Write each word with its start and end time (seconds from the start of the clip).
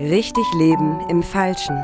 Richtig 0.00 0.44
Leben 0.56 1.00
im 1.08 1.22
Falschen. 1.22 1.76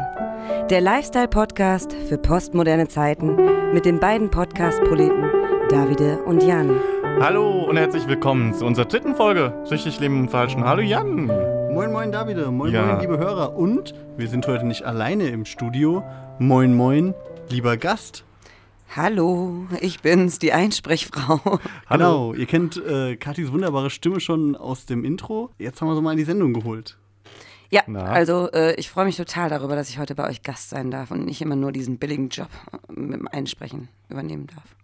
Der 0.70 0.80
Lifestyle-Podcast 0.80 1.92
für 2.08 2.18
postmoderne 2.18 2.88
Zeiten 2.88 3.36
mit 3.72 3.84
den 3.84 3.98
beiden 3.98 4.30
Podcast-Proleten 4.30 5.24
Davide 5.68 6.22
und 6.24 6.42
Jan. 6.42 6.78
Hallo 7.20 7.64
und 7.64 7.76
herzlich 7.76 8.06
willkommen 8.06 8.54
zu 8.54 8.64
unserer 8.66 8.84
dritten 8.86 9.14
Folge 9.16 9.52
Richtig 9.70 9.98
Leben 10.00 10.20
im 10.20 10.28
Falschen. 10.28 10.64
Hallo 10.64 10.82
Jan. 10.82 11.26
Moin, 11.72 11.90
moin, 11.92 12.12
Davide. 12.12 12.50
Moin, 12.50 12.72
Ja. 12.72 12.86
moin, 12.86 13.00
liebe 13.00 13.18
Hörer. 13.18 13.56
Und 13.56 13.94
wir 14.16 14.28
sind 14.28 14.46
heute 14.46 14.66
nicht 14.66 14.84
alleine 14.84 15.28
im 15.28 15.44
Studio. 15.44 16.04
Moin, 16.38 16.74
moin, 16.74 17.14
lieber 17.48 17.76
Gast. 17.76 18.24
Hallo, 18.94 19.66
ich 19.80 20.00
bin's, 20.02 20.38
die 20.38 20.52
Einsprechfrau. 20.52 21.40
Hallo. 21.88 22.30
Genau, 22.30 22.34
ihr 22.34 22.46
kennt 22.46 22.76
äh, 22.76 23.16
Katis 23.16 23.52
wunderbare 23.52 23.90
Stimme 23.90 24.20
schon 24.20 24.54
aus 24.54 24.86
dem 24.86 25.04
Intro. 25.04 25.50
Jetzt 25.58 25.80
haben 25.80 25.88
wir 25.88 25.96
sie 25.96 26.02
mal 26.02 26.12
in 26.12 26.18
die 26.18 26.24
Sendung 26.24 26.52
geholt. 26.52 26.96
Ja, 27.70 27.82
Na? 27.86 28.04
also 28.04 28.50
äh, 28.52 28.74
ich 28.74 28.90
freue 28.90 29.04
mich 29.04 29.16
total 29.16 29.48
darüber, 29.48 29.76
dass 29.76 29.88
ich 29.88 29.98
heute 29.98 30.14
bei 30.14 30.28
euch 30.28 30.42
Gast 30.42 30.70
sein 30.70 30.90
darf 30.90 31.10
und 31.10 31.24
nicht 31.24 31.40
immer 31.40 31.56
nur 31.56 31.72
diesen 31.72 31.98
billigen 31.98 32.28
Job 32.28 32.48
äh, 32.72 32.92
mit 32.92 33.20
dem 33.20 33.28
Einsprechen 33.28 33.88
übernehmen 34.08 34.46
darf. 34.46 34.76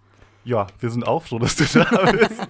Ja, 0.42 0.68
wir 0.78 0.88
sind 0.90 1.06
auch 1.06 1.22
froh, 1.22 1.38
dass 1.38 1.54
du 1.56 1.64
da 1.64 1.84
bist. 2.12 2.46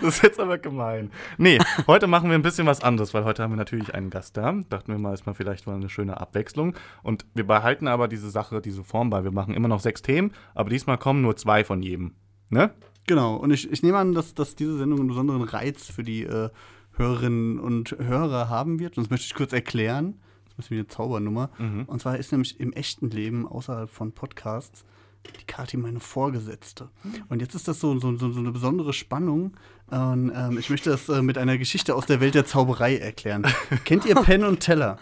das 0.00 0.14
ist 0.16 0.22
jetzt 0.22 0.38
aber 0.38 0.58
gemein. 0.58 1.10
Nee, 1.36 1.58
heute 1.88 2.06
machen 2.06 2.30
wir 2.30 2.36
ein 2.36 2.42
bisschen 2.42 2.66
was 2.66 2.80
anderes, 2.80 3.12
weil 3.12 3.24
heute 3.24 3.42
haben 3.42 3.50
wir 3.50 3.56
natürlich 3.56 3.92
einen 3.92 4.08
Gast 4.08 4.36
da. 4.36 4.52
Dachten 4.68 4.92
wir 4.92 4.98
mal, 4.98 5.12
ist 5.12 5.26
mal 5.26 5.34
vielleicht 5.34 5.66
mal 5.66 5.74
eine 5.74 5.88
schöne 5.88 6.20
Abwechslung. 6.20 6.74
Und 7.02 7.26
wir 7.34 7.44
behalten 7.44 7.88
aber 7.88 8.06
diese 8.06 8.30
Sache, 8.30 8.60
diese 8.60 8.84
Form 8.84 9.10
bei. 9.10 9.24
Wir 9.24 9.32
machen 9.32 9.54
immer 9.54 9.66
noch 9.66 9.80
sechs 9.80 10.02
Themen, 10.02 10.32
aber 10.54 10.70
diesmal 10.70 10.96
kommen 10.96 11.22
nur 11.22 11.36
zwei 11.36 11.64
von 11.64 11.82
jedem. 11.82 12.12
Ne? 12.50 12.70
Genau, 13.08 13.34
und 13.34 13.50
ich, 13.50 13.70
ich 13.70 13.82
nehme 13.82 13.98
an, 13.98 14.14
dass, 14.14 14.34
dass 14.34 14.54
diese 14.54 14.78
Sendung 14.78 15.00
einen 15.00 15.08
besonderen 15.08 15.42
Reiz 15.42 15.86
für 15.86 16.04
die 16.04 16.22
äh, 16.22 16.50
Hörerinnen 16.96 17.58
und 17.58 17.96
Hörer 17.98 18.48
haben 18.48 18.78
wird. 18.78 18.96
Und 18.96 19.04
das 19.04 19.10
möchte 19.10 19.26
ich 19.26 19.34
kurz 19.34 19.52
erklären. 19.52 20.14
Das 20.44 20.52
ist 20.52 20.52
ein 20.52 20.56
bisschen 20.56 20.76
wie 20.76 20.80
eine 20.80 20.88
Zaubernummer. 20.88 21.50
Und 21.86 22.02
zwar 22.02 22.18
ist 22.18 22.32
nämlich 22.32 22.60
im 22.60 22.72
echten 22.72 23.10
Leben, 23.10 23.46
außerhalb 23.46 23.88
von 23.90 24.12
Podcasts, 24.12 24.84
die 25.26 25.44
Kathi 25.46 25.76
meine 25.76 26.00
Vorgesetzte. 26.00 26.88
Und 27.28 27.40
jetzt 27.40 27.54
ist 27.54 27.68
das 27.68 27.80
so, 27.80 27.98
so, 27.98 28.16
so, 28.16 28.30
so 28.32 28.40
eine 28.40 28.52
besondere 28.52 28.92
Spannung. 28.92 29.54
Und 29.88 30.32
ähm, 30.34 30.58
ich 30.58 30.68
möchte 30.70 30.90
das 30.90 31.08
äh, 31.08 31.22
mit 31.22 31.38
einer 31.38 31.58
Geschichte 31.58 31.94
aus 31.94 32.06
der 32.06 32.20
Welt 32.20 32.34
der 32.34 32.46
Zauberei 32.46 32.96
erklären. 32.96 33.46
Kennt 33.84 34.04
ihr 34.04 34.14
Penn 34.16 34.44
und 34.44 34.60
Teller? 34.60 34.98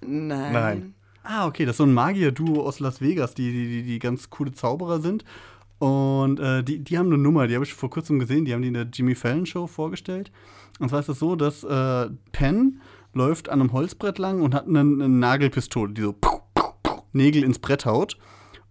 Nein. 0.00 0.52
Nein. 0.52 0.94
Ah, 1.22 1.46
okay, 1.46 1.64
das 1.66 1.74
ist 1.74 1.78
so 1.78 1.84
ein 1.84 1.92
Magier-Duo 1.92 2.62
aus 2.62 2.80
Las 2.80 3.00
Vegas, 3.00 3.34
die, 3.34 3.52
die, 3.52 3.68
die, 3.68 3.82
die 3.82 3.98
ganz 3.98 4.30
coole 4.30 4.52
Zauberer 4.52 5.00
sind. 5.00 5.24
Und 5.78 6.40
äh, 6.40 6.62
die, 6.62 6.78
die 6.78 6.98
haben 6.98 7.06
eine 7.06 7.18
Nummer, 7.18 7.46
die 7.46 7.54
habe 7.54 7.64
ich 7.64 7.74
vor 7.74 7.90
kurzem 7.90 8.18
gesehen, 8.18 8.44
die 8.44 8.52
haben 8.52 8.62
die 8.62 8.68
in 8.68 8.74
der 8.74 8.86
Jimmy 8.92 9.14
Fallon 9.14 9.46
Show 9.46 9.66
vorgestellt. 9.66 10.30
Und 10.80 10.88
zwar 10.88 11.00
ist 11.00 11.08
es 11.08 11.18
so, 11.18 11.36
dass 11.36 11.62
äh, 11.62 12.10
Penn 12.32 12.80
läuft 13.12 13.48
an 13.48 13.60
einem 13.60 13.72
Holzbrett 13.72 14.18
lang 14.18 14.42
und 14.42 14.54
hat 14.54 14.66
eine, 14.66 14.80
eine 14.80 15.08
Nagelpistole, 15.08 15.92
die 15.92 16.02
so 16.02 16.12
puh, 16.12 16.40
puh, 16.54 16.72
puh, 16.82 17.02
Nägel 17.12 17.44
ins 17.44 17.58
Brett 17.58 17.86
haut. 17.86 18.18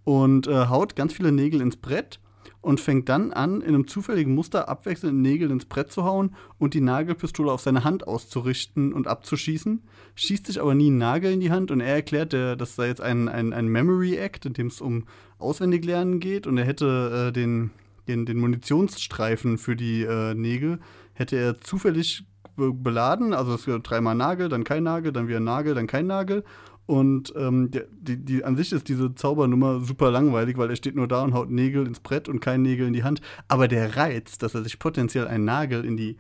Und 0.04 0.48
äh, 0.48 0.68
haut 0.68 0.96
ganz 0.96 1.14
viele 1.14 1.32
Nägel 1.32 1.62
ins 1.62 1.78
Brett 1.78 2.20
und 2.62 2.80
fängt 2.80 3.08
dann 3.10 3.32
an, 3.32 3.62
in 3.62 3.70
einem 3.70 3.88
zufälligen 3.88 4.36
Muster 4.36 4.68
abwechselnd 4.68 5.22
Nägel 5.22 5.52
ins 5.52 5.66
Brett 5.66 5.92
zu 5.92 6.04
hauen 6.04 6.36
und 6.58 6.74
die 6.74 6.82
Nagelpistole 6.82 7.52
auf 7.52 7.62
seine 7.62 7.84
Hand 7.84 8.08
auszurichten 8.08 8.94
und 8.94 9.08
abzuschießen. 9.08 9.84
Schießt 10.16 10.48
sich 10.48 10.60
aber 10.60 10.76
nie 10.76 10.88
einen 10.88 10.98
Nagel 10.98 11.32
in 11.32 11.40
die 11.40 11.52
Hand 11.52 11.72
und 11.72 11.80
er 11.80 11.96
erklärt, 11.96 12.34
der, 12.34 12.56
das 12.56 12.76
sei 12.76 12.88
jetzt 12.88 13.02
ein, 13.02 13.30
ein, 13.30 13.54
ein 13.54 13.68
Memory 13.68 14.16
Act, 14.16 14.46
in 14.46 14.54
dem 14.54 14.68
es 14.68 14.82
um 14.82 15.06
Auswendiglernen 15.38 16.20
geht 16.20 16.48
und 16.48 16.58
er 16.58 16.66
hätte 16.66 17.28
äh, 17.30 17.32
den, 17.32 17.72
den, 18.08 18.26
den 18.26 18.38
Munitionsstreifen 18.38 19.58
für 19.58 19.76
die 19.76 20.04
äh, 20.04 20.34
Nägel, 20.34 20.80
hätte 21.20 21.36
er 21.36 21.60
zufällig 21.60 22.24
be 22.56 22.74
beladen, 22.74 23.34
also 23.34 23.54
es 23.54 23.66
gibt 23.66 23.90
dreimal 23.90 24.16
Nagel, 24.16 24.50
dann 24.50 24.64
kein 24.64 24.84
Nagel, 24.84 25.12
dann 25.12 25.28
wieder 25.28 25.40
Nagel, 25.40 25.76
dann 25.76 25.88
kein 25.88 26.08
Nagel. 26.08 26.44
Und 26.86 27.34
ähm, 27.36 27.70
die, 27.72 28.18
die, 28.18 28.44
an 28.44 28.58
sich 28.58 28.72
ist 28.72 28.88
diese 28.88 29.14
Zaubernummer 29.14 29.82
super 29.82 30.10
langweilig, 30.10 30.58
weil 30.58 30.72
er 30.72 30.76
steht 30.76 30.96
nur 30.96 31.08
da 31.08 31.22
und 31.22 31.36
haut 31.36 31.52
Nägel 31.52 31.86
ins 31.86 32.00
Brett 32.00 32.28
und 32.28 32.40
kein 32.40 32.64
Nägel 32.64 32.88
in 32.88 32.94
die 32.94 33.04
Hand. 33.04 33.22
Aber 33.48 33.68
der 33.68 33.96
Reiz, 33.96 34.40
dass 34.40 34.56
er 34.56 34.64
sich 34.64 34.80
potenziell 34.80 35.28
einen 35.28 35.46
Nagel 35.46 35.86
in 35.86 35.98
die 35.98 36.18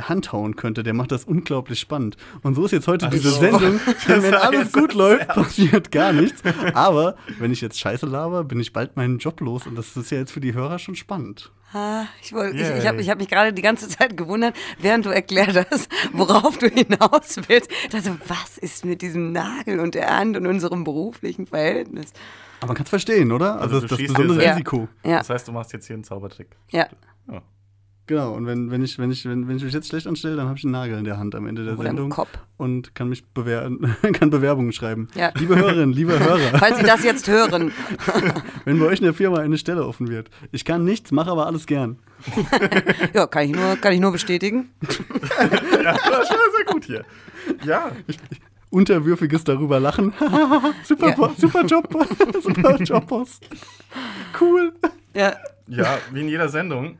Hand 0.00 0.32
hauen 0.32 0.56
könnte, 0.56 0.82
der 0.82 0.94
macht 0.94 1.12
das 1.12 1.24
unglaublich 1.24 1.78
spannend. 1.78 2.16
Und 2.42 2.54
so 2.54 2.64
ist 2.64 2.72
jetzt 2.72 2.88
heute 2.88 3.08
diese 3.10 3.30
so. 3.30 3.40
Sendung. 3.40 3.80
Denn 4.08 4.22
wenn 4.22 4.34
alles 4.34 4.72
gut 4.72 4.94
läuft, 4.94 5.28
passiert 5.28 5.92
gar 5.92 6.12
nichts. 6.12 6.42
Aber 6.74 7.16
wenn 7.38 7.52
ich 7.52 7.60
jetzt 7.60 7.78
Scheiße 7.78 8.06
laber, 8.06 8.44
bin 8.44 8.58
ich 8.58 8.72
bald 8.72 8.96
meinen 8.96 9.18
Job 9.18 9.40
los. 9.40 9.66
Und 9.66 9.76
das 9.76 9.96
ist 9.96 10.10
ja 10.10 10.18
jetzt 10.18 10.32
für 10.32 10.40
die 10.40 10.54
Hörer 10.54 10.78
schon 10.78 10.96
spannend. 10.96 11.52
Ah, 11.72 12.06
ich 12.22 12.32
wollt- 12.32 12.54
ich, 12.54 12.62
ich 12.62 12.86
habe 12.86 13.00
ich 13.02 13.10
hab 13.10 13.18
mich 13.18 13.28
gerade 13.28 13.52
die 13.52 13.60
ganze 13.62 13.88
Zeit 13.88 14.16
gewundert, 14.16 14.56
während 14.78 15.04
du 15.04 15.10
erklärt 15.10 15.66
hast, 15.70 15.90
worauf 16.12 16.56
du 16.56 16.66
hinaus 16.68 17.36
willst. 17.46 17.70
Also, 17.92 18.16
was 18.26 18.56
ist 18.56 18.84
mit 18.86 19.02
diesem 19.02 19.32
Nagel 19.32 19.78
und 19.80 19.94
der 19.94 20.16
Hand 20.16 20.36
und 20.36 20.46
unserem 20.46 20.84
beruflichen 20.84 21.46
Verhältnis? 21.46 22.12
Aber 22.60 22.68
man 22.68 22.76
kann 22.76 22.84
es 22.84 22.90
verstehen, 22.90 23.30
oder? 23.32 23.60
Also, 23.60 23.76
Also 23.76 23.80
das, 23.86 23.98
das 23.98 24.06
besondere. 24.08 24.50
Risiko. 24.50 24.88
Ja, 25.04 25.18
Das 25.18 25.28
heißt, 25.30 25.46
du 25.48 25.52
machst 25.52 25.72
jetzt 25.74 25.86
hier 25.86 25.94
einen 25.94 26.04
Zaubertrick. 26.04 26.48
ja. 26.70 26.88
Ja. 27.30 27.42
Genau, 28.08 28.32
und 28.32 28.46
wenn, 28.46 28.70
wenn, 28.70 28.82
ich, 28.82 28.98
wenn, 28.98 29.10
ich, 29.10 29.26
wenn, 29.26 29.48
wenn 29.48 29.58
ich 29.58 29.64
mich 29.64 29.74
jetzt 29.74 29.88
schlecht 29.88 30.06
anstelle, 30.06 30.34
dann 30.36 30.48
habe 30.48 30.56
ich 30.56 30.64
einen 30.64 30.72
Nagel 30.72 30.96
in 30.98 31.04
der 31.04 31.18
Hand 31.18 31.34
am 31.34 31.46
Ende 31.46 31.64
der 31.64 31.74
Oder 31.74 31.90
im 31.90 31.96
Sendung 31.96 32.08
Kopf. 32.10 32.30
und 32.56 32.94
kann 32.94 33.10
mich 33.10 33.22
bewer 33.26 33.70
kann 34.14 34.30
Bewerbungen 34.30 34.72
schreiben. 34.72 35.08
Ja. 35.14 35.30
Liebe 35.36 35.56
Hörerinnen, 35.56 35.92
liebe 35.92 36.18
Hörer, 36.18 36.38
Falls 36.58 36.78
Sie 36.78 36.84
das 36.86 37.04
jetzt 37.04 37.28
hören. 37.28 37.70
wenn 38.64 38.78
bei 38.78 38.86
euch 38.86 39.00
in 39.00 39.04
der 39.04 39.12
Firma 39.12 39.40
eine 39.40 39.58
Stelle 39.58 39.84
offen 39.86 40.08
wird, 40.08 40.30
ich 40.52 40.64
kann 40.64 40.84
nichts, 40.84 41.12
mache 41.12 41.30
aber 41.30 41.46
alles 41.46 41.66
gern. 41.66 41.98
Ja, 43.12 43.26
kann 43.26 43.44
ich 43.44 43.52
nur, 43.54 43.76
kann 43.76 43.92
ich 43.92 44.00
nur 44.00 44.12
bestätigen. 44.12 44.70
Ja, 45.82 45.92
das 45.92 46.04
war 46.08 46.24
sehr 46.24 46.64
gut 46.66 46.86
hier. 46.86 47.04
Ja. 47.62 47.92
Unterwürfiges 48.70 49.44
darüber 49.44 49.80
lachen. 49.80 50.14
super, 50.82 51.10
Ja. 51.10 51.30
Super 51.36 51.66
Job, 51.66 52.06
super 52.42 52.76
Job, 52.82 53.06
Boss. 53.06 53.38
Cool. 54.40 54.72
Ja. 55.12 55.34
Ja, 55.66 55.98
wie 56.10 56.22
in 56.22 56.28
jeder 56.28 56.48
Sendung 56.48 56.96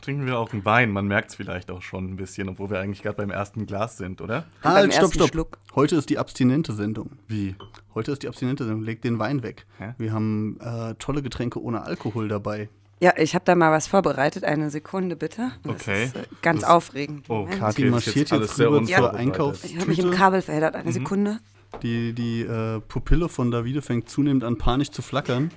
trinken 0.00 0.26
wir 0.26 0.38
auch 0.38 0.52
einen 0.52 0.64
Wein. 0.64 0.90
Man 0.90 1.06
merkt 1.06 1.30
es 1.30 1.36
vielleicht 1.36 1.70
auch 1.70 1.82
schon 1.82 2.04
ein 2.10 2.16
bisschen, 2.16 2.48
obwohl 2.48 2.70
wir 2.70 2.80
eigentlich 2.80 3.02
gerade 3.02 3.16
beim 3.16 3.30
ersten 3.30 3.66
Glas 3.66 3.96
sind, 3.96 4.20
oder? 4.20 4.44
Halt, 4.62 4.92
stopp, 4.92 5.02
ersten 5.04 5.14
stopp. 5.18 5.28
Schluck. 5.30 5.58
Heute 5.74 5.96
ist 5.96 6.10
die 6.10 6.18
abstinente 6.18 6.72
Sendung. 6.72 7.10
Wie? 7.28 7.54
Heute 7.94 8.12
ist 8.12 8.22
die 8.22 8.28
abstinente 8.28 8.64
Sendung. 8.64 8.82
Leg 8.82 9.02
den 9.02 9.18
Wein 9.18 9.42
weg. 9.42 9.66
Hä? 9.78 9.94
Wir 9.98 10.12
haben 10.12 10.58
äh, 10.60 10.94
tolle 10.94 11.22
Getränke 11.22 11.62
ohne 11.62 11.82
Alkohol 11.82 12.28
dabei. 12.28 12.68
Ja, 13.02 13.14
ich 13.16 13.34
habe 13.34 13.44
da 13.46 13.54
mal 13.54 13.72
was 13.72 13.86
vorbereitet. 13.86 14.44
Eine 14.44 14.68
Sekunde 14.70 15.16
bitte. 15.16 15.52
Das 15.62 15.72
Okay. 15.74 16.04
ist 16.04 16.16
äh, 16.16 16.22
ganz 16.42 16.60
Das- 16.62 16.70
aufregend. 16.70 17.26
Oh. 17.30 17.46
Kathi 17.46 17.86
marschiert 17.86 18.16
jetzt 18.16 18.32
alles 18.32 18.50
jetzt 18.50 18.60
rüber 18.60 18.70
zur 18.70 18.78
unvorbereitet. 18.80 19.20
Einkaufs- 19.20 19.64
Ich 19.64 19.76
habe 19.76 19.86
mich 19.88 19.98
im. 19.98 20.10
Kabel 20.10 20.42
verheddert. 20.42 20.74
Mhm. 20.74 20.80
Eine 20.80 20.92
Sekunde. 20.92 21.38
Die, 21.82 22.12
die 22.12 22.42
äh, 22.42 22.80
Pupille 22.80 23.28
von 23.28 23.50
Davide 23.50 23.80
fängt 23.80 24.08
zunehmend 24.10 24.44
an 24.44 24.58
panisch 24.58 24.90
zu 24.90 25.02
flackern. 25.02 25.50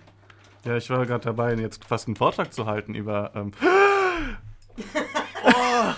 Ja, 0.63 0.77
ich 0.77 0.89
war 0.89 1.05
gerade 1.05 1.25
dabei, 1.25 1.55
jetzt 1.55 1.83
fast 1.83 2.07
einen 2.07 2.15
Vortrag 2.15 2.53
zu 2.53 2.65
halten 2.65 2.95
über. 2.95 3.31
Ähm, 3.35 3.51
oh, 5.43 5.93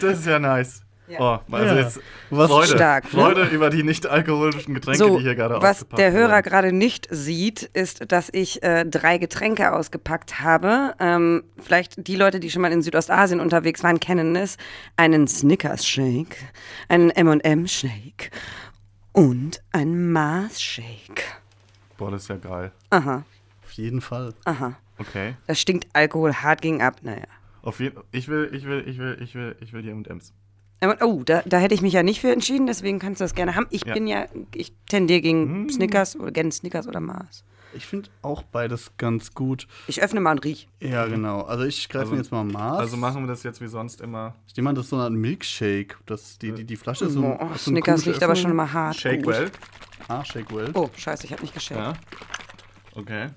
das 0.00 0.18
ist 0.20 0.26
ja 0.26 0.38
nice. 0.38 0.82
Oh, 1.18 1.38
also 1.50 1.74
Ja. 1.74 1.80
jetzt 1.82 2.00
Was 2.30 2.50
Freude, 2.50 2.68
stark, 2.68 3.04
ne? 3.04 3.10
Freude 3.10 3.44
über 3.48 3.68
die 3.68 3.82
nicht 3.82 4.06
alkoholischen 4.06 4.72
Getränke, 4.72 4.98
So, 4.98 5.16
die 5.18 5.24
hier 5.24 5.34
gerade 5.34 5.60
was 5.60 5.84
der 5.98 6.10
Hörer 6.12 6.36
wurden. 6.36 6.42
gerade 6.44 6.72
nicht 6.72 7.06
sieht, 7.10 7.64
ist, 7.64 8.10
dass 8.10 8.30
ich 8.32 8.62
äh, 8.62 8.86
drei 8.86 9.18
Getränke 9.18 9.72
ausgepackt 9.72 10.40
habe. 10.40 10.94
Ähm, 11.00 11.44
vielleicht 11.62 12.06
die 12.06 12.16
Leute, 12.16 12.40
die 12.40 12.50
schon 12.50 12.62
mal 12.62 12.72
in 12.72 12.80
Südostasien 12.80 13.40
unterwegs 13.40 13.82
waren, 13.82 14.00
kennen 14.00 14.34
es. 14.36 14.56
Einen 14.96 15.28
Snickers 15.28 15.86
Shake, 15.86 16.36
einen 16.88 17.10
M&M 17.10 17.66
Shake 17.68 18.30
und 19.12 19.62
einen 19.72 20.12
Mars 20.12 20.62
Shake. 20.62 21.24
Boah, 21.98 22.10
das 22.10 22.22
ist 22.22 22.28
ja 22.28 22.36
geil. 22.36 22.72
Aha, 22.88 23.24
Auf 23.64 23.72
jeden 23.72 24.00
Fall. 24.00 24.32
aha. 24.46 24.78
Okay. 25.08 25.34
Da 25.46 25.54
stinkt 25.54 25.86
Alkohol 25.92 26.32
hart 26.34 26.62
gegen 26.62 26.82
ab. 26.82 26.96
Naja. 27.02 27.24
Auf 27.62 27.80
jeden, 27.80 28.00
ich 28.10 28.28
will, 28.28 28.50
ich 28.52 28.64
will, 28.66 28.84
ich 28.86 28.98
will, 28.98 29.18
ich 29.20 29.34
will, 29.34 29.56
ich 29.60 29.72
will 29.72 29.82
die 29.82 29.90
M&M's. 29.90 30.32
Oh, 31.00 31.22
da, 31.24 31.42
da 31.46 31.58
hätte 31.58 31.74
ich 31.74 31.80
mich 31.82 31.92
ja 31.92 32.02
nicht 32.02 32.20
für 32.20 32.32
entschieden, 32.32 32.66
deswegen 32.66 32.98
kannst 32.98 33.20
du 33.20 33.24
das 33.24 33.34
gerne 33.36 33.54
haben. 33.54 33.66
Ich 33.70 33.84
Ja. 33.86 33.94
bin 33.94 34.08
ja, 34.08 34.26
ich 34.52 34.72
tendiere 34.88 35.20
gegen 35.20 35.68
Snickers 35.70 36.16
oder 36.16 36.32
gerne 36.32 36.50
Snickers 36.50 36.88
oder 36.88 36.98
Mars. 36.98 37.44
Ich 37.74 37.86
finde 37.86 38.10
auch 38.20 38.42
beides 38.42 38.90
ganz 38.98 39.32
gut. 39.32 39.66
Ich 39.86 40.02
öffne 40.02 40.20
mal 40.20 40.32
und 40.32 40.44
riech. 40.44 40.68
Ja, 40.80 41.06
genau. 41.06 41.42
Also 41.42 41.64
ich 41.64 41.88
greife 41.88 42.00
Also- 42.06 42.12
mir 42.14 42.18
jetzt 42.18 42.32
mal 42.32 42.42
Mars. 42.44 42.80
Also 42.80 42.96
machen 42.96 43.22
wir 43.22 43.28
das 43.28 43.44
jetzt 43.44 43.60
wie 43.60 43.68
sonst 43.68 44.00
immer. 44.00 44.34
ich 44.48 44.56
nehme 44.56 44.70
an, 44.70 44.74
das 44.74 44.84
ist 44.86 44.90
so 44.90 44.96
eine 44.96 45.04
Art 45.04 45.12
Milkshake. 45.12 45.96
Das, 46.04 46.36
die, 46.38 46.50
die, 46.52 46.64
die 46.64 46.76
Flasche 46.76 47.04
ist 47.06 47.12
so, 47.12 47.24
Oh, 47.24 47.48
so 47.52 47.70
Snickers 47.70 48.04
riecht 48.04 48.22
aber 48.24 48.34
schon 48.34 48.54
mal 48.56 48.70
hart. 48.72 48.96
Shake 48.96 49.22
Gut. 49.22 49.34
well. 49.34 49.50
Ah, 50.08 50.24
Shake 50.24 50.52
Well. 50.52 50.70
Oh, 50.74 50.90
scheiße, 50.96 51.24
ich 51.26 51.32
habe 51.32 51.42
nicht 51.42 51.54
geschenkt. 51.54 51.80
Ja. 51.82 51.92
Okay. 52.94 53.30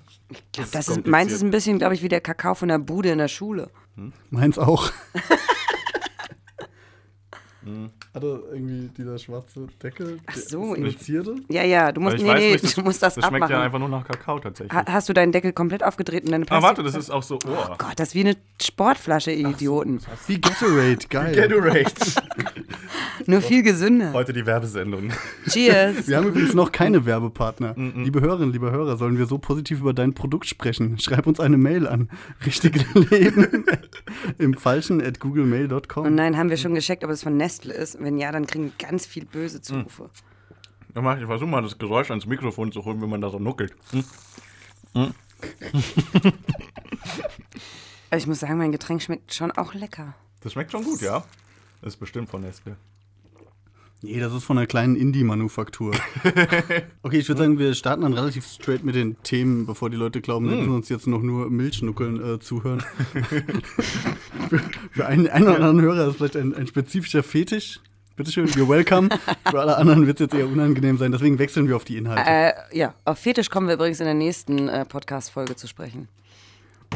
Das, 0.52 0.74
ist 0.74 0.88
ist, 0.88 1.06
meins 1.06 1.32
ist 1.32 1.42
ein 1.42 1.50
bisschen, 1.50 1.78
glaube 1.78 1.94
ich, 1.94 2.02
wie 2.02 2.08
der 2.08 2.20
Kakao 2.20 2.54
von 2.54 2.68
der 2.68 2.78
Bude 2.78 3.10
in 3.10 3.18
der 3.18 3.28
Schule. 3.28 3.70
Meins 4.30 4.58
auch. 4.58 4.90
hatte 8.14 8.42
irgendwie 8.52 8.88
dieser 8.96 9.18
schwarze 9.18 9.66
Deckel. 9.82 10.18
Ach 10.26 10.36
so, 10.36 10.74
Zierde. 10.98 11.36
Ja, 11.48 11.62
ja, 11.64 11.92
du 11.92 12.00
musst, 12.00 12.18
nee, 12.18 12.26
weiß 12.26 12.38
nee, 12.40 12.52
nicht, 12.52 12.76
du 12.76 12.82
musst 12.82 13.02
das, 13.02 13.14
Das 13.16 13.24
schmeckt 13.26 13.42
abmachen. 13.44 13.52
ja 13.52 13.62
einfach 13.62 13.78
nur 13.78 13.88
nach 13.88 14.04
Kakao 14.06 14.38
tatsächlich. 14.38 14.72
ha 14.72 14.84
hast 14.86 15.08
du 15.08 15.12
deinen 15.12 15.32
Deckel 15.32 15.52
komplett 15.52 15.82
aufgedreht 15.84 16.24
und 16.24 16.30
deine 16.32 16.44
Ah, 16.44 16.46
Plastik... 16.46 16.62
warte, 16.68 16.82
das 16.84 16.94
ist 16.96 17.10
auch 17.10 17.22
so. 17.22 17.38
Oh, 17.46 17.56
Oh 17.68 17.74
Gott, 17.78 17.92
das 17.96 18.08
ist 18.08 18.14
wie 18.14 18.20
eine 18.20 18.36
Sportflasche, 18.62 19.32
ihr 19.32 19.48
Idioten. 19.48 20.00
Wie 20.26 20.40
Gatorade, 20.40 20.98
geil. 21.10 21.34
Gatorade. 21.34 21.84
Nur 23.26 23.40
viel 23.40 23.62
gesünder. 23.62 24.12
Heute 24.12 24.32
die 24.32 24.46
Werbesendung. 24.46 25.10
Cheers. 25.48 26.06
Wir 26.06 26.18
haben 26.18 26.28
übrigens 26.28 26.54
noch 26.54 26.70
keine 26.70 27.04
Werbepartner. 27.06 27.74
Liebe 27.76 28.20
Hörerinnen, 28.20 28.52
liebe 28.52 28.70
Hörer, 28.70 28.96
sollen 28.96 29.18
wir 29.18 29.26
so 29.26 29.38
positiv 29.38 29.80
über 29.80 29.92
dein 29.92 30.14
Produkt 30.14 30.46
sprechen? 30.46 30.98
Schreib 30.98 31.26
uns 31.26 31.40
eine 31.40 31.56
Mail 31.56 31.88
an. 31.88 32.08
Richtige 32.44 32.80
Leben 33.10 33.64
im 34.38 34.54
Falschen 34.54 35.00
at 35.00 35.06
Und 35.08 35.20
googlemail.com. 35.20 36.14
nein, 36.14 36.36
haben 36.36 36.50
wir 36.50 36.56
schon 36.56 36.74
gecheckt, 36.74 37.04
ob 37.04 37.10
es 37.10 37.22
von 37.22 37.36
Nestle 37.56 37.74
ist. 37.74 37.98
Wenn 38.00 38.18
ja, 38.18 38.32
dann 38.32 38.46
kriegen 38.46 38.66
wir 38.66 38.72
ganz 38.78 39.06
viel 39.06 39.24
böse 39.24 39.60
Zurufe. 39.60 40.10
Ja, 40.94 41.02
mach, 41.02 41.18
ich 41.18 41.26
versuche 41.26 41.48
mal 41.48 41.62
das 41.62 41.78
Geräusch 41.78 42.10
ans 42.10 42.26
Mikrofon 42.26 42.72
zu 42.72 42.84
holen, 42.84 43.00
wenn 43.00 43.08
man 43.08 43.20
da 43.20 43.30
so 43.30 43.38
nuckelt. 43.38 43.74
Hm? 44.92 45.14
Also 48.10 48.22
ich 48.22 48.26
muss 48.26 48.40
sagen, 48.40 48.58
mein 48.58 48.72
Getränk 48.72 49.02
schmeckt 49.02 49.34
schon 49.34 49.50
auch 49.52 49.74
lecker. 49.74 50.14
Das 50.40 50.52
schmeckt 50.52 50.72
schon 50.72 50.84
gut, 50.84 51.00
ja. 51.00 51.24
Das 51.82 51.94
ist 51.94 52.00
bestimmt 52.00 52.30
von 52.30 52.40
Nestle. 52.40 52.76
Nee, 54.06 54.20
das 54.20 54.32
ist 54.32 54.44
von 54.44 54.56
einer 54.56 54.68
kleinen 54.68 54.94
Indie-Manufaktur. 54.94 55.92
okay, 57.02 57.18
ich 57.18 57.28
würde 57.28 57.40
sagen, 57.40 57.58
wir 57.58 57.74
starten 57.74 58.02
dann 58.02 58.12
relativ 58.12 58.46
straight 58.46 58.84
mit 58.84 58.94
den 58.94 59.20
Themen, 59.24 59.66
bevor 59.66 59.90
die 59.90 59.96
Leute 59.96 60.20
glauben, 60.20 60.48
wir 60.48 60.56
müssen 60.56 60.74
uns 60.74 60.88
jetzt 60.88 61.08
noch 61.08 61.22
nur 61.22 61.50
Milchschnuckeln 61.50 62.34
äh, 62.34 62.38
zuhören. 62.38 62.84
für, 64.48 64.60
für 64.92 65.06
einen, 65.06 65.26
einen 65.28 65.48
oder 65.48 65.56
anderen 65.56 65.80
Hörer 65.80 66.02
ist 66.02 66.06
das 66.06 66.16
vielleicht 66.16 66.36
ein, 66.36 66.54
ein 66.54 66.68
spezifischer 66.68 67.24
Fetisch. 67.24 67.80
Bitteschön, 68.14 68.46
you're 68.50 68.68
welcome. 68.68 69.08
für 69.50 69.60
alle 69.60 69.76
anderen 69.76 70.06
wird 70.06 70.20
es 70.20 70.26
jetzt 70.26 70.34
eher 70.34 70.46
unangenehm 70.46 70.98
sein, 70.98 71.10
deswegen 71.10 71.40
wechseln 71.40 71.66
wir 71.66 71.74
auf 71.74 71.84
die 71.84 71.96
Inhalte. 71.96 72.30
Äh, 72.30 72.78
ja, 72.78 72.94
auf 73.04 73.18
Fetisch 73.18 73.50
kommen 73.50 73.66
wir 73.66 73.74
übrigens 73.74 73.98
in 73.98 74.06
der 74.06 74.14
nächsten 74.14 74.68
äh, 74.68 74.84
Podcast-Folge 74.84 75.56
zu 75.56 75.66
sprechen. 75.66 76.06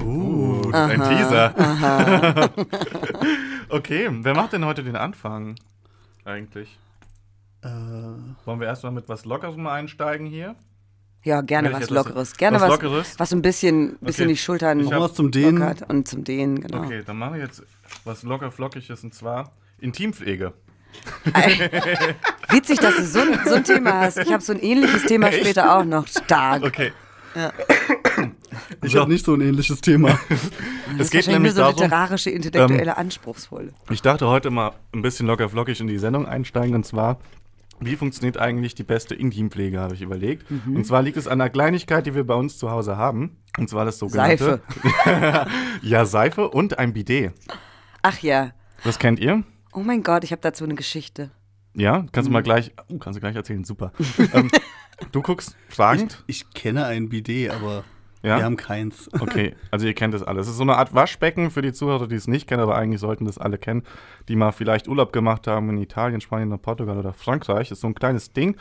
Uh, 0.00 0.70
das 0.70 0.92
ist 0.92 1.00
ein 1.00 1.18
Teaser. 1.18 2.50
okay, 3.68 4.08
wer 4.12 4.34
macht 4.34 4.52
denn 4.52 4.64
heute 4.64 4.84
den 4.84 4.94
Anfang? 4.94 5.56
Eigentlich. 6.24 6.78
Äh, 7.62 7.68
Wollen 8.46 8.60
wir 8.60 8.66
erstmal 8.66 8.92
mit 8.92 9.08
was 9.08 9.24
Lockerem 9.24 9.66
einsteigen 9.66 10.26
hier? 10.26 10.54
Ja, 11.22 11.42
gerne 11.42 11.68
ich 11.68 11.74
was 11.74 11.82
etwas- 11.84 11.94
Lockeres. 11.94 12.36
Gerne 12.38 12.56
was 12.56 12.62
was, 12.62 12.70
Lockeres? 12.70 13.14
was 13.18 13.28
so 13.30 13.36
ein 13.36 13.42
bisschen, 13.42 13.98
bisschen 14.00 14.24
Okay. 14.24 14.32
die 14.32 14.36
Schultern 14.38 14.80
Ich 14.80 14.90
hab- 14.92 15.00
was 15.02 15.12
zum 15.14 15.30
Dehnen. 15.30 15.58
lockert 15.58 15.88
und 15.90 16.08
zum 16.08 16.24
Dehnen, 16.24 16.60
genau. 16.60 16.84
Okay, 16.84 17.02
dann 17.04 17.18
machen 17.18 17.34
wir 17.34 17.40
jetzt 17.42 17.62
was 18.04 18.22
locker 18.22 18.50
flockiges 18.50 19.04
und 19.04 19.12
zwar 19.14 19.52
Intimpflege. 19.78 20.54
Witzig, 22.48 22.78
dass 22.80 22.96
du 22.96 23.04
so 23.04 23.20
ein, 23.20 23.38
so 23.46 23.54
ein 23.56 23.64
Thema 23.64 24.00
hast. 24.00 24.18
Ich 24.18 24.32
habe 24.32 24.42
so 24.42 24.52
ein 24.52 24.60
ähnliches 24.60 25.04
Thema 25.04 25.30
später 25.30 25.76
auch 25.78 25.84
noch. 25.84 26.06
Stark. 26.08 26.64
Okay. 26.64 26.92
ich 28.82 28.96
habe 28.96 29.10
nicht 29.12 29.24
so 29.24 29.34
ein 29.34 29.40
ähnliches 29.40 29.80
Thema. 29.80 30.18
Es 30.98 30.98
Das 30.98 31.10
geht 31.10 31.20
ist 31.20 31.26
wahrscheinlich 31.26 31.26
nur 31.28 31.32
nämlich 31.34 31.52
so 31.52 31.60
darum, 31.60 31.74
literarische, 31.76 32.30
intellektuelle, 32.30 32.96
anspruchsvolle. 32.96 33.72
ich 33.90 34.02
dachte 34.02 34.26
heute 34.26 34.50
mal 34.50 34.72
ein 34.92 35.02
bisschen 35.02 35.28
locker 35.28 35.48
flockig 35.48 35.80
in 35.80 35.86
die 35.86 35.98
Sendung 35.98 36.26
einsteigen 36.26 36.74
und 36.74 36.84
zwar, 36.84 37.20
wie 37.80 37.96
funktioniert 37.96 38.38
eigentlich 38.38 38.74
die 38.74 38.82
beste 38.84 39.14
Intimpflege, 39.14 39.80
habe 39.80 39.94
ich 39.94 40.02
überlegt. 40.02 40.50
Mhm. 40.50 40.76
Und 40.76 40.84
zwar 40.84 41.02
liegt 41.02 41.16
es 41.16 41.26
an 41.26 41.40
einer 41.40 41.50
Kleinigkeit, 41.50 42.06
die 42.06 42.14
wir 42.14 42.24
bei 42.24 42.34
uns 42.34 42.58
zu 42.58 42.70
Hause 42.70 42.96
haben. 42.96 43.38
Und 43.58 43.68
zwar 43.68 43.84
das 43.84 43.98
sogenannte. 43.98 44.60
Seife. 45.04 45.46
Ja, 45.82 46.04
Seife 46.04 46.48
und 46.50 46.78
ein 46.78 46.92
Bidet. 46.92 47.32
Ach 48.02 48.18
ja. 48.20 48.52
Das 48.84 48.98
kennt 48.98 49.18
ihr? 49.20 49.42
Oh 49.72 49.80
mein 49.80 50.02
Gott, 50.02 50.24
ich 50.24 50.32
habe 50.32 50.42
dazu 50.42 50.64
eine 50.64 50.74
Geschichte. 50.74 51.30
Ja, 51.74 52.04
kannst 52.12 52.28
Mhm. 52.28 52.32
du 52.32 52.38
mal 52.38 52.42
gleich, 52.42 52.72
uh, 52.90 52.98
kannst 52.98 53.16
du 53.16 53.20
gleich 53.20 53.36
erzählen, 53.36 53.64
super. 53.64 53.92
ähm, 54.32 54.50
du 55.12 55.22
guckst 55.22 55.56
fragend. 55.68 56.22
Ich 56.26 56.50
kenne 56.52 56.84
ein 56.86 57.08
Bidet, 57.08 57.50
aber 57.52 57.84
Ja? 58.22 58.36
wir 58.38 58.44
haben 58.44 58.56
keins. 58.56 59.08
Okay, 59.20 59.54
also 59.70 59.86
ihr 59.86 59.94
kennt 59.94 60.12
das 60.14 60.22
alles. 60.22 60.46
Es 60.46 60.52
ist 60.52 60.56
so 60.58 60.62
eine 60.62 60.76
Art 60.76 60.94
Waschbecken 60.94 61.50
für 61.50 61.62
die 61.62 61.72
Zuhörer, 61.72 62.06
die 62.06 62.16
es 62.16 62.28
nicht 62.28 62.46
kennen, 62.46 62.62
aber 62.62 62.76
eigentlich 62.76 63.00
sollten 63.00 63.24
das 63.24 63.38
alle 63.38 63.58
kennen, 63.58 63.82
die 64.28 64.36
mal 64.36 64.52
vielleicht 64.52 64.88
Urlaub 64.88 65.12
gemacht 65.12 65.46
haben 65.46 65.70
in 65.70 65.78
Italien, 65.78 66.20
Spanien, 66.20 66.48
oder 66.48 66.58
Portugal 66.58 66.98
oder 66.98 67.12
Frankreich. 67.12 67.68
Das 67.70 67.78
ist 67.78 67.82
so 67.82 67.86
ein 67.88 67.94
kleines 67.94 68.32
Ding. 68.32 68.56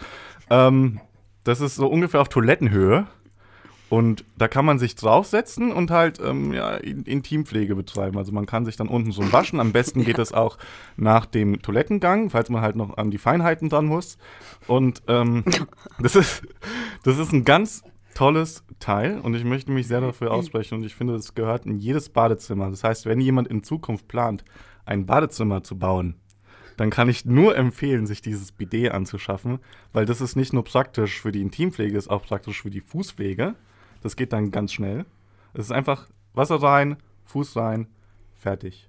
Ähm, 0.50 1.00
das 1.44 1.62
ist 1.62 1.76
so 1.76 1.88
ungefähr 1.88 2.22
auf 2.22 2.30
Toilettenhöhe. 2.30 3.08
Und 3.90 4.24
da 4.38 4.48
kann 4.48 4.66
man 4.66 4.78
sich 4.78 4.94
draufsetzen 4.96 5.72
und 5.72 5.90
halt 5.90 6.20
ähm, 6.24 6.54
ja, 6.54 6.76
In- 6.76 7.04
Intimpflege 7.06 7.76
betreiben. 7.76 8.20
Also 8.20 8.32
man 8.32 8.46
kann 8.46 8.64
sich 8.64 8.76
dann 8.78 8.88
unten 8.88 9.12
so 9.12 9.34
waschen. 9.34 9.60
Am 9.60 9.72
besten 9.72 10.06
geht 10.06 10.20
es 10.20 10.32
auch 10.32 10.60
nach 10.96 11.26
dem 11.26 11.60
Toilettengang, 11.64 12.30
falls 12.30 12.52
man 12.52 12.62
halt 12.62 12.76
noch 12.76 12.98
an 12.98 13.10
die 13.10 13.18
Feinheiten 13.18 13.68
dran 13.68 13.86
muss. 13.88 14.20
Und 14.68 15.02
ähm, 15.08 15.44
das, 16.00 16.16
ist, 16.16 16.44
das 17.04 17.18
ist 17.18 17.34
ein 17.34 17.46
ganz 17.46 17.84
tolles 18.20 18.66
Teil 18.80 19.22
und 19.22 19.34
ich 19.34 19.46
möchte 19.46 19.72
mich 19.72 19.88
sehr 19.88 20.02
dafür 20.02 20.32
aussprechen 20.32 20.76
und 20.76 20.84
ich 20.84 20.94
finde, 20.94 21.16
es 21.16 21.36
gehört 21.36 21.66
in 21.66 21.78
jedes 21.78 22.10
Badezimmer. 22.10 22.70
Das 22.70 22.84
heißt, 22.84 23.06
wenn 23.06 23.22
jemand 23.22 23.48
in 23.48 23.64
Zukunft 23.64 24.10
plant, 24.10 24.44
ein 24.86 25.06
Badezimmer 25.06 25.64
zu 25.64 25.80
bauen, 25.80 26.16
dann 26.76 26.90
kann 26.90 27.08
ich 27.08 27.24
nur 27.24 27.56
empfehlen, 27.56 28.06
sich 28.08 28.22
dieses 28.22 28.52
Bidet 28.52 28.92
anzuschaffen, 28.92 29.60
weil 29.94 30.06
das 30.06 30.20
ist 30.20 30.36
nicht 30.36 30.52
nur 30.52 30.66
praktisch 30.66 31.22
für 31.22 31.32
die 31.32 31.42
Intimpflege, 31.42 31.98
ist 31.98 32.10
auch 32.10 32.24
praktisch 32.24 32.62
für 32.62 32.70
die 32.70 32.82
Fußpflege. 32.82 33.56
Das 34.02 34.18
geht 34.18 34.34
dann 34.34 34.52
ganz 34.52 34.74
schnell. 34.74 35.06
Es 35.54 35.68
ist 35.68 35.72
einfach 35.72 36.10
Wasser 36.34 36.62
rein, 36.62 36.98
Fuß 37.24 37.56
rein, 37.56 37.88
fertig. 38.34 38.89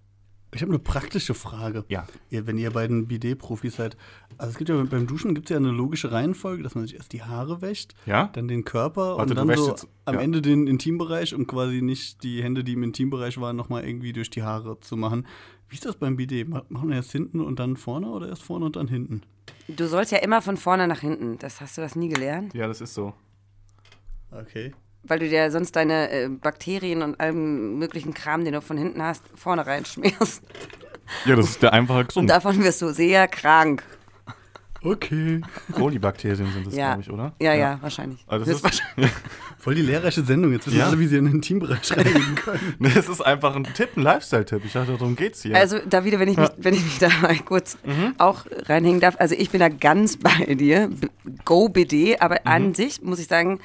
Ich 0.53 0.63
habe 0.63 0.73
eine 0.73 0.81
praktische 0.81 1.33
Frage. 1.35 1.85
Ja. 1.89 2.07
Ihr, 2.29 2.47
wenn 2.47 2.59
ihr 2.59 2.73
beiden 2.73 3.07
Bidet-Profis 3.07 3.77
seid. 3.77 3.97
Also 4.37 4.51
es 4.53 4.59
gibt 4.59 4.69
ja 4.69 4.83
beim 4.83 5.07
Duschen 5.07 5.35
gibt 5.35 5.47
es 5.49 5.51
ja 5.51 5.57
eine 5.59 5.71
logische 5.71 6.11
Reihenfolge, 6.11 6.63
dass 6.65 6.75
man 6.75 6.85
sich 6.85 6.97
erst 6.97 7.13
die 7.13 7.23
Haare 7.23 7.63
wäscht, 7.63 7.95
Ja? 8.07 8.31
dann 8.33 8.49
den 8.49 8.65
Körper 8.65 9.17
Warte, 9.19 9.31
und 9.33 9.37
dann 9.49 9.57
so 9.57 9.69
jetzt- 9.69 9.87
am 10.07 10.17
ja. 10.17 10.21
Ende 10.23 10.43
den 10.43 10.67
Intimbereich, 10.67 11.35
um 11.35 11.47
quasi 11.47 11.83
nicht 11.83 12.23
die 12.25 12.43
Hände, 12.43 12.65
die 12.65 12.73
im 12.73 12.83
Intimbereich 12.83 13.41
waren, 13.41 13.55
nochmal 13.55 13.85
irgendwie 13.85 14.13
durch 14.13 14.29
die 14.31 14.43
Haare 14.43 14.81
zu 14.81 14.97
machen. 14.97 15.27
Wie 15.69 15.77
ist 15.77 15.85
das 15.87 15.95
beim 15.97 16.17
Bidet? 16.17 16.49
Ma- 16.49 16.65
Machen 16.69 16.89
wir 16.89 16.97
erst 16.97 17.13
hinten 17.13 17.41
und 17.41 17.61
dann 17.61 17.77
vorne 17.77 18.09
oder 18.09 18.29
erst 18.29 18.43
vorne 18.43 18.65
und 18.67 18.75
dann 18.75 18.89
hinten? 18.89 19.23
Du 19.69 19.87
sollst 19.87 20.11
ja 20.11 20.19
immer 20.19 20.43
von 20.43 20.57
vorne 20.57 20.89
nach 20.89 21.01
hinten. 21.01 21.39
Das 21.39 21.61
hast 21.61 21.77
du 21.79 21.81
das 21.81 21.95
nie 21.95 22.09
gelernt? 22.09 22.55
Ja, 22.55 22.67
das 22.67 22.81
ist 22.81 22.95
so. 22.95 23.15
Okay. 24.33 24.73
Weil 25.03 25.19
du 25.19 25.29
dir 25.29 25.51
sonst 25.51 25.77
deine 25.77 26.11
äh, 26.11 26.29
Bakterien 26.29 27.03
und 27.03 27.19
allem 27.21 27.79
möglichen 27.79 28.13
Kram, 28.15 28.45
den 28.45 28.53
du 28.53 28.61
von 28.61 28.77
hinten 28.77 29.03
hast, 29.03 29.23
vorne 29.35 29.67
reinschmierst. 29.67 30.43
Ja, 31.25 31.37
das 31.37 31.51
ist 31.51 31.63
der 31.63 31.73
einfache 31.73 31.99
Und 32.01 32.07
gesund. 32.09 32.31
davon 32.31 32.63
wirst 32.63 32.83
du 32.83 32.93
sehr 32.93 33.27
krank. 33.27 33.83
Okay. 34.83 35.43
Kolibakterien 35.73 36.51
sind 36.53 36.67
das, 36.67 36.75
Ja. 36.75 36.89
glaube 36.95 37.03
ich, 37.03 37.11
oder? 37.11 37.33
Ja, 37.39 37.53
ja, 37.53 37.79
wahrscheinlich. 37.83 38.25
Also 38.27 38.47
das 38.51 38.63
ist, 38.63 38.83
Voll 39.59 39.75
die 39.75 39.83
lehrreiche 39.83 40.23
Sendung. 40.25 40.53
Jetzt 40.53 40.69
wissen 40.69 40.79
Ja. 40.79 40.87
alle, 40.87 40.99
wie 40.99 41.07
sie 41.07 41.19
in 41.19 41.27
den 41.27 41.35
Intimbereich 41.35 41.95
reinigen 41.95 42.35
können. 42.37 42.77
Es 42.97 43.07
ist 43.07 43.21
einfach 43.21 43.55
ein 43.57 43.65
Tipp, 43.65 43.91
ein 43.97 44.03
Lifestyle-Tipp. 44.03 44.63
Ich 44.65 44.73
dachte, 44.73 44.93
darum 44.93 45.17
geht's 45.17 45.43
hier. 45.43 45.55
Also, 45.55 45.79
Davide, 45.85 46.19
wenn 46.19 46.29
ich 46.29 46.39
mich, 46.39 46.49
wenn 46.57 46.73
ich 46.73 46.83
mich 46.83 46.99
da 46.99 47.09
mal 47.21 47.37
kurz 47.41 47.77
Mhm. 47.85 48.15
auch 48.17 48.47
reinhängen 48.69 49.01
darf, 49.01 49.17
also 49.19 49.35
ich 49.35 49.51
bin 49.51 49.61
da 49.61 49.69
ganz 49.69 50.17
bei 50.17 50.55
dir. 50.55 50.89
Go 51.45 51.69
BD, 51.69 52.19
aber 52.19 52.37
Mhm. 52.37 52.51
an 52.51 52.75
sich 52.75 53.03
muss 53.03 53.19
ich 53.19 53.27
sagen, 53.27 53.61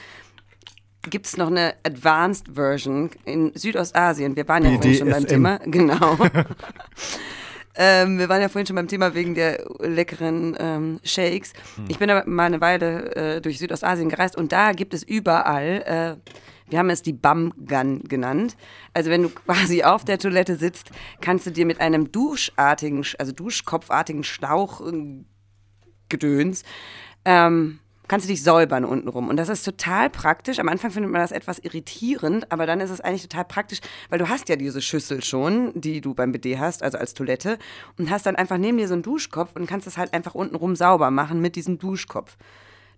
gibt 1.09 1.27
es 1.27 1.38
noch 1.38 1.47
eine 1.47 1.75
Advanced 1.83 2.47
Version 2.53 3.09
in 3.25 3.51
Südostasien. 3.55 4.35
Wir 4.35 4.47
waren 4.47 4.63
ja 4.63 4.71
vorhin 4.71 4.95
schon 4.95 5.09
beim 5.09 5.24
BDSM. 5.24 5.35
Thema. 5.35 5.59
Genau. 5.65 6.17
ähm, 7.75 8.19
wir 8.19 8.29
waren 8.29 8.41
ja 8.41 8.50
vorhin 8.50 8.65
schon 8.65 8.75
beim 8.75 8.88
Thema 8.88 9.13
wegen 9.13 9.35
der 9.35 9.65
leckeren 9.79 10.55
ähm, 10.59 11.00
Shakes. 11.03 11.53
Mhm. 11.77 11.85
Ich 11.88 12.00
bin 12.00 12.09
aber 12.09 12.27
mal 12.29 12.45
eine 12.45 12.62
Weile 12.62 13.15
äh, 13.15 13.41
durch 13.41 13.59
Südostasien 13.59 14.09
gereist 14.09 14.35
und 14.35 14.51
da 14.51 14.71
gibt 14.71 14.93
es 14.93 15.03
überall, 15.03 15.83
äh, 15.85 16.31
wir 16.69 16.79
haben 16.79 16.89
es 16.89 17.01
die 17.01 17.13
Bum 17.13 17.53
Gun 17.65 18.03
genannt. 18.03 18.55
Also 18.93 19.09
wenn 19.09 19.24
du 19.24 19.29
quasi 19.29 19.83
auf 19.83 20.03
der 20.03 20.17
Toilette 20.17 20.55
sitzt, 20.55 20.89
kannst 21.21 21.45
du 21.45 21.51
dir 21.51 21.65
mit 21.65 21.79
einem 21.79 22.12
duschartigen, 22.12 23.05
also 23.19 23.31
duschkopfartigen 23.31 24.24
Schlauch 24.24 24.81
äh, 24.81 25.24
Gedöns, 26.09 26.63
ähm, 27.25 27.79
kannst 28.07 28.25
du 28.25 28.31
dich 28.31 28.43
säubern 28.43 28.85
untenrum. 28.85 29.29
Und 29.29 29.38
das 29.38 29.50
ist 29.50 29.63
total 29.63 30.09
praktisch. 30.09 30.59
Am 30.59 30.69
Anfang 30.69 30.91
findet 30.91 31.12
man 31.12 31.21
das 31.21 31.31
etwas 31.31 31.59
irritierend, 31.59 32.51
aber 32.51 32.65
dann 32.65 32.79
ist 32.79 32.89
es 32.89 33.01
eigentlich 33.01 33.24
total 33.24 33.45
praktisch, 33.45 33.79
weil 34.09 34.19
du 34.19 34.29
hast 34.29 34.50
ja 34.50 34.55
diese 34.55 34.81
Schüssel 34.81 35.24
schon, 35.24 35.71
die 35.79 36.01
du 36.01 36.13
beim 36.13 36.31
BD 36.31 36.57
hast, 36.57 36.83
also 36.83 36.97
als 36.97 37.13
Toilette, 37.13 37.57
und 37.97 38.09
hast 38.09 38.25
dann 38.25 38.35
einfach 38.35 38.57
neben 38.57 38.77
dir 38.77 38.88
so 38.88 38.93
einen 38.93 39.03
Duschkopf 39.03 39.55
und 39.55 39.67
kannst 39.67 39.88
es 39.88 39.97
halt 39.97 40.13
einfach 40.13 40.35
untenrum 40.35 40.75
sauber 40.75 41.12
machen 41.12 41.41
mit 41.41 41.55
diesem 41.55 41.77
Duschkopf. 41.77 42.38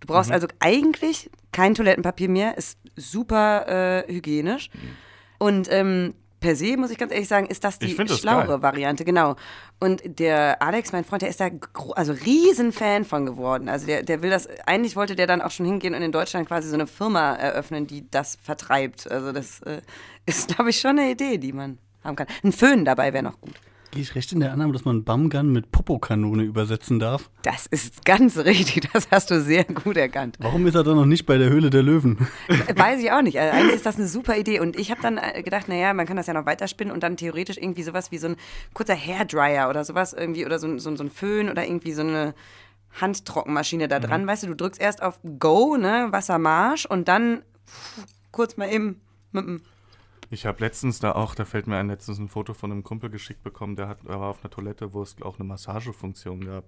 Du 0.00 0.06
brauchst 0.06 0.30
also 0.30 0.46
eigentlich 0.60 1.30
kein 1.50 1.74
Toilettenpapier 1.74 2.28
mehr, 2.28 2.56
ist 2.56 2.78
super 2.96 4.04
äh, 4.06 4.12
hygienisch. 4.12 4.70
Und 5.38 5.68
ähm, 5.70 6.14
per 6.40 6.56
se, 6.56 6.76
muss 6.76 6.90
ich 6.90 6.98
ganz 6.98 7.12
ehrlich 7.12 7.28
sagen, 7.28 7.46
ist 7.46 7.64
das 7.64 7.78
die 7.78 7.94
das 7.94 8.18
schlauere 8.18 8.46
geil. 8.46 8.62
Variante, 8.62 9.04
genau. 9.04 9.36
Und 9.80 10.02
der 10.18 10.62
Alex, 10.62 10.92
mein 10.92 11.04
Freund, 11.04 11.22
der 11.22 11.28
ist 11.28 11.40
da 11.40 11.48
also 11.94 12.12
riesen 12.12 12.72
Fan 12.72 13.04
von 13.04 13.26
geworden. 13.26 13.68
Also 13.68 13.86
der, 13.86 14.02
der 14.02 14.22
will 14.22 14.30
das, 14.30 14.48
eigentlich 14.66 14.96
wollte 14.96 15.16
der 15.16 15.26
dann 15.26 15.42
auch 15.42 15.50
schon 15.50 15.66
hingehen 15.66 15.94
und 15.94 16.02
in 16.02 16.12
Deutschland 16.12 16.48
quasi 16.48 16.68
so 16.68 16.74
eine 16.74 16.86
Firma 16.86 17.34
eröffnen, 17.34 17.86
die 17.86 18.08
das 18.10 18.38
vertreibt. 18.42 19.10
Also 19.10 19.32
das 19.32 19.60
äh, 19.62 19.80
ist, 20.26 20.54
glaube 20.54 20.70
ich, 20.70 20.80
schon 20.80 20.98
eine 20.98 21.10
Idee, 21.10 21.38
die 21.38 21.52
man 21.52 21.78
haben 22.04 22.16
kann. 22.16 22.26
Ein 22.42 22.52
Föhn 22.52 22.84
dabei 22.84 23.12
wäre 23.12 23.24
noch 23.24 23.40
gut. 23.40 23.54
Gehe 23.98 24.04
ich 24.04 24.14
recht 24.14 24.30
in 24.32 24.38
der 24.38 24.52
Annahme, 24.52 24.72
dass 24.72 24.84
man 24.84 25.02
Bumgun 25.02 25.50
mit 25.50 25.72
Popokanone 25.72 26.44
übersetzen 26.44 27.00
darf? 27.00 27.30
Das 27.42 27.66
ist 27.66 28.04
ganz 28.04 28.36
richtig, 28.38 28.88
das 28.92 29.08
hast 29.10 29.28
du 29.32 29.40
sehr 29.42 29.64
gut 29.64 29.96
erkannt. 29.96 30.36
Warum 30.38 30.64
ist 30.68 30.76
er 30.76 30.84
dann 30.84 30.94
noch 30.94 31.04
nicht 31.04 31.26
bei 31.26 31.36
der 31.36 31.48
Höhle 31.50 31.68
der 31.68 31.82
Löwen? 31.82 32.16
Weiß 32.76 33.00
ich 33.02 33.10
auch 33.10 33.22
nicht. 33.22 33.40
Also 33.40 33.56
eigentlich 33.56 33.74
ist 33.74 33.86
das 33.86 33.96
eine 33.96 34.06
super 34.06 34.36
Idee. 34.36 34.60
Und 34.60 34.78
ich 34.78 34.92
habe 34.92 35.02
dann 35.02 35.18
äh, 35.18 35.42
gedacht, 35.42 35.66
naja, 35.66 35.92
man 35.94 36.06
kann 36.06 36.16
das 36.16 36.28
ja 36.28 36.34
noch 36.34 36.46
weiterspinnen 36.46 36.94
und 36.94 37.02
dann 37.02 37.16
theoretisch 37.16 37.56
irgendwie 37.56 37.82
sowas 37.82 38.12
wie 38.12 38.18
so 38.18 38.28
ein 38.28 38.36
kurzer 38.72 38.94
Hairdryer 38.94 39.68
oder 39.68 39.84
sowas 39.84 40.12
irgendwie 40.12 40.46
oder 40.46 40.60
so, 40.60 40.68
ein- 40.68 40.78
so, 40.78 40.94
so 40.94 41.02
ein 41.02 41.10
Föhn 41.10 41.50
oder 41.50 41.66
irgendwie 41.66 41.90
so 41.92 42.02
eine 42.02 42.34
Handtrockenmaschine 43.00 43.88
da 43.88 43.98
dran. 43.98 44.28
Weißt 44.28 44.44
du, 44.44 44.46
du 44.46 44.54
drückst 44.54 44.80
erst 44.80 45.02
auf 45.02 45.18
Go, 45.40 45.76
ne, 45.76 46.06
Wassermarsch 46.12 46.86
und 46.86 47.08
dann 47.08 47.42
pff, 47.66 48.06
kurz 48.30 48.56
mal 48.56 48.70
eben 48.72 49.00
mit 49.32 49.44
dem 49.44 49.60
Ich 50.30 50.44
habe 50.46 50.60
letztens 50.60 50.98
da 50.98 51.12
auch, 51.12 51.34
da 51.34 51.44
fällt 51.44 51.66
mir 51.66 51.76
ein, 51.76 51.88
letztens 51.88 52.18
ein 52.18 52.28
Foto 52.28 52.52
von 52.54 52.70
einem 52.70 52.82
Kumpel 52.82 53.08
geschickt 53.10 53.42
bekommen, 53.42 53.76
der, 53.76 53.88
hat, 53.88 53.98
der 54.06 54.20
war 54.20 54.28
auf 54.28 54.42
einer 54.42 54.50
Toilette, 54.50 54.92
wo 54.92 55.02
es 55.02 55.16
auch 55.22 55.38
eine 55.38 55.48
Massagefunktion 55.48 56.44
gab. 56.44 56.64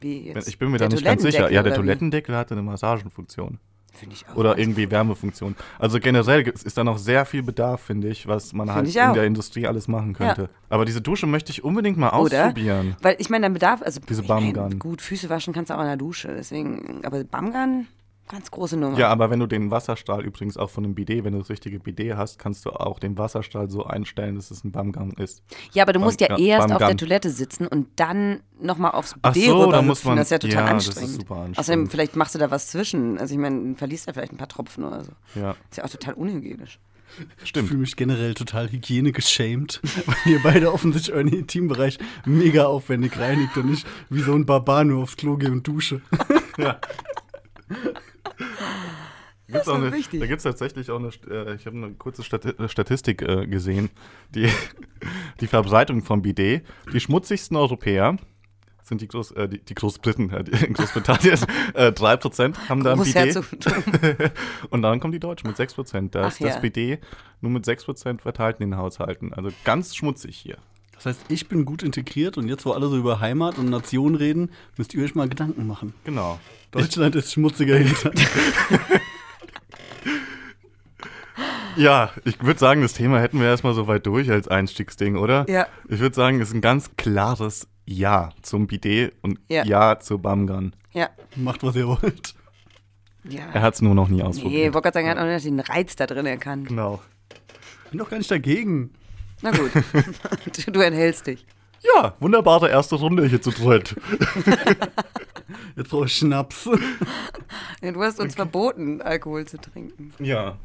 wie 0.00 0.28
jetzt. 0.28 0.48
Ich 0.48 0.58
bin 0.58 0.70
mir 0.70 0.78
der 0.78 0.88
da 0.88 0.94
nicht 0.94 1.04
ganz 1.04 1.22
sicher. 1.22 1.50
Ja, 1.50 1.62
der 1.62 1.74
Toilettendeckel 1.74 2.34
wie? 2.34 2.38
Hatte 2.38 2.54
eine 2.54 2.62
Massagenfunktion. 2.62 3.58
Finde 3.92 4.14
ich 4.14 4.28
auch. 4.28 4.36
Oder 4.36 4.56
irgendwie 4.56 4.90
Wärmefunktion. 4.90 5.56
Also 5.78 5.98
generell 5.98 6.46
ist 6.46 6.76
da 6.78 6.84
noch 6.84 6.98
sehr 6.98 7.24
viel 7.26 7.42
Bedarf, 7.42 7.80
finde 7.80 8.08
ich, 8.08 8.26
was 8.26 8.52
man 8.52 8.72
halt 8.72 8.86
ich 8.86 8.96
in 8.96 9.14
der 9.14 9.24
Industrie 9.24 9.66
alles 9.66 9.88
machen 9.88 10.14
könnte. 10.14 10.42
Ja. 10.42 10.48
Aber 10.68 10.84
diese 10.84 11.00
Dusche 11.00 11.26
möchte 11.26 11.50
ich 11.50 11.64
unbedingt 11.64 11.96
mal 11.96 12.10
Oder? 12.10 12.44
ausprobieren. 12.44 12.96
Weil 13.02 13.16
ich 13.18 13.30
meine, 13.30 13.46
der 13.46 13.54
Bedarf, 13.54 13.82
also 13.82 14.00
Diese 14.08 14.22
Bumgun. 14.22 14.78
gut, 14.78 15.02
Füße 15.02 15.28
waschen 15.28 15.52
kannst 15.52 15.70
du 15.70 15.74
auch 15.74 15.80
in 15.80 15.86
der 15.86 15.96
Dusche, 15.96 16.32
deswegen, 16.36 17.04
aber 17.04 17.24
Bumgun, 17.24 17.88
ganz 18.30 18.50
große 18.50 18.76
Nummer. 18.76 18.96
Ja, 18.98 19.08
aber 19.08 19.28
wenn 19.30 19.40
du 19.40 19.46
den 19.46 19.70
Wasserstrahl 19.70 20.24
übrigens 20.24 20.56
auch 20.56 20.70
von 20.70 20.82
dem 20.84 20.94
Bidet, 20.94 21.24
wenn 21.24 21.32
du 21.32 21.38
das 21.40 21.50
richtige 21.50 21.80
Bidet 21.80 22.16
hast, 22.16 22.38
kannst 22.38 22.64
du 22.64 22.70
auch 22.70 22.98
den 22.98 23.18
Wasserstrahl 23.18 23.68
so 23.68 23.84
einstellen, 23.84 24.36
dass 24.36 24.50
es 24.50 24.64
ein 24.64 24.72
Bumgang 24.72 25.12
ist. 25.14 25.42
Ja, 25.72 25.82
aber 25.82 25.92
du 25.92 26.00
musst 26.00 26.20
ja 26.20 26.28
Ja, 26.38 26.56
erst 26.56 26.68
beim 26.68 26.76
auf 26.76 26.86
der. 26.86 26.96
Toilette 26.96 27.30
sitzen 27.30 27.66
und 27.66 27.88
dann 27.96 28.40
nochmal 28.60 28.92
aufs 28.92 29.14
Ach 29.22 29.32
BD 29.32 29.46
so, 29.48 29.58
da 29.58 29.66
rüber 29.66 29.82
muss 29.82 29.98
hüpfen. 29.98 30.08
man- 30.10 30.16
Das 30.18 30.26
ist 30.28 30.30
ja 30.30 30.38
total 30.38 30.66
ja, 30.66 30.72
das 30.74 30.82
ist 30.84 30.88
anstrengend. 30.96 31.14
super 31.20 31.34
anstrengend. 31.34 31.58
Außerdem, 31.58 31.90
vielleicht 31.90 32.16
machst 32.16 32.34
du 32.34 32.38
da 32.38 32.50
was 32.50 32.68
zwischen. 32.68 33.18
Also 33.18 33.34
ich 33.34 33.40
meine, 33.40 33.74
verliest 33.74 34.06
ja 34.06 34.12
vielleicht 34.12 34.32
ein 34.32 34.36
paar 34.38 34.48
Tropfen 34.48 34.84
oder 34.84 35.04
so. 35.04 35.12
Ja, 35.34 35.56
Ist 35.70 35.76
ja 35.78 35.84
auch 35.84 35.90
total 35.90 36.14
unhygienisch. 36.14 36.78
Ich 37.42 37.48
stimmt. 37.48 37.66
fühle 37.68 37.80
mich 37.80 37.96
generell 37.96 38.34
total 38.34 38.70
hygienegeschämt, 38.70 39.80
weil 40.06 40.32
ihr 40.32 40.40
beide 40.44 40.72
offensichtlich 40.72 41.12
euren 41.14 41.26
Intimbereich 41.28 41.98
mega 42.24 42.66
aufwendig 42.66 43.18
reinigt 43.18 43.56
und 43.56 43.68
nicht 43.70 43.84
wie 44.10 44.20
so 44.20 44.32
ein 44.34 44.46
Barbar 44.46 44.84
nur 44.84 45.02
aufs 45.02 45.16
Klo 45.16 45.36
gehe 45.36 45.50
und 45.50 45.66
dusche. 45.66 46.00
Ja. 46.56 46.78
Da 49.50 49.56
gibt's 49.56 49.68
auch 49.68 49.74
eine, 49.74 49.92
wichtig. 49.92 50.20
da 50.20 50.26
gibt 50.26 50.38
es 50.38 50.44
tatsächlich 50.44 50.90
auch 50.90 50.98
eine, 50.98 51.10
äh, 51.28 51.54
ich 51.54 51.66
habe 51.66 51.76
eine 51.76 51.92
kurze 51.94 52.22
äh, 52.22 52.68
Statistik 52.68 53.22
äh, 53.22 53.46
gesehen, 53.46 53.90
die, 54.30 54.48
die 55.40 55.46
Verbreitung 55.46 56.02
vom 56.02 56.22
Bidet. 56.22 56.64
Die 56.92 57.00
schmutzigsten 57.00 57.56
Europäer 57.56 58.16
sind 58.82 59.00
die, 59.00 59.08
Groß, 59.08 59.32
äh, 59.32 59.48
die, 59.48 59.58
die 59.58 59.74
Großbriten, 59.74 60.30
äh, 60.30 60.44
die, 60.44 60.64
in 60.64 60.74
Großbritannien, 60.74 61.38
äh, 61.74 61.88
3% 61.88 62.68
haben 62.68 62.84
da 62.84 62.92
ein 62.92 63.02
Bidet. 63.02 63.36
Und 64.70 64.82
dann 64.82 65.00
kommen 65.00 65.12
die 65.12 65.20
Deutschen 65.20 65.48
mit 65.48 65.56
6%. 65.56 66.10
Da 66.10 66.22
Ach 66.22 66.28
ist 66.28 66.40
das 66.40 66.54
ja. 66.54 66.60
Bidet 66.60 67.02
nur 67.40 67.50
mit 67.50 67.64
6% 67.64 68.20
verteilt 68.20 68.60
in 68.60 68.70
den 68.70 68.78
Haushalten. 68.78 69.32
Also 69.32 69.50
ganz 69.64 69.96
schmutzig 69.96 70.36
hier. 70.36 70.58
Das 71.02 71.16
heißt, 71.16 71.20
ich 71.30 71.48
bin 71.48 71.64
gut 71.64 71.82
integriert 71.82 72.36
und 72.36 72.46
jetzt, 72.48 72.66
wo 72.66 72.72
alle 72.72 72.86
so 72.88 72.96
über 72.98 73.20
Heimat 73.20 73.56
und 73.56 73.70
Nation 73.70 74.14
reden, 74.16 74.50
müsst 74.76 74.92
ihr 74.92 75.02
euch 75.02 75.14
mal 75.14 75.28
Gedanken 75.30 75.66
machen. 75.66 75.94
Genau. 76.04 76.38
Deutschland 76.72 77.14
ist 77.16 77.32
schmutziger 77.32 77.76
Hintern. 77.76 78.12
Ja, 81.76 82.10
ich 82.24 82.42
würde 82.42 82.58
sagen, 82.58 82.82
das 82.82 82.92
Thema 82.94 83.20
hätten 83.20 83.38
wir 83.40 83.46
erstmal 83.46 83.74
so 83.74 83.86
weit 83.86 84.04
durch 84.04 84.30
als 84.30 84.48
Einstiegsding, 84.48 85.16
oder? 85.16 85.48
Ja. 85.48 85.66
Ich 85.88 86.00
würde 86.00 86.14
sagen, 86.14 86.40
es 86.40 86.48
ist 86.48 86.54
ein 86.54 86.60
ganz 86.60 86.90
klares 86.96 87.68
Ja 87.86 88.30
zum 88.42 88.66
Bidet 88.66 89.14
und 89.22 89.38
Ja. 89.48 89.64
Ja, 89.64 89.98
zu 90.00 90.18
Bumgun. 90.18 90.74
ja. 90.92 91.08
Macht, 91.36 91.62
was 91.62 91.76
ihr 91.76 91.86
wollt. 91.86 92.34
ja. 93.24 93.42
Er 93.54 93.62
hat 93.62 93.74
es 93.74 93.82
nur 93.82 93.94
noch 93.94 94.08
nie 94.08 94.16
Nee, 94.16 94.22
ich 94.22 94.26
ausprobiert. 94.28 94.74
wollte 94.74 94.82
gerade 94.90 94.94
sagen, 94.94 95.06
er 95.06 95.10
hat 95.12 95.18
auch 95.18 95.32
nicht 95.32 95.46
den 95.46 95.60
Reiz 95.60 95.96
da 95.96 96.06
drin 96.06 96.26
erkannt. 96.26 96.68
genau. 96.68 97.00
Bin 97.90 97.98
doch 98.00 98.10
gar 98.10 98.18
nicht 98.18 98.30
dagegen. 98.30 98.90
Na 99.42 99.50
gut. 99.50 99.70
du, 99.74 100.70
du 100.72 100.80
enthältst 100.80 101.26
dich. 101.26 101.46
Ja, 101.94 102.14
wunderbare 102.20 102.68
erste 102.68 102.96
Runde 102.96 103.26
hier 103.26 103.40
zu 103.40 103.50
dritt. 103.50 103.96
Jetzt 105.76 105.90
brauche 105.90 106.06
ich 106.06 106.16
Schnaps. 106.16 106.68
Ja, 107.80 107.92
du 107.92 108.02
hast 108.02 108.20
uns 108.20 108.34
verboten, 108.34 109.00
Alkohol 109.00 109.46
zu 109.46 109.58
trinken. 109.58 110.12
ja. 110.18 110.56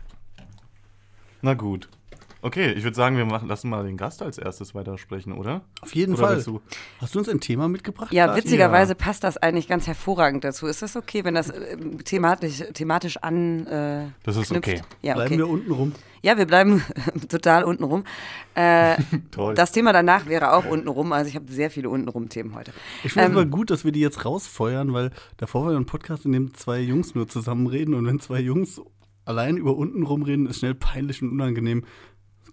Na 1.42 1.54
gut. 1.54 1.88
Okay, 2.46 2.74
ich 2.74 2.84
würde 2.84 2.96
sagen, 2.96 3.18
wir 3.18 3.26
machen, 3.26 3.48
lassen 3.48 3.72
mal 3.72 3.84
den 3.84 3.98
Gast 3.98 4.22
als 4.22 4.38
erstes 4.38 4.76
weitersprechen, 4.76 5.34
oder? 5.34 5.62
Auf 5.82 5.96
jeden 5.96 6.14
Oder 6.14 6.28
Fall. 6.28 6.44
du? 6.44 6.62
Hast 7.02 7.16
du 7.16 7.20
uns 7.20 7.28
ein 7.28 7.40
Thema 7.40 7.68
mitgebracht? 7.68 8.14
Ja, 8.14 8.36
witzigerweise 8.36 8.94
passt 8.94 9.24
das 9.24 9.38
eigentlich 9.38 9.68
ganz 9.68 9.88
hervorragend 9.88 10.44
dazu. 10.44 10.68
Ist 10.68 10.84
das 10.84 10.96
okay, 10.96 11.24
wenn 11.24 11.34
das 11.34 11.50
äh, 11.50 11.76
thematisch, 12.04 12.64
thematisch 12.76 13.18
an. 13.18 13.66
Äh, 13.66 14.10
Das 14.22 14.36
ist 14.38 14.50
knüpft? 14.50 14.68
okay. 14.68 14.82
Ja, 15.02 15.16
Bleiben 15.16 15.30
okay. 15.34 15.38
wir 15.40 15.50
unten 15.50 15.72
rum. 15.72 15.94
Ja, 16.22 16.38
wir 16.38 16.46
bleiben 16.46 16.84
total 17.30 17.64
unten 17.64 17.84
rum. 17.84 18.04
Äh, 18.54 18.98
Toll. 19.32 19.56
das 19.56 19.72
Thema 19.72 19.92
danach 19.92 20.28
wäre 20.28 20.54
auch 20.54 20.66
unten 20.66 20.88
rum. 20.88 21.14
Also 21.14 21.30
ich 21.30 21.36
habe 21.36 21.52
sehr 21.52 21.72
viele 21.72 21.90
unten 21.90 22.10
rum 22.10 22.30
Themen 22.30 22.54
heute. 22.54 22.74
Ich 23.04 23.14
finde 23.14 23.26
es 23.26 23.32
Ähm, 23.32 23.38
aber 23.40 23.46
gut, 23.48 23.72
dass 23.72 23.86
wir 23.86 23.92
die 23.92 24.02
jetzt 24.02 24.24
rausfeuern, 24.24 24.94
weil 24.94 25.10
davor 25.38 25.66
war 25.66 25.72
ja 25.72 25.80
ein 25.80 25.88
Podcast, 25.88 26.26
in 26.26 26.32
dem 26.32 26.54
zwei 26.54 26.80
Jungs 26.80 27.16
nur 27.16 27.28
zusammenreden 27.28 27.96
und 27.96 28.06
wenn 28.06 28.20
zwei 28.20 28.40
Jungs 28.40 28.80
allein 29.26 29.58
über 29.58 29.76
unten 29.76 30.04
rumreden, 30.04 30.46
ist 30.46 30.60
schnell 30.60 30.76
peinlich 30.76 31.24
und 31.24 31.32
unangenehm. 31.32 31.84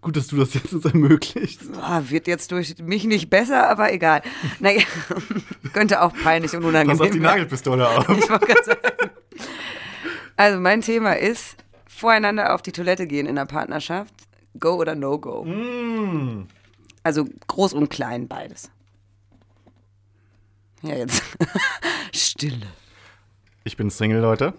Gut, 0.03 0.17
dass 0.17 0.27
du 0.27 0.37
das 0.37 0.53
jetzt 0.53 0.73
uns 0.73 0.85
ermöglicht. 0.85 1.61
Ah, 1.81 2.03
wird 2.09 2.27
jetzt 2.27 2.51
durch 2.51 2.77
mich 2.79 3.05
nicht 3.05 3.31
besser, 3.31 3.69
aber 3.71 3.93
egal. 3.93 4.21
Naja, 4.59 4.83
könnte 5.73 6.03
auch 6.03 6.13
peinlich 6.13 6.55
und 6.55 6.65
unangenehm 6.65 6.99
Pass 6.99 7.07
auf 7.07 7.13
die. 7.13 7.21
Nagelpistole 7.21 7.89
auf. 7.99 8.09
Ich 8.09 8.29
wollte 8.29 8.65
sagen. 8.65 9.11
Also 10.37 10.59
mein 10.59 10.81
Thema 10.81 11.13
ist, 11.13 11.57
voreinander 11.87 12.53
auf 12.53 12.63
die 12.63 12.73
Toilette 12.73 13.07
gehen 13.07 13.27
in 13.27 13.37
der 13.37 13.47
Partnerschaft. 13.47 14.13
Go 14.59 14.75
oder 14.75 14.97
no 14.97 15.19
go. 15.21 15.45
Mm. 15.45 16.49
Also 17.05 17.27
groß 17.47 17.73
und 17.73 17.89
klein 17.89 18.27
beides. 18.27 18.73
Ja, 20.83 20.97
jetzt. 20.97 21.23
Stille. 22.13 22.67
Ich 23.63 23.77
bin 23.77 23.89
Single, 23.89 24.21
Leute. 24.21 24.53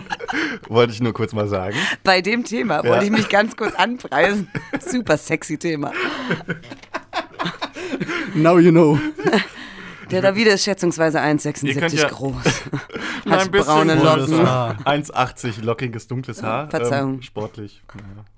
Wollte 0.68 0.92
ich 0.92 1.00
nur 1.00 1.12
kurz 1.12 1.32
mal 1.32 1.48
sagen. 1.48 1.76
Bei 2.02 2.20
dem 2.20 2.44
Thema 2.44 2.82
Ja. 2.84 2.90
wollte 2.90 3.04
ich 3.04 3.10
mich 3.10 3.28
ganz 3.28 3.56
kurz 3.56 3.74
anpreisen. 3.74 4.48
Super 4.80 5.16
sexy 5.16 5.58
Thema. 5.58 5.92
Now 8.34 8.58
you 8.58 8.70
know. 8.70 8.98
Der 10.10 10.20
Davide 10.22 10.50
ist 10.50 10.64
schätzungsweise 10.64 11.18
Ihr 11.18 11.22
könnt 11.24 11.42
1,76 11.42 11.94
ja- 11.96 12.08
groß. 12.08 12.36
Hat 13.30 13.50
braune 13.50 13.96
volles 13.98 14.28
Locken. 14.28 14.46
Haar. 14.46 14.76
1,80 14.84 15.62
lockiges, 15.62 16.06
dunkles 16.06 16.42
Haar. 16.42 16.68
Verzeihung. 16.68 17.14
Ähm, 17.14 17.22
sportlich. 17.22 17.82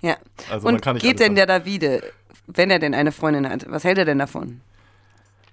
Ja. 0.01 0.09
Ja. 0.09 0.17
Also 0.51 0.65
man 0.65 0.75
Und 0.75 0.81
kann 0.81 0.95
nicht 0.95 1.03
geht 1.03 1.19
denn 1.19 1.35
der 1.35 1.47
Davide, 1.47 2.01
wenn 2.47 2.69
er 2.69 2.79
denn 2.79 2.93
eine 2.93 3.11
Freundin 3.11 3.49
hat, 3.49 3.65
was 3.69 3.83
hält 3.83 3.97
er 3.97 4.05
denn 4.05 4.19
davon? 4.19 4.61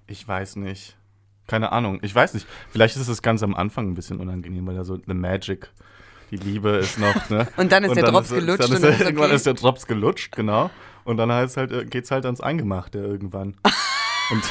Ich 0.06 0.26
weiß 0.26 0.56
nicht. 0.56 0.96
Keine 1.46 1.72
Ahnung. 1.72 1.98
Ich 2.02 2.14
weiß 2.14 2.34
nicht. 2.34 2.46
Vielleicht 2.70 2.96
ist 2.96 3.08
es 3.08 3.22
ganz 3.22 3.42
am 3.42 3.54
Anfang 3.54 3.88
ein 3.90 3.94
bisschen 3.94 4.20
unangenehm, 4.20 4.66
weil 4.66 4.76
da 4.76 4.84
so 4.84 4.96
The 5.06 5.14
Magic, 5.14 5.70
die 6.30 6.36
Liebe 6.36 6.70
ist 6.70 6.98
noch, 6.98 7.28
ne? 7.30 7.48
Und 7.56 7.72
dann 7.72 7.84
ist 7.84 7.94
der 7.94 8.04
Drops 8.04 8.30
gelutscht 8.30 8.62
Dann 8.62 8.72
ist, 8.72 8.76
und 8.76 8.82
dann 8.82 8.92
ist 8.92 9.00
irgendwann 9.00 9.26
okay. 9.26 9.34
ist 9.34 9.46
der 9.46 9.54
Drops 9.54 9.86
gelutscht, 9.86 10.34
genau. 10.34 10.70
Und 11.04 11.16
dann 11.16 11.32
heißt 11.32 11.56
halt, 11.56 11.72
äh, 11.72 11.84
geht's 11.84 12.10
halt 12.10 12.24
ans 12.24 12.40
Eingemachte 12.40 12.98
irgendwann. 12.98 13.56
Und 14.30 14.42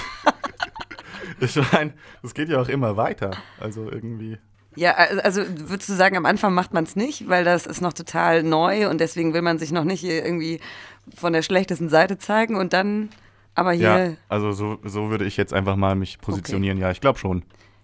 ich 1.39 1.55
meine, 1.71 1.93
es 2.23 2.33
geht 2.33 2.49
ja 2.49 2.61
auch 2.61 2.69
immer 2.69 2.97
weiter. 2.97 3.31
Also 3.59 3.89
irgendwie. 3.89 4.37
Ja, 4.75 4.93
also 4.93 5.21
also 5.21 5.41
würdest 5.69 5.89
du 5.89 5.93
sagen, 5.93 6.15
am 6.15 6.25
Anfang 6.25 6.53
macht 6.53 6.73
man 6.73 6.83
es 6.85 6.95
nicht, 6.95 7.27
weil 7.27 7.43
das 7.43 7.65
ist 7.65 7.81
noch 7.81 7.93
total 7.93 8.43
neu 8.43 8.89
und 8.89 9.01
deswegen 9.01 9.33
will 9.33 9.41
man 9.41 9.59
sich 9.59 9.71
noch 9.71 9.83
nicht 9.83 9.99
hier 9.99 10.23
irgendwie 10.23 10.61
von 11.13 11.33
der 11.33 11.41
schlechtesten 11.41 11.89
Seite 11.89 12.17
zeigen 12.17 12.55
und 12.55 12.71
dann, 12.73 13.09
aber 13.55 13.71
hier, 13.73 14.07
Ja, 14.09 14.13
also 14.29 14.51
so, 14.51 14.77
so 14.83 15.09
würde 15.09 15.25
ich 15.25 15.37
jetzt 15.37 15.53
einfach 15.53 15.75
mal 15.75 15.95
mich 15.95 16.19
positionieren. 16.19 16.77
Ja, 16.77 16.91
ich 16.91 17.01
glaube 17.01 17.19
schon. 17.19 17.43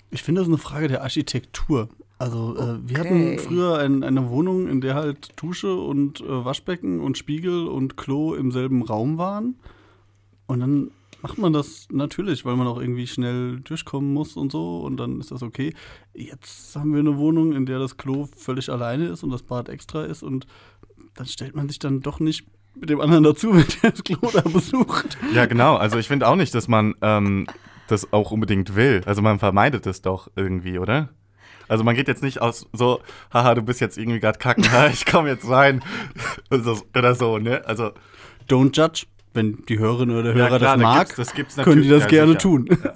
Ich 0.10 0.24
finde, 0.24 0.40
das 0.42 0.48
ist 0.48 0.54
eine 0.54 0.58
Frage 0.62 0.88
der 0.88 1.04
Architektur. 1.04 1.90
Also, 2.20 2.56
äh, 2.58 2.78
wir 2.88 3.00
Okay. 3.02 3.10
hatten 3.10 3.40
früher 3.40 3.78
ein, 3.78 4.04
eine 4.04 4.30
Wohnung, 4.30 4.68
in 4.68 4.82
der 4.82 4.96
halt 4.96 5.34
Dusche 5.36 5.76
und 5.76 6.22
äh, 6.22 6.46
Waschbecken 6.46 7.00
und 7.00 7.18
Spiegel 7.18 7.68
und 7.68 7.96
Klo 7.98 8.34
im 8.34 8.52
selben 8.52 8.82
Raum 8.82 9.18
waren. 9.18 9.56
Und 10.48 10.62
dann 10.62 10.92
macht 11.22 11.38
man 11.38 11.52
das 11.54 11.88
natürlich, 11.92 12.46
weil 12.46 12.56
man 12.56 12.66
auch 12.68 12.80
irgendwie 12.80 13.06
schnell 13.06 13.60
durchkommen 13.60 14.14
muss 14.14 14.36
und 14.36 14.52
so. 14.52 14.80
Und 14.80 14.98
dann 14.98 15.20
ist 15.20 15.30
das 15.32 15.44
okay. 15.44 15.74
Jetzt 16.14 16.76
haben 16.76 16.94
wir 16.94 17.02
eine 17.02 17.18
Wohnung, 17.18 17.54
in 17.54 17.66
der 17.66 17.78
das 17.80 17.98
Klo 17.98 18.28
völlig 18.36 18.70
alleine 18.72 19.08
ist 19.08 19.24
und 19.24 19.30
das 19.30 19.44
Bad 19.44 19.70
extra 19.70 20.04
ist. 20.06 20.24
Und 20.24 20.48
dann 21.16 21.26
stellt 21.28 21.56
man 21.56 21.68
sich 21.68 21.80
dann 21.80 22.00
doch 22.02 22.20
nicht 22.20 22.48
mit 22.80 22.90
dem 22.90 23.02
anderen 23.02 23.24
dazu, 23.24 23.54
wenn 23.56 23.66
der 23.84 23.92
das 23.92 24.04
Klo 24.04 24.30
da 24.34 24.42
besucht. 24.42 25.18
Ja, 25.34 25.46
genau. 25.46 25.76
Also 25.76 25.98
ich 25.98 26.08
finde 26.08 26.28
auch 26.28 26.36
nicht, 26.36 26.54
dass 26.56 26.68
man 26.68 26.94
ähm, 27.02 27.48
das 27.88 28.12
auch 28.14 28.32
unbedingt 28.32 28.76
will. 28.76 29.02
Also 29.06 29.22
man 29.22 29.40
vermeidet 29.40 29.86
es 29.88 30.02
doch 30.02 30.30
irgendwie, 30.36 30.80
oder? 30.80 31.10
Also 31.70 31.84
man 31.84 31.96
geht 31.96 32.08
jetzt 32.08 32.24
nicht 32.24 32.42
aus 32.42 32.66
so, 32.74 33.02
haha, 33.34 33.54
du 33.56 33.62
bist 33.62 33.82
jetzt 33.82 33.98
irgendwie 33.98 34.20
gerade 34.20 34.40
kacken, 34.40 34.66
ich 34.94 35.06
komme 35.06 35.30
jetzt 35.30 35.50
rein 35.50 35.82
oder 36.50 36.64
so, 36.64 36.82
oder 36.96 37.16
so, 37.16 37.38
ne? 37.38 37.62
Also 37.66 37.92
Don't 38.50 38.74
judge. 38.78 39.06
wenn 39.34 39.64
die 39.68 39.78
Hörerin 39.78 40.10
oder 40.12 40.24
der 40.24 40.32
Ja, 40.38 40.48
Hörer 40.48 40.60
klar, 40.60 40.60
das 40.60 40.72
da 40.72 40.78
mag, 40.78 41.00
gibt's- 41.08 41.16
das 41.18 41.34
gibt's 41.34 41.56
können 41.58 41.82
die 41.82 41.90
das 41.90 42.04
ja, 42.04 42.08
gerne 42.10 42.28
sicher. 42.34 42.40
tun. 42.40 42.70
Ja, 42.72 42.92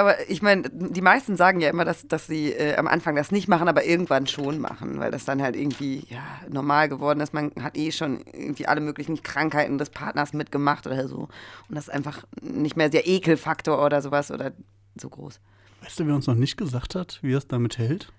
aber 0.00 0.30
ich 0.30 0.40
meine, 0.40 0.62
die 0.72 1.02
meisten 1.02 1.36
sagen 1.36 1.60
ja 1.60 1.68
immer, 1.68 1.84
dass, 1.84 2.08
dass 2.08 2.26
sie 2.26 2.52
äh, 2.52 2.76
am 2.76 2.86
Anfang 2.86 3.14
das 3.14 3.30
nicht 3.30 3.46
machen, 3.46 3.68
aber 3.68 3.84
irgendwann 3.84 4.26
schon 4.26 4.58
machen, 4.58 4.98
weil 4.98 5.10
das 5.10 5.26
dann 5.26 5.42
halt 5.42 5.54
irgendwie 5.54 6.04
ja, 6.08 6.22
normal 6.48 6.88
geworden 6.88 7.20
ist. 7.20 7.34
Man 7.34 7.52
hat 7.60 7.76
eh 7.76 7.92
schon 7.92 8.22
irgendwie 8.32 8.66
alle 8.66 8.80
möglichen 8.80 9.22
Krankheiten 9.22 9.76
des 9.76 9.90
Partners 9.90 10.32
mitgemacht 10.32 10.86
oder 10.86 11.08
so. 11.08 11.28
Und 11.68 11.74
das 11.74 11.88
ist 11.88 11.94
einfach 11.94 12.24
nicht 12.40 12.76
mehr 12.76 12.88
der 12.88 13.06
Ekelfaktor 13.06 13.84
oder 13.84 14.00
sowas 14.00 14.30
oder 14.30 14.52
so 14.98 15.10
groß. 15.10 15.40
Weißt 15.82 16.00
du, 16.00 16.06
wer 16.06 16.14
uns 16.14 16.26
noch 16.26 16.34
nicht 16.34 16.56
gesagt 16.56 16.94
hat, 16.94 17.18
wie 17.22 17.34
er 17.34 17.38
es 17.38 17.46
damit 17.46 17.76
hält? 17.76 18.12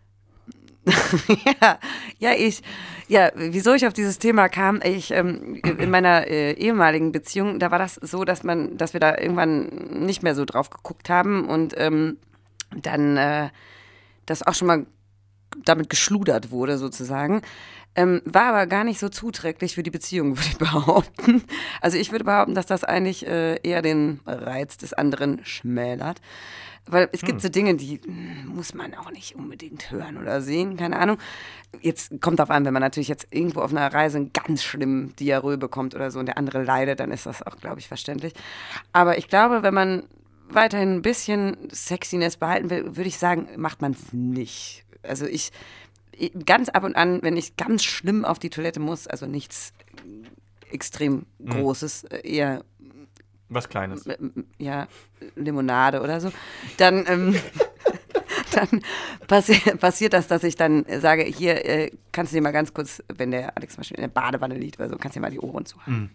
ja, 1.62 1.80
ja, 2.20 2.32
ich, 2.34 2.62
ja, 3.08 3.32
wieso 3.36 3.74
ich 3.74 3.86
auf 3.86 3.94
dieses 3.94 4.20
Thema 4.20 4.50
kam, 4.50 4.80
ich, 4.84 5.12
ähm, 5.12 5.56
in 5.64 5.90
meiner 5.90 6.28
äh, 6.28 6.54
ehemaligen 6.54 7.12
Beziehung, 7.12 7.60
da 7.60 7.72
war 7.72 7.80
das 7.80 7.96
so, 7.96 8.24
dass 8.24 8.44
man, 8.44 8.78
dass 8.78 8.94
wir 8.94 9.00
da 9.00 9.18
irgendwann 9.18 10.06
nicht 10.06 10.24
mehr 10.24 10.36
so 10.36 10.46
drauf 10.46 10.70
geguckt 10.70 11.10
haben 11.10 11.48
und 11.48 11.74
ähm, 11.78 12.18
dann 12.76 13.18
äh, 13.18 13.50
das 14.26 14.44
auch 14.44 14.54
schon 14.54 14.68
mal 14.68 14.86
damit 15.66 15.90
geschludert 15.90 16.52
wurde 16.52 16.78
sozusagen. 16.78 17.42
Ähm, 17.96 18.22
war 18.26 18.44
aber 18.54 18.68
gar 18.68 18.84
nicht 18.84 19.00
so 19.00 19.10
zuträglich 19.10 19.74
für 19.74 19.84
die 19.84 19.90
Beziehung, 19.90 20.38
würde 20.38 20.50
ich 20.50 20.58
behaupten. 20.58 21.44
Also 21.82 21.98
ich 21.98 22.12
würde 22.12 22.26
behaupten, 22.26 22.56
dass 22.56 22.68
das 22.68 22.84
eigentlich 22.84 23.26
äh, 23.26 23.60
eher 23.64 23.82
den 23.82 24.20
Reiz 24.26 24.78
des 24.78 24.94
anderen 24.94 25.44
schmälert. 25.44 26.22
Weil 26.88 27.10
es 27.12 27.22
gibt 27.22 27.42
so 27.42 27.50
Dinge, 27.50 27.76
die 27.76 28.00
mm, 28.06 28.48
muss 28.56 28.74
man 28.74 28.94
auch 28.96 29.12
nicht 29.12 29.36
unbedingt 29.36 29.92
hören 29.92 30.18
oder 30.18 30.42
sehen, 30.42 30.78
keine 30.78 30.98
Ahnung. 31.00 31.18
Jetzt 31.82 32.22
kommt 32.22 32.40
auf 32.42 32.50
an, 32.50 32.66
wenn 32.66 32.74
man 32.74 32.82
natürlich 32.82 33.08
jetzt 33.08 33.28
irgendwo 33.32 33.62
auf 33.62 33.72
einer 33.72 33.94
Reise 33.94 34.18
einen 34.18 34.34
ganz 34.34 34.64
schlimmen 34.64 35.16
Diarrhoe 35.18 35.58
bekommt 35.58 35.96
oder 35.96 36.12
so 36.12 36.20
und 36.20 36.28
der 36.28 36.38
andere 36.38 36.64
leidet, 36.64 37.00
dann 37.00 37.12
ist 37.12 37.26
das 37.26 37.44
auch, 37.44 37.58
glaube 37.58 37.80
ich, 37.80 37.88
verständlich. 37.88 38.34
Aber 38.94 39.18
ich 39.18 39.28
glaube, 39.28 39.64
wenn 39.64 39.74
man 39.74 40.04
weiterhin 40.50 40.96
ein 40.96 41.02
bisschen 41.02 41.58
Sexiness 41.72 42.38
behalten 42.38 42.70
will, 42.70 42.96
würde 42.96 43.10
ich 43.10 43.18
sagen, 43.18 43.50
macht 43.58 43.82
man 43.82 43.92
es 43.92 44.14
nicht. 44.14 44.86
Also 45.04 45.26
ich, 45.26 45.52
ganz 46.46 46.70
ab 46.70 46.84
und 46.84 46.96
an, 46.96 47.22
wenn 47.22 47.38
ich 47.38 47.58
ganz 47.58 47.84
schlimm 47.84 48.26
auf 48.26 48.40
die 48.40 48.50
Toilette 48.50 48.80
muss, 48.80 49.08
also 49.08 49.26
nichts 49.26 49.74
extrem 50.72 51.26
Großes, 51.46 52.06
äh, 52.06 52.28
eher 52.28 52.64
Was 53.50 53.70
Kleines. 53.70 54.06
ja, 54.58 54.88
Limonade 55.36 56.02
oder 56.02 56.20
so, 56.20 56.32
dann, 56.78 57.06
ähm, 57.08 57.36
dann 58.54 58.82
passi 59.28 59.60
passiert 59.78 60.14
das, 60.14 60.28
dass 60.28 60.44
ich 60.44 60.56
dann 60.56 60.86
sage, 61.00 61.24
hier 61.24 61.66
äh, 61.66 61.92
kannst 62.12 62.34
du 62.34 62.38
dir 62.38 62.42
mal 62.42 62.52
ganz 62.52 62.74
kurz, 62.74 63.02
wenn 63.16 63.32
der 63.32 63.56
Alex 63.56 63.76
zum 63.76 63.82
Beispiel 63.82 63.98
in 63.98 64.02
der 64.02 64.10
Badewanne 64.10 64.56
liegt 64.56 64.80
oder 64.80 64.90
so, 64.90 64.98
kannst 64.98 65.16
du 65.16 65.20
dir 65.20 65.26
mal 65.26 65.32
die 65.32 65.40
Ohren 65.40 65.66
zuhalten. 65.66 66.12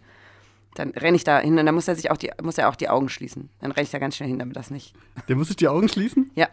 Dann 0.75 0.89
renne 0.91 1.15
ich 1.15 1.23
da 1.23 1.39
hin 1.39 1.57
und 1.57 1.65
dann 1.65 1.75
muss 1.75 1.87
er 1.87 1.95
sich 1.95 2.09
auch 2.09 2.17
die, 2.17 2.31
muss 2.41 2.57
er 2.57 2.69
auch 2.69 2.75
die 2.75 2.89
Augen 2.89 3.09
schließen. 3.09 3.49
Dann 3.61 3.71
renne 3.71 3.83
ich 3.83 3.91
da 3.91 3.99
ganz 3.99 4.15
schnell 4.15 4.29
hin, 4.29 4.39
damit 4.39 4.55
das 4.55 4.71
nicht. 4.71 4.93
Der 5.27 5.35
muss 5.35 5.47
sich 5.47 5.55
die 5.55 5.67
Augen 5.67 5.87
schließen? 5.87 6.31
Ja. 6.35 6.47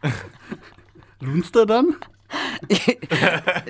Lunzt 1.20 1.54
er 1.56 1.66
dann? 1.66 1.96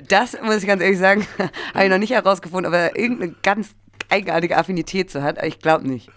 Das 0.09 0.41
muss 0.41 0.59
ich 0.59 0.67
ganz 0.67 0.83
ehrlich 0.83 0.99
sagen, 0.99 1.27
habe 1.75 1.85
ich 1.85 1.91
noch 1.91 1.99
nicht 1.99 2.13
herausgefunden, 2.13 2.73
ob 2.73 2.79
er 2.79 2.97
irgendeine 2.97 3.35
ganz 3.43 3.75
eigenartige 4.09 4.57
Affinität 4.57 5.11
zu 5.11 5.23
hat, 5.23 5.39
aber 5.39 5.47
ich 5.47 5.59
glaube 5.59 5.89
nicht. 5.89 6.11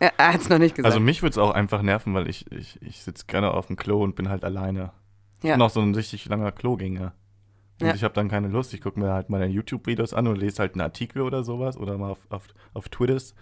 Ja, 0.00 0.12
er 0.16 0.32
hat 0.34 0.40
es 0.40 0.48
noch 0.48 0.58
nicht 0.58 0.74
gesagt. 0.76 0.92
Also 0.92 1.00
mich 1.00 1.22
würde 1.22 1.32
es 1.32 1.38
auch 1.38 1.50
einfach 1.50 1.82
nerven, 1.82 2.14
weil 2.14 2.28
ich, 2.28 2.50
ich, 2.52 2.80
ich 2.82 3.02
sitze 3.02 3.26
gerne 3.26 3.50
auf 3.50 3.66
dem 3.66 3.76
Klo 3.76 4.02
und 4.02 4.14
bin 4.14 4.28
halt 4.28 4.44
alleine. 4.44 4.92
Ich 5.38 5.44
ja. 5.48 5.54
bin 5.54 5.62
auch 5.62 5.70
so 5.70 5.80
ein 5.80 5.94
richtig 5.94 6.26
langer 6.26 6.52
Klogänger. 6.52 7.12
Und 7.80 7.86
Ja. 7.86 7.94
ich 7.94 8.04
habe 8.04 8.14
dann 8.14 8.28
keine 8.28 8.48
Lust. 8.48 8.74
Ich 8.74 8.80
gucke 8.80 8.98
mir 8.98 9.12
halt 9.12 9.30
meine 9.30 9.46
YouTube-Videos 9.46 10.14
an 10.14 10.26
und 10.26 10.36
lese 10.36 10.58
halt 10.60 10.74
einen 10.74 10.80
Artikel 10.82 11.22
oder 11.22 11.42
sowas 11.44 11.76
oder 11.76 11.96
mal 11.98 12.10
auf, 12.10 12.18
auf, 12.28 12.44
auf 12.74 12.88
Twitters. 12.88 13.34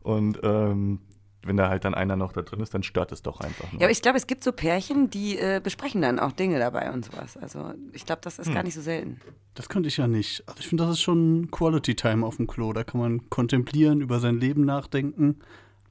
Und 0.00 0.40
ähm, 0.42 1.00
wenn 1.42 1.56
da 1.56 1.68
halt 1.68 1.84
dann 1.84 1.94
einer 1.94 2.16
noch 2.16 2.32
da 2.32 2.42
drin 2.42 2.60
ist, 2.60 2.74
dann 2.74 2.82
stört 2.82 3.12
es 3.12 3.22
doch 3.22 3.40
einfach 3.40 3.70
nur. 3.72 3.80
Ja, 3.80 3.86
aber 3.86 3.92
ich 3.92 4.02
glaube, 4.02 4.18
es 4.18 4.26
gibt 4.26 4.44
so 4.44 4.52
Pärchen, 4.52 5.08
die 5.08 5.38
äh, 5.38 5.60
besprechen 5.62 6.02
dann 6.02 6.18
auch 6.18 6.32
Dinge 6.32 6.58
dabei 6.58 6.92
und 6.92 7.04
sowas. 7.04 7.36
Also 7.36 7.72
ich 7.92 8.04
glaube, 8.04 8.20
das 8.22 8.38
ist 8.38 8.52
gar 8.52 8.62
nicht 8.62 8.74
so 8.74 8.80
selten. 8.80 9.20
Das 9.54 9.68
könnte 9.68 9.88
ich 9.88 9.96
ja 9.96 10.06
nicht. 10.06 10.42
Also 10.46 10.60
ich 10.60 10.68
finde, 10.68 10.84
das 10.84 10.94
ist 10.94 11.00
schon 11.00 11.50
Quality 11.50 11.94
Time 11.94 12.26
auf 12.26 12.36
dem 12.36 12.46
Klo. 12.46 12.72
Da 12.72 12.84
kann 12.84 13.00
man 13.00 13.30
kontemplieren, 13.30 14.00
über 14.00 14.20
sein 14.20 14.38
Leben 14.38 14.64
nachdenken, 14.64 15.38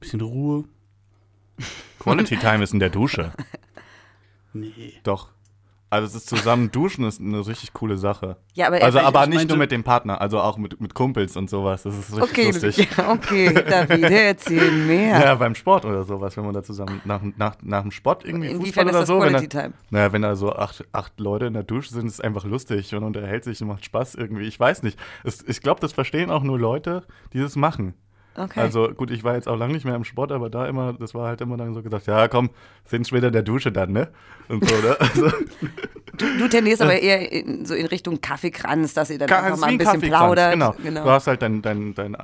bisschen 0.00 0.20
Ruhe. 0.20 0.64
Quality 1.98 2.36
Time 2.36 2.62
ist 2.62 2.72
in 2.72 2.78
der 2.80 2.90
Dusche. 2.90 3.32
Nee. 4.52 4.94
Doch. 5.02 5.28
Also 5.90 6.06
es 6.06 6.14
ist 6.14 6.28
zusammen 6.28 6.70
duschen 6.70 7.06
ist 7.06 7.18
eine 7.18 7.46
richtig 7.46 7.72
coole 7.72 7.96
Sache. 7.96 8.36
Ja, 8.52 8.66
aber 8.66 8.82
Also 8.82 8.98
ich- 8.98 9.04
aber 9.06 9.22
ich 9.22 9.28
nicht 9.30 9.36
meinte- 9.38 9.54
nur 9.54 9.58
mit 9.58 9.72
dem 9.72 9.84
Partner, 9.84 10.20
also 10.20 10.38
auch 10.38 10.58
mit, 10.58 10.78
mit 10.82 10.92
Kumpels 10.92 11.34
und 11.34 11.48
sowas. 11.48 11.84
Das 11.84 11.96
ist 11.96 12.10
richtig 12.14 12.22
Okay, 12.30 12.50
lustig. 12.50 12.88
ja, 12.98 13.10
okay, 13.10 13.54
David, 13.54 14.02
erzähl 14.10 14.70
mehr. 14.70 15.18
Ja. 15.18 15.34
beim 15.36 15.54
Sport 15.54 15.86
oder 15.86 16.02
sowas, 16.04 16.36
wenn 16.36 16.44
man 16.44 16.52
da 16.52 16.62
zusammen 16.62 17.00
nach, 17.06 17.22
nach, 17.38 17.56
nach 17.62 17.80
dem 17.80 17.90
Sport 17.90 18.26
irgendwie 18.26 18.48
Inwiefern 18.50 18.86
Fußball 18.86 18.86
ist 18.86 18.90
oder 18.90 18.98
das 19.00 19.08
so, 19.08 19.20
wenn 19.22 19.28
Quality 19.30 19.48
da, 19.48 19.60
Time? 19.62 19.74
naja, 19.88 20.12
wenn 20.12 20.20
da 20.22 20.36
so 20.36 20.52
acht, 20.52 20.84
acht 20.92 21.18
Leute 21.20 21.46
in 21.46 21.54
der 21.54 21.62
Dusche 21.62 21.90
sind, 21.94 22.06
ist 22.06 22.14
es 22.14 22.20
einfach 22.20 22.44
lustig 22.44 22.94
und 22.94 23.02
unterhält 23.02 23.44
sich 23.44 23.62
und 23.62 23.68
macht 23.68 23.86
Spaß 23.86 24.14
irgendwie. 24.16 24.42
Ich 24.44 24.60
weiß 24.60 24.82
nicht. 24.82 24.98
Es, 25.24 25.42
ich 25.48 25.62
glaube, 25.62 25.80
das 25.80 25.94
verstehen 25.94 26.30
auch 26.30 26.42
nur 26.42 26.58
Leute, 26.58 27.04
die 27.32 27.40
das 27.40 27.56
machen. 27.56 27.94
Okay. 28.38 28.60
Also 28.60 28.88
gut, 28.90 29.10
ich 29.10 29.24
war 29.24 29.34
jetzt 29.34 29.48
auch 29.48 29.56
lange 29.56 29.72
nicht 29.74 29.84
mehr 29.84 29.94
im 29.96 30.04
Sport, 30.04 30.30
aber 30.32 30.48
da 30.48 30.66
immer, 30.66 30.92
das 30.92 31.12
war 31.14 31.26
halt 31.28 31.40
immer 31.40 31.56
dann 31.56 31.74
so 31.74 31.82
gesagt, 31.82 32.06
ja 32.06 32.28
komm, 32.28 32.50
sind 32.84 33.10
wieder 33.12 33.26
in 33.28 33.32
der 33.32 33.42
Dusche 33.42 33.72
dann, 33.72 33.92
ne? 33.92 34.08
Und 34.48 34.68
so, 34.68 34.74
ne? 34.76 34.96
Also, 35.00 35.28
du, 36.18 36.38
du 36.38 36.48
tendierst 36.48 36.80
aber 36.82 36.98
eher 37.00 37.32
in, 37.32 37.64
so 37.66 37.74
in 37.74 37.86
Richtung 37.86 38.20
Kaffeekranz, 38.20 38.94
dass 38.94 39.10
ihr 39.10 39.18
dann 39.18 39.28
Ka- 39.28 39.42
einfach 39.42 39.58
mal 39.58 39.66
ein 39.68 39.78
bisschen 39.78 40.00
plaudert. 40.00 40.52
Genau. 40.52 40.74
genau. 40.82 41.04
Du 41.04 41.10
hast 41.10 41.26
halt 41.26 41.42
dein, 41.42 41.62
dein, 41.62 41.94
dein 41.94 42.16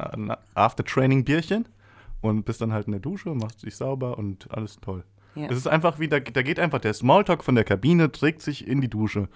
After-Training-Bierchen 0.54 1.66
und 2.20 2.44
bist 2.44 2.60
dann 2.60 2.72
halt 2.72 2.86
in 2.86 2.92
der 2.92 3.00
Dusche, 3.00 3.30
machst 3.30 3.64
dich 3.64 3.76
sauber 3.76 4.16
und 4.18 4.46
alles 4.50 4.76
toll. 4.80 5.04
Ja. 5.34 5.48
Es 5.50 5.56
ist 5.56 5.66
einfach 5.66 5.98
wie, 5.98 6.08
da, 6.08 6.20
da 6.20 6.42
geht 6.42 6.60
einfach 6.60 6.78
der 6.80 6.94
Smalltalk 6.94 7.42
von 7.42 7.54
der 7.56 7.64
Kabine, 7.64 8.12
trägt 8.12 8.40
sich 8.40 8.66
in 8.66 8.80
die 8.80 8.88
Dusche. 8.88 9.28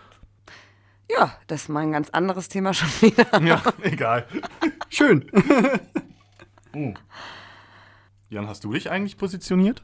Ja, 1.10 1.32
das 1.46 1.62
ist 1.62 1.68
mal 1.68 1.80
ein 1.80 1.92
ganz 1.92 2.10
anderes 2.10 2.48
Thema 2.48 2.74
schon 2.74 2.88
wieder. 3.00 3.42
Ja, 3.42 3.62
egal. 3.82 4.26
Schön. 4.90 5.24
Jan, 8.30 8.46
hast 8.46 8.64
du 8.64 8.72
dich 8.72 8.90
eigentlich 8.90 9.16
positioniert? 9.16 9.82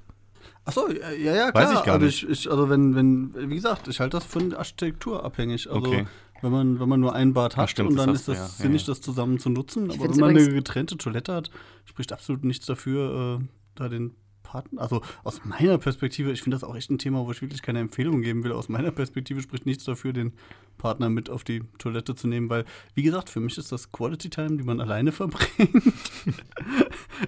Achso, 0.65 0.89
ja, 0.91 1.11
ja, 1.11 1.35
ja, 1.35 1.51
klar. 1.53 1.65
Weiß 1.65 1.79
ich 1.79 1.85
gar 1.85 1.95
also 1.95 2.07
nicht. 2.07 2.23
ich, 2.23 2.29
ich, 2.47 2.51
also 2.51 2.69
wenn, 2.71 2.95
wenn, 2.95 3.51
wie 3.51 3.55
gesagt, 3.55 3.89
ich 3.89 4.01
halte 4.01 4.17
das 4.17 4.25
von 4.25 4.51
der 4.51 4.59
Architektur 4.59 5.25
abhängig. 5.25 5.71
Also 5.71 5.87
Okay. 5.87 6.07
wenn 6.43 6.53
man, 6.53 6.81
wenn 6.81 6.89
man 6.89 7.01
nur 7.01 7.15
ein 7.15 7.33
Bad 7.33 7.57
hat 7.57 7.71
stimmt, 7.71 7.91
und 7.91 7.97
das 7.97 8.07
dann 8.07 8.15
hast 8.15 8.21
ist 8.21 8.29
das 8.29 8.39
ja. 8.39 8.65
Sinnig, 8.65 8.83
ja. 8.83 8.87
das 8.89 9.01
zusammen 9.01 9.39
zu 9.39 9.51
nutzen. 9.51 9.85
Aber 9.85 9.95
find's 9.95 10.17
wenn 10.17 10.27
man 10.27 10.37
eine 10.37 10.49
getrennte 10.53 10.97
Toilette 10.97 11.35
hat, 11.35 11.51
spricht 11.85 12.13
absolut 12.13 12.45
nichts 12.45 12.67
dafür, 12.67 13.41
äh, 13.41 13.45
da 13.75 13.89
den 13.89 14.15
Partner. 14.45 14.81
Also 14.81 15.03
aus 15.25 15.45
meiner 15.45 15.79
Perspektive, 15.79 16.31
ich 16.31 16.43
finde 16.43 16.55
das 16.55 16.63
auch 16.63 16.77
echt 16.77 16.89
ein 16.91 16.99
Thema, 16.99 17.27
wo 17.27 17.33
ich 17.33 17.43
wirklich 17.43 17.63
keine 17.63 17.81
Empfehlung 17.81 18.23
geben 18.23 18.45
will. 18.45 18.53
Aus 18.53 18.69
meiner 18.69 18.93
Perspektive 18.93 19.43
spricht 19.43 19.67
nichts 19.67 19.83
dafür, 19.83 20.13
den 20.13 20.33
Partner 20.79 21.09
mit 21.09 21.29
auf 21.31 21.43
die 21.43 21.63
Toilette 21.79 22.15
zu 22.15 22.29
nehmen, 22.29 22.49
weil, 22.51 22.65
wie 22.95 23.03
gesagt, 23.03 23.31
für 23.31 23.41
mich 23.41 23.59
ist 23.59 23.73
das 23.73 23.91
Quality 23.91 24.31
Time, 24.31 24.57
die 24.57 24.63
man 24.65 24.81
alleine 24.81 25.11
verbringt. 25.13 25.49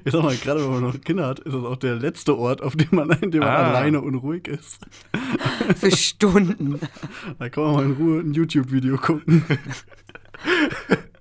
ich 0.05 0.13
sag 0.13 0.23
mal, 0.23 0.37
gerade 0.37 0.63
wenn 0.63 0.71
man 0.71 0.83
noch 0.83 1.01
Kinder 1.01 1.27
hat, 1.27 1.41
ist 1.41 1.53
das 1.55 1.65
auch 1.65 1.77
der 1.77 1.97
letzte 1.97 2.37
Ort, 2.37 2.63
auf 2.63 2.77
dem 2.77 2.89
man, 2.93 3.11
in 3.11 3.31
dem 3.33 3.41
man 3.41 3.49
Ah. 3.49 3.69
alleine 3.71 4.01
unruhig 4.03 4.47
ist. 4.47 4.87
Für 5.77 5.91
Stunden. 5.91 6.79
Da 7.39 7.49
kann 7.49 7.65
man 7.65 7.73
mal 7.75 7.85
in 7.87 7.93
Ruhe 7.93 8.21
ein 8.21 8.35
YouTube-Video 8.35 8.97
gucken. 8.99 9.45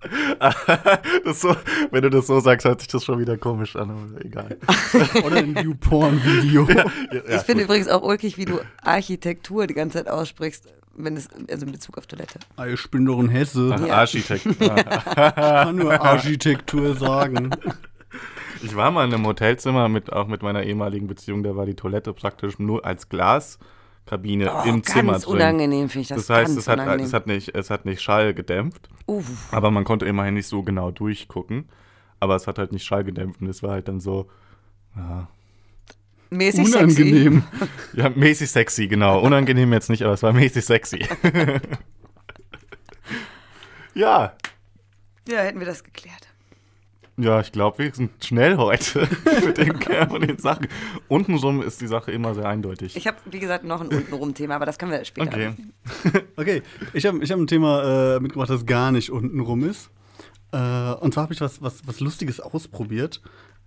das 1.25 1.41
so, 1.41 1.55
wenn 1.91 2.01
du 2.03 2.09
das 2.09 2.27
so 2.27 2.39
sagst, 2.39 2.65
hört 2.65 2.79
sich 2.81 2.87
das 2.87 3.03
schon 3.05 3.19
wieder 3.19 3.37
komisch 3.37 3.75
an, 3.75 3.89
aber 3.91 4.25
egal. 4.25 4.57
Oder 5.25 5.37
ein 5.37 5.55
YouPorn-Video. 5.57 6.67
Ja, 6.69 6.85
ich 7.11 7.41
finde 7.41 7.63
übrigens 7.63 7.87
auch 7.87 8.01
ulkig, 8.03 8.37
wie 8.37 8.45
du 8.45 8.59
Architektur 8.83 9.67
die 9.67 9.73
ganze 9.73 9.97
Zeit 9.99 10.07
aussprichst, 10.09 10.67
wenn 10.97 11.17
es, 11.17 11.27
also 11.49 11.65
in 11.65 11.71
Bezug 11.71 11.97
auf 11.97 12.07
Toilette. 12.07 12.39
Ah, 12.55 12.67
Ich 12.67 12.89
bin 12.89 13.05
doch 13.05 13.19
ein 13.19 13.29
Hesse. 13.29 13.71
Ach, 13.77 13.85
Ja. 13.85 13.95
Architekt. 13.95 14.45
Ja. 14.59 14.75
kann 15.31 15.75
nur 15.75 15.99
Architektur 16.01 16.95
sagen. 16.95 17.49
Ich 18.63 18.75
war 18.75 18.91
mal 18.91 19.05
in 19.05 19.13
einem 19.13 19.25
Hotelzimmer 19.25 19.89
mit 19.89 20.11
auch 20.13 20.27
mit 20.27 20.41
meiner 20.41 20.63
ehemaligen 20.63 21.07
Beziehung, 21.07 21.43
da 21.43 21.55
war 21.55 21.65
die 21.65 21.75
Toilette 21.75 22.13
praktisch 22.13 22.57
nur 22.59 22.85
als 22.85 23.09
Glaskabine 24.05 24.51
Oh, 24.53 24.63
im 24.67 24.83
Zimmer 24.83 25.19
drin. 25.19 25.33
unangenehm 25.33 25.89
finde 25.89 26.01
ich 26.03 26.07
das. 26.09 26.27
Das 26.27 26.37
heißt, 26.37 26.57
es 26.57 26.67
hat, 26.67 26.79
es, 27.01 27.13
hat 27.13 27.27
nicht, 27.27 27.55
es 27.55 27.69
hat 27.69 27.85
nicht 27.85 28.01
Schall 28.01 28.33
gedämpft, 28.33 28.89
Uff. 29.07 29.51
aber 29.53 29.71
man 29.71 29.83
konnte 29.83 30.05
immerhin 30.05 30.35
nicht 30.35 30.47
so 30.47 30.63
genau 30.63 30.91
durchgucken. 30.91 31.69
Aber 32.19 32.35
es 32.35 32.47
hat 32.47 32.57
halt 32.59 32.71
nicht 32.71 32.85
Schall 32.85 33.03
gedämpft 33.03 33.41
und 33.41 33.47
es 33.47 33.61
war 33.61 33.71
halt 33.71 33.87
dann 33.87 33.99
so, 33.99 34.29
ja, 34.95 35.27
mäßig 36.29 36.73
Unangenehm. 36.73 37.43
ja 37.93 38.09
mäßig 38.09 38.49
sexy, 38.49 38.87
genau. 38.87 39.19
Unangenehm 39.19 39.73
jetzt 39.73 39.89
nicht, 39.89 40.03
aber 40.03 40.13
es 40.13 40.23
war 40.23 40.31
mäßig 40.33 40.63
sexy. 40.65 40.99
ja, 43.93 44.27
sexy. 44.29 45.35
Ja, 45.35 45.39
hätten 45.41 45.59
wir 45.59 45.65
das 45.65 45.83
geklärt. 45.83 46.24
Ja, 47.17 47.39
ich 47.39 47.51
glaube, 47.51 47.79
wir 47.79 47.93
sind 47.93 48.11
schnell 48.23 48.57
heute 48.57 49.07
mit 49.45 49.57
den 49.57 49.79
Kern 49.79 50.09
von 50.09 50.21
den 50.21 50.37
Sachen. 50.37 50.67
Untenrum 51.07 51.61
ist 51.61 51.79
die 51.79 51.87
Sache 51.87 52.11
immer 52.11 52.35
sehr 52.35 52.45
eindeutig. 52.45 52.95
Ich 52.95 53.07
habe, 53.07 53.17
wie 53.25 53.39
gesagt, 53.39 53.63
noch 53.63 53.81
ein 53.81 53.87
untenrum-Thema, 53.87 54.55
aber 54.55 54.65
das 54.65 54.77
können 54.77 54.91
wir 54.91 55.03
später. 55.05 55.27
Okay. 55.27 55.55
Okay, 56.37 56.61
ich 56.93 57.05
habe 57.05 57.23
ich 57.23 57.31
hab 57.31 57.39
ein 57.39 57.47
Thema 57.47 58.15
äh, 58.15 58.19
mitgebracht, 58.19 58.49
das 58.49 58.65
gar 58.65 58.91
nicht 58.91 59.09
unten 59.09 59.39
rum 59.39 59.63
ist. 59.63 59.89
Äh, 60.51 60.57
und 60.57 61.13
zwar 61.13 61.23
habe 61.23 61.33
ich 61.33 61.41
was, 61.41 61.61
was, 61.61 61.87
was 61.87 62.01
Lustiges 62.01 62.39
ausprobiert. 62.41 63.21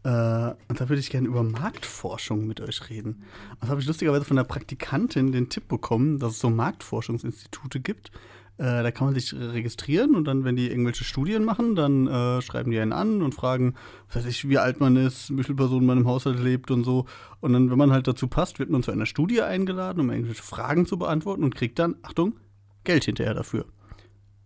Äh, 0.05 0.09
und 0.09 0.81
da 0.81 0.89
würde 0.89 1.01
ich 1.01 1.11
gerne 1.11 1.29
über 1.29 1.43
Marktforschung 1.43 2.47
mit 2.47 2.61
euch 2.61 2.89
reden. 2.91 3.25
Und 3.53 3.63
da 3.63 3.69
habe 3.69 3.81
ich 3.81 3.87
lustigerweise 3.87 4.25
von 4.25 4.37
der 4.37 4.45
Praktikantin 4.45 5.33
den 5.33 5.49
Tipp 5.49 5.69
bekommen, 5.69 6.19
dass 6.19 6.33
es 6.33 6.41
so 6.41 6.51
Marktforschungsinstitute 6.51 7.81
gibt. 7.81 8.11
Äh, 8.59 8.83
da 8.83 8.91
kann 8.91 9.07
man 9.07 9.15
sich 9.15 9.33
registrieren 9.33 10.17
und 10.17 10.25
dann, 10.25 10.43
wenn 10.43 10.57
die 10.57 10.69
irgendwelche 10.69 11.05
Studien 11.05 11.45
machen, 11.45 11.77
dann 11.77 12.09
äh, 12.09 12.43
schreiben 12.43 12.73
die 12.73 12.81
einen 12.81 12.93
an 12.93 13.23
und 13.23 13.33
fragen, 13.33 13.75
was 14.09 14.17
weiß 14.17 14.27
ich, 14.27 14.49
wie 14.49 14.59
alt 14.59 14.81
man 14.81 14.97
ist, 14.97 15.37
wie 15.37 15.45
viele 15.45 15.55
Personen 15.55 15.87
man 15.87 15.99
im 15.99 16.09
Haushalt 16.09 16.41
lebt 16.41 16.73
und 16.73 16.83
so. 16.83 17.07
Und 17.41 17.53
dann, 17.53 17.71
wenn 17.71 17.79
man 17.79 17.93
halt 17.93 18.09
dazu 18.09 18.27
passt, 18.27 18.59
wird 18.59 18.69
man 18.69 18.83
zu 18.83 18.91
einer 18.91 19.07
Studie 19.07 19.43
eingeladen, 19.43 20.01
um 20.01 20.11
irgendwelche 20.11 20.43
Fragen 20.43 20.87
zu 20.87 20.99
beantworten 20.99 21.45
und 21.45 21.55
kriegt 21.55 21.79
dann, 21.79 21.97
Achtung, 22.03 22.35
Geld 22.83 23.05
hinterher 23.05 23.35
dafür. 23.35 23.65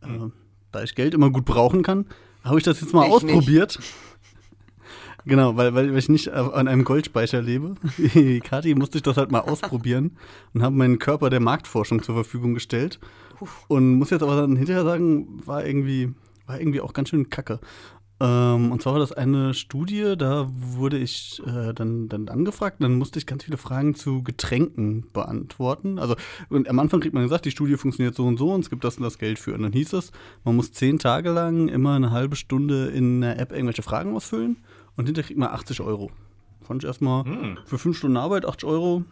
Äh, 0.03 0.29
da 0.73 0.83
ich 0.83 0.95
Geld 0.95 1.15
immer 1.15 1.31
gut 1.31 1.47
brauchen 1.47 1.83
kann, 1.83 2.05
habe 2.45 2.59
ich 2.59 2.65
das 2.65 2.83
jetzt 2.83 2.93
mal 2.93 3.07
Ich 3.07 3.13
ausprobiert. 3.13 3.79
Genau, 5.25 5.57
weil, 5.57 5.73
weil 5.73 5.97
ich 5.97 6.09
nicht 6.09 6.33
an 6.33 6.67
einem 6.67 6.83
Goldspeicher 6.83 7.41
lebe. 7.41 7.77
Wie 7.97 8.41
Kathi 8.41 8.75
musste 8.75 8.99
ich 8.99 9.03
das 9.03 9.17
halt 9.17 9.31
mal 9.31 9.43
ausprobieren 9.43 10.17
und 10.53 10.65
habe 10.65 10.75
meinen 10.75 10.99
Körper 10.99 11.31
der 11.31 11.39
Marktforschung 11.39 12.03
zur 12.03 12.17
Verfügung 12.17 12.55
gestellt. 12.55 12.99
Und 13.69 13.95
muss 13.99 14.11
jetzt 14.11 14.23
aber 14.23 14.37
dann 14.37 14.57
hinterher 14.57 14.85
sagen, 14.85 15.41
war 15.47 15.65
irgendwie, 15.65 16.13
war 16.47 16.59
irgendwie 16.61 16.81
auch 16.81 16.93
ganz 16.93 17.09
schön 17.11 17.29
kacke. 17.31 17.61
Ähm, 18.21 18.71
und 18.71 18.81
zwar 18.81 18.93
war 18.93 19.01
das 19.01 19.11
eine 19.13 19.53
Studie, 19.53 20.15
da 20.17 20.49
wurde 20.55 20.97
ich 20.99 21.43
äh, 21.45 21.73
dann, 21.75 22.09
dann 22.09 22.29
angefragt, 22.29 22.77
dann 22.81 22.95
musste 22.97 23.19
ich 23.19 23.27
ganz 23.27 23.43
viele 23.43 23.57
Fragen 23.57 23.97
zu 23.97 24.23
Getränken 24.23 25.07
beantworten. 25.13 25.99
Also 25.99 26.15
und 26.49 26.69
am 26.69 26.79
Anfang 26.79 27.01
kriegt 27.01 27.15
man 27.15 27.25
gesagt, 27.25 27.47
die 27.47 27.51
Studie 27.51 27.77
funktioniert 27.77 28.15
so 28.15 28.25
und 28.25 28.37
so 28.39 28.53
und 28.53 28.61
es 28.61 28.71
gibt 28.71 28.85
das 28.85 28.97
und 28.97 29.03
das 29.03 29.19
Geld 29.19 29.41
für. 29.41 29.55
Und 29.55 29.63
dann 29.63 29.73
hieß 29.73 29.93
es, 29.95 30.13
man 30.45 30.55
muss 30.55 30.71
zehn 30.73 31.01
Tage 31.01 31.31
lang 31.31 31.67
immer 31.69 31.95
eine 31.95 32.13
halbe 32.13 32.37
Stunde 32.37 32.87
in 32.89 33.25
einer 33.25 33.41
App 33.41 33.51
irgendwelche 33.51 33.83
Fragen 33.83 34.15
ausfüllen 34.15 34.59
und 34.97 35.07
hinterher 35.07 35.27
kriegt 35.27 35.41
man 35.41 35.49
80 35.49 35.81
Euro. 35.81 36.13
Fand 36.61 36.85
ich 36.85 36.87
erstmal 36.87 37.25
Hm. 37.25 37.59
für 37.65 37.79
fünf 37.79 37.99
Stunden 37.99 38.17
Arbeit 38.19 38.47
80 38.47 38.69
Euro 38.69 39.03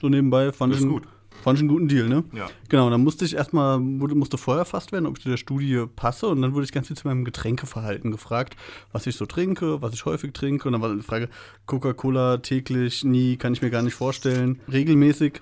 so 0.00 0.08
nebenbei, 0.08 0.52
fand 0.52 0.72
Das 0.72 0.78
ich, 0.80 0.84
ist 0.86 0.90
einen- 0.90 1.00
gut. 1.00 1.08
Fand 1.42 1.58
ich 1.58 1.62
einen 1.62 1.68
guten 1.68 1.88
Deal, 1.88 2.08
ne? 2.08 2.24
Ja. 2.32 2.48
Genau, 2.68 2.88
dann 2.88 3.02
musste 3.02 3.24
ich 3.24 3.34
erstmal, 3.34 3.78
musste 3.78 4.38
vorher 4.38 4.60
erfasst 4.60 4.92
werden, 4.92 5.06
ob 5.06 5.18
ich 5.18 5.22
zu 5.22 5.28
der 5.28 5.36
Studie 5.36 5.84
passe. 5.94 6.28
Und 6.28 6.42
dann 6.42 6.54
wurde 6.54 6.64
ich 6.64 6.72
ganz 6.72 6.86
viel 6.86 6.96
zu 6.96 7.06
meinem 7.06 7.24
Getränkeverhalten 7.24 8.10
gefragt, 8.10 8.56
was 8.92 9.06
ich 9.06 9.16
so 9.16 9.26
trinke, 9.26 9.82
was 9.82 9.92
ich 9.92 10.04
häufig 10.04 10.32
trinke. 10.32 10.68
Und 10.68 10.72
dann 10.72 10.82
war 10.82 10.94
die 10.94 11.02
Frage, 11.02 11.28
Coca-Cola 11.66 12.38
täglich, 12.38 13.04
nie, 13.04 13.36
kann 13.36 13.52
ich 13.52 13.62
mir 13.62 13.70
gar 13.70 13.82
nicht 13.82 13.94
vorstellen, 13.94 14.60
regelmäßig. 14.70 15.40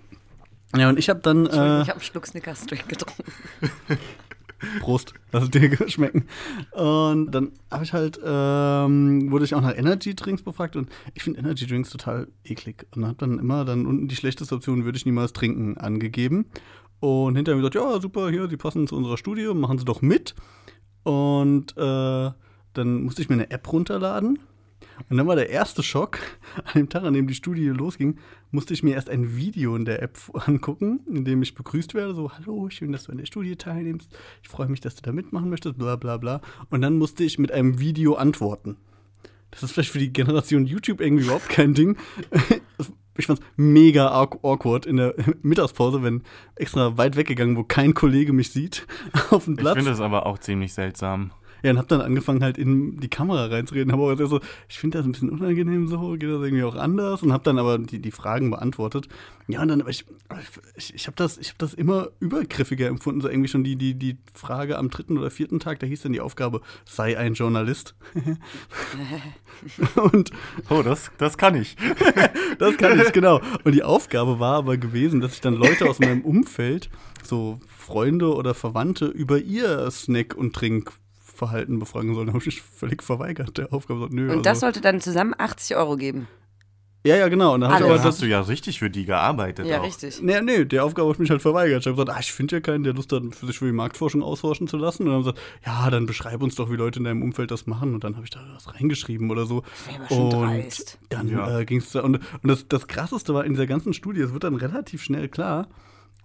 Ja, 0.77 0.89
und 0.89 0.99
ich 0.99 1.09
habe 1.09 1.21
dann. 1.21 1.47
Äh, 1.47 1.49
ich 1.49 1.55
habe 1.55 1.93
einen 1.93 2.01
Schluck 2.01 2.27
Snickers 2.27 2.67
getrunken. 2.67 3.25
Prost, 4.81 5.15
lass 5.33 5.45
es 5.45 5.51
dir 5.51 5.71
schmecken. 5.89 6.27
Und 6.73 7.31
dann 7.31 7.53
habe 7.71 7.85
ich 7.85 7.93
halt, 7.93 8.21
ähm, 8.25 9.31
wurde 9.31 9.45
ich 9.45 9.55
auch 9.55 9.61
nach 9.61 9.77
Energy 9.77 10.15
Drinks 10.15 10.43
befragt 10.43 10.77
und 10.77 10.89
ich 11.15 11.23
finde 11.23 11.41
Energy 11.41 11.67
Drinks 11.67 11.91
total 11.91 12.29
eklig. 12.45 12.87
Und 12.95 13.05
habe 13.05 13.17
dann 13.19 13.39
immer 13.39 13.65
dann 13.65 13.87
unten 13.87 14.09
die 14.09 14.17
schlechteste 14.17 14.55
Option 14.55 14.85
würde 14.85 14.97
ich 14.97 15.07
niemals 15.07 15.33
trinken 15.33 15.79
angegeben. 15.79 16.47
Und 17.01 17.37
hinterher 17.37 17.59
gesagt, 17.59 17.75
ja, 17.75 18.01
super, 18.01 18.31
hier, 18.31 18.47
die 18.47 18.59
passen 18.59 18.87
zu 18.87 18.97
unserer 18.97 19.17
Studie, 19.17 19.53
machen 19.55 19.79
sie 19.79 19.87
doch 19.87 20.03
mit. 20.03 20.35
Und 21.03 21.77
äh, 21.77 22.31
dann 22.75 23.03
musste 23.03 23.23
ich 23.23 23.29
mir 23.29 23.37
eine 23.37 23.51
App 23.51 23.73
runterladen. 23.73 24.39
Und 25.09 25.17
dann 25.17 25.27
war 25.27 25.37
der 25.37 25.51
erste 25.51 25.83
Schock, 25.83 26.19
an 26.65 26.73
dem 26.75 26.89
Tag, 26.89 27.05
an 27.05 27.15
dem 27.15 27.27
die 27.27 27.35
Studie 27.35 27.67
losging, 27.69 28.19
musste 28.51 28.75
ich 28.75 28.83
mir 28.83 28.95
erst 28.95 29.09
ein 29.09 29.37
Video 29.37 29.75
in 29.77 29.85
der 29.85 30.03
App 30.03 30.19
angucken, 30.47 31.01
in 31.09 31.25
dem 31.25 31.43
ich 31.43 31.55
begrüßt 31.55 31.95
werde, 31.95 32.15
so, 32.15 32.31
hallo, 32.33 32.69
schön, 32.71 32.93
dass 32.93 33.05
du 33.05 33.13
an 33.13 33.19
der 33.19 33.27
Studie 33.27 33.57
teilnimmst, 33.57 34.11
ich 34.43 34.49
freue 34.49 34.69
mich, 34.69 34.81
dass 34.81 34.95
du 34.97 35.03
da 35.03 35.13
mitmachen 35.13 35.49
möchtest, 35.51 35.79
bla 35.79 35.97
bla 35.97 36.17
bla. 36.17 36.41
Und 36.71 36.83
dann 36.83 36.99
musste 36.99 37.25
ich 37.25 37.39
mit 37.39 37.51
einem 37.53 37.79
Video 37.81 38.15
antworten. 38.15 38.77
Das 39.51 39.63
ist 39.65 39.73
vielleicht 39.73 39.91
für 39.91 39.99
die 39.99 40.13
Generation 40.13 40.65
YouTube 40.67 41.01
irgendwie 41.01 41.25
überhaupt 41.25 41.49
kein 41.49 41.75
Ding. 41.75 41.97
Ich 43.19 43.27
fand's 43.27 43.43
mega 43.57 44.09
awk- 44.19 44.39
awkward 44.45 44.87
in 44.87 44.97
der 44.97 45.15
Mittagspause, 45.43 46.03
wenn 46.03 46.23
extra 46.55 46.97
weit 46.97 47.17
weggegangen, 47.17 47.55
wo 47.57 47.65
kein 47.65 47.93
Kollege 47.93 48.33
mich 48.33 48.51
sieht, 48.51 48.87
auf 49.31 49.45
dem 49.45 49.55
Ich 49.55 49.61
Platz. 49.61 49.75
finde 49.77 49.91
das 49.91 50.01
aber 50.01 50.25
auch 50.25 50.39
ziemlich 50.39 50.73
seltsam. 50.73 51.31
Ja, 51.63 51.71
und 51.73 51.79
hab 51.79 51.89
dann 51.89 52.01
angefangen 52.01 52.43
halt 52.43 52.59
in 52.59 52.99
die 52.99 53.09
Kamera 53.09 53.47
reinzureden, 53.47 53.93
aber 53.93 54.13
auch 54.13 54.27
so, 54.27 54.41
ich 54.69 54.79
finde 54.79 54.99
das 54.99 55.07
ein 55.07 55.13
bisschen 55.13 55.31
unangenehm 55.31 55.89
so, 55.89 56.13
geht 56.13 56.31
das 56.31 56.43
irgendwie 56.43 56.65
auch 56.65 56.77
anders 56.77 57.23
und 57.23 57.33
hab 57.33 57.45
dann 57.45 57.59
aber 57.59 57.79
die, 57.79 58.01
die 58.01 58.11
Fragen 58.11 58.51
beantwortet. 58.51 59.09
Ja, 59.49 59.63
und 59.63 59.69
dann, 59.69 59.81
aber 59.81 59.91
ich, 59.91 60.05
ich, 60.77 60.95
ich 60.95 61.07
habe 61.07 61.17
das, 61.17 61.37
ich 61.39 61.51
hab 61.51 61.59
das 61.59 61.75
immer 61.75 62.09
übergriffiger 62.21 62.87
empfunden, 62.87 63.21
so 63.21 63.29
irgendwie 63.29 63.49
schon 63.49 63.65
die, 63.65 63.77
die, 63.77 63.95
die 63.95 64.17
Frage 64.33 64.79
am 64.79 64.91
dritten 64.91 65.19
oder 65.19 65.31
vierten 65.31 65.59
Tag, 65.59 65.81
da 65.81 65.87
hieß 65.87 66.03
dann 66.03 66.13
die 66.13 66.21
Aufgabe, 66.21 66.61
sei 66.85 67.19
ein 67.19 67.35
Journalist. 67.35 67.95
und 70.13 70.31
Oh, 70.69 70.83
das, 70.83 71.11
das 71.19 71.37
kann 71.37 71.55
ich. 71.55 71.77
das 72.59 72.77
kann 72.77 73.01
ich, 73.01 73.13
genau. 73.13 73.41
Und 73.65 73.75
die 73.75 73.83
Aufgabe 73.83 74.39
war 74.39 74.57
aber 74.57 74.77
gewesen, 74.77 75.21
dass 75.21 75.35
ich 75.35 75.41
dann 75.41 75.55
Leute 75.55 75.89
aus 75.89 75.99
meinem 75.99 76.23
Umfeld, 76.23 76.91
so 77.23 77.61
Freunde 77.67 78.35
oder 78.35 78.55
Verwandte, 78.55 79.07
über 79.07 79.39
ihr 79.39 79.91
Snack- 79.91 80.37
und 80.37 80.53
Trinkverhalten 81.41 81.79
befragen 81.79 82.15
soll. 82.15 82.27
Da 82.27 82.33
habe 82.33 82.39
ich 82.41 82.47
mich 82.47 82.63
völlig 82.63 83.03
verweigert, 83.03 83.57
der 83.59 83.73
Aufgabe. 83.73 84.09
Nö, 84.11 84.33
Und 84.33 84.47
das 84.47 84.57
also, 84.57 84.61
sollte 84.67 84.81
dann 84.81 85.01
zusammen 85.01 85.35
80 85.37 85.77
Euro 85.77 85.97
geben. 85.97 86.29
ja, 87.05 87.17
ja, 87.17 87.29
genau. 87.29 87.55
Und 87.55 87.63
dann 87.63 87.71
hab 87.71 87.81
ich 87.81 87.85
Alles. 87.87 87.91
aber 87.93 87.99
Da 87.99 88.05
das, 88.05 88.15
hast 88.17 88.23
du 88.23 88.27
ja 88.27 88.41
richtig 88.43 88.79
für 88.79 88.91
die 88.91 89.05
gearbeitet. 89.07 89.67
Ja, 89.67 89.81
auch. 89.81 89.85
richtig. 89.87 90.21
Nee, 90.23 90.41
nee, 90.43 90.65
der 90.67 90.85
Aufgabe 90.85 91.07
habe 91.09 91.15
ich 91.15 91.19
mich 91.19 91.31
halt 91.31 91.41
verweigert. 91.43 91.81
Ich 91.81 91.87
habe 91.87 91.97
gesagt, 91.97 92.17
ah, 92.17 92.21
ich 92.21 92.33
finde 92.33 92.57
ja 92.57 92.61
keinen, 92.61 92.85
der 92.85 92.93
Lust 92.95 93.11
hat, 93.13 93.23
für 93.35 93.47
sich 93.47 93.59
für 93.59 93.67
die 93.67 93.73
Marktforschung 93.73 94.23
ausforschen 94.23 94.69
zu 94.69 94.77
lassen. 94.77 95.05
Und 95.05 95.09
dann 95.09 95.15
haben 95.17 95.25
sie 95.25 95.33
gesagt, 95.33 95.67
ja, 95.67 95.91
dann 95.91 96.07
beschreib 96.07 96.43
uns 96.43 96.55
doch, 96.57 96.71
wie 96.71 96.77
Leute 96.77 96.99
in 96.99 97.05
deinem 97.05 97.23
Umfeld 97.23 97.51
das 97.51 97.67
machen. 97.67 97.95
Und 97.95 98.05
dann 98.05 98.17
habe 98.17 98.25
ich 98.25 98.31
da 98.31 98.41
was 98.55 98.75
reingeschrieben 98.75 99.31
oder 99.31 99.47
so. 99.47 99.63
Das 100.09 100.19
und 100.19 100.31
dreist. 100.31 100.99
dann 101.09 101.29
Ja. 101.29 101.61
äh, 101.61 101.65
ging 101.65 101.79
es 101.79 101.91
da. 101.93 102.01
Und, 102.03 102.17
und 102.17 102.49
das, 102.49 102.69
das 102.69 102.87
Krasseste 102.87 103.33
war 103.35 103.45
in 103.45 103.53
dieser 103.55 103.67
ganzen 103.67 103.93
Studie, 103.95 104.21
es 104.21 104.33
wird 104.33 104.45
dann 104.45 104.55
relativ 104.55 105.03
schnell 105.03 105.29
klar. 105.29 105.69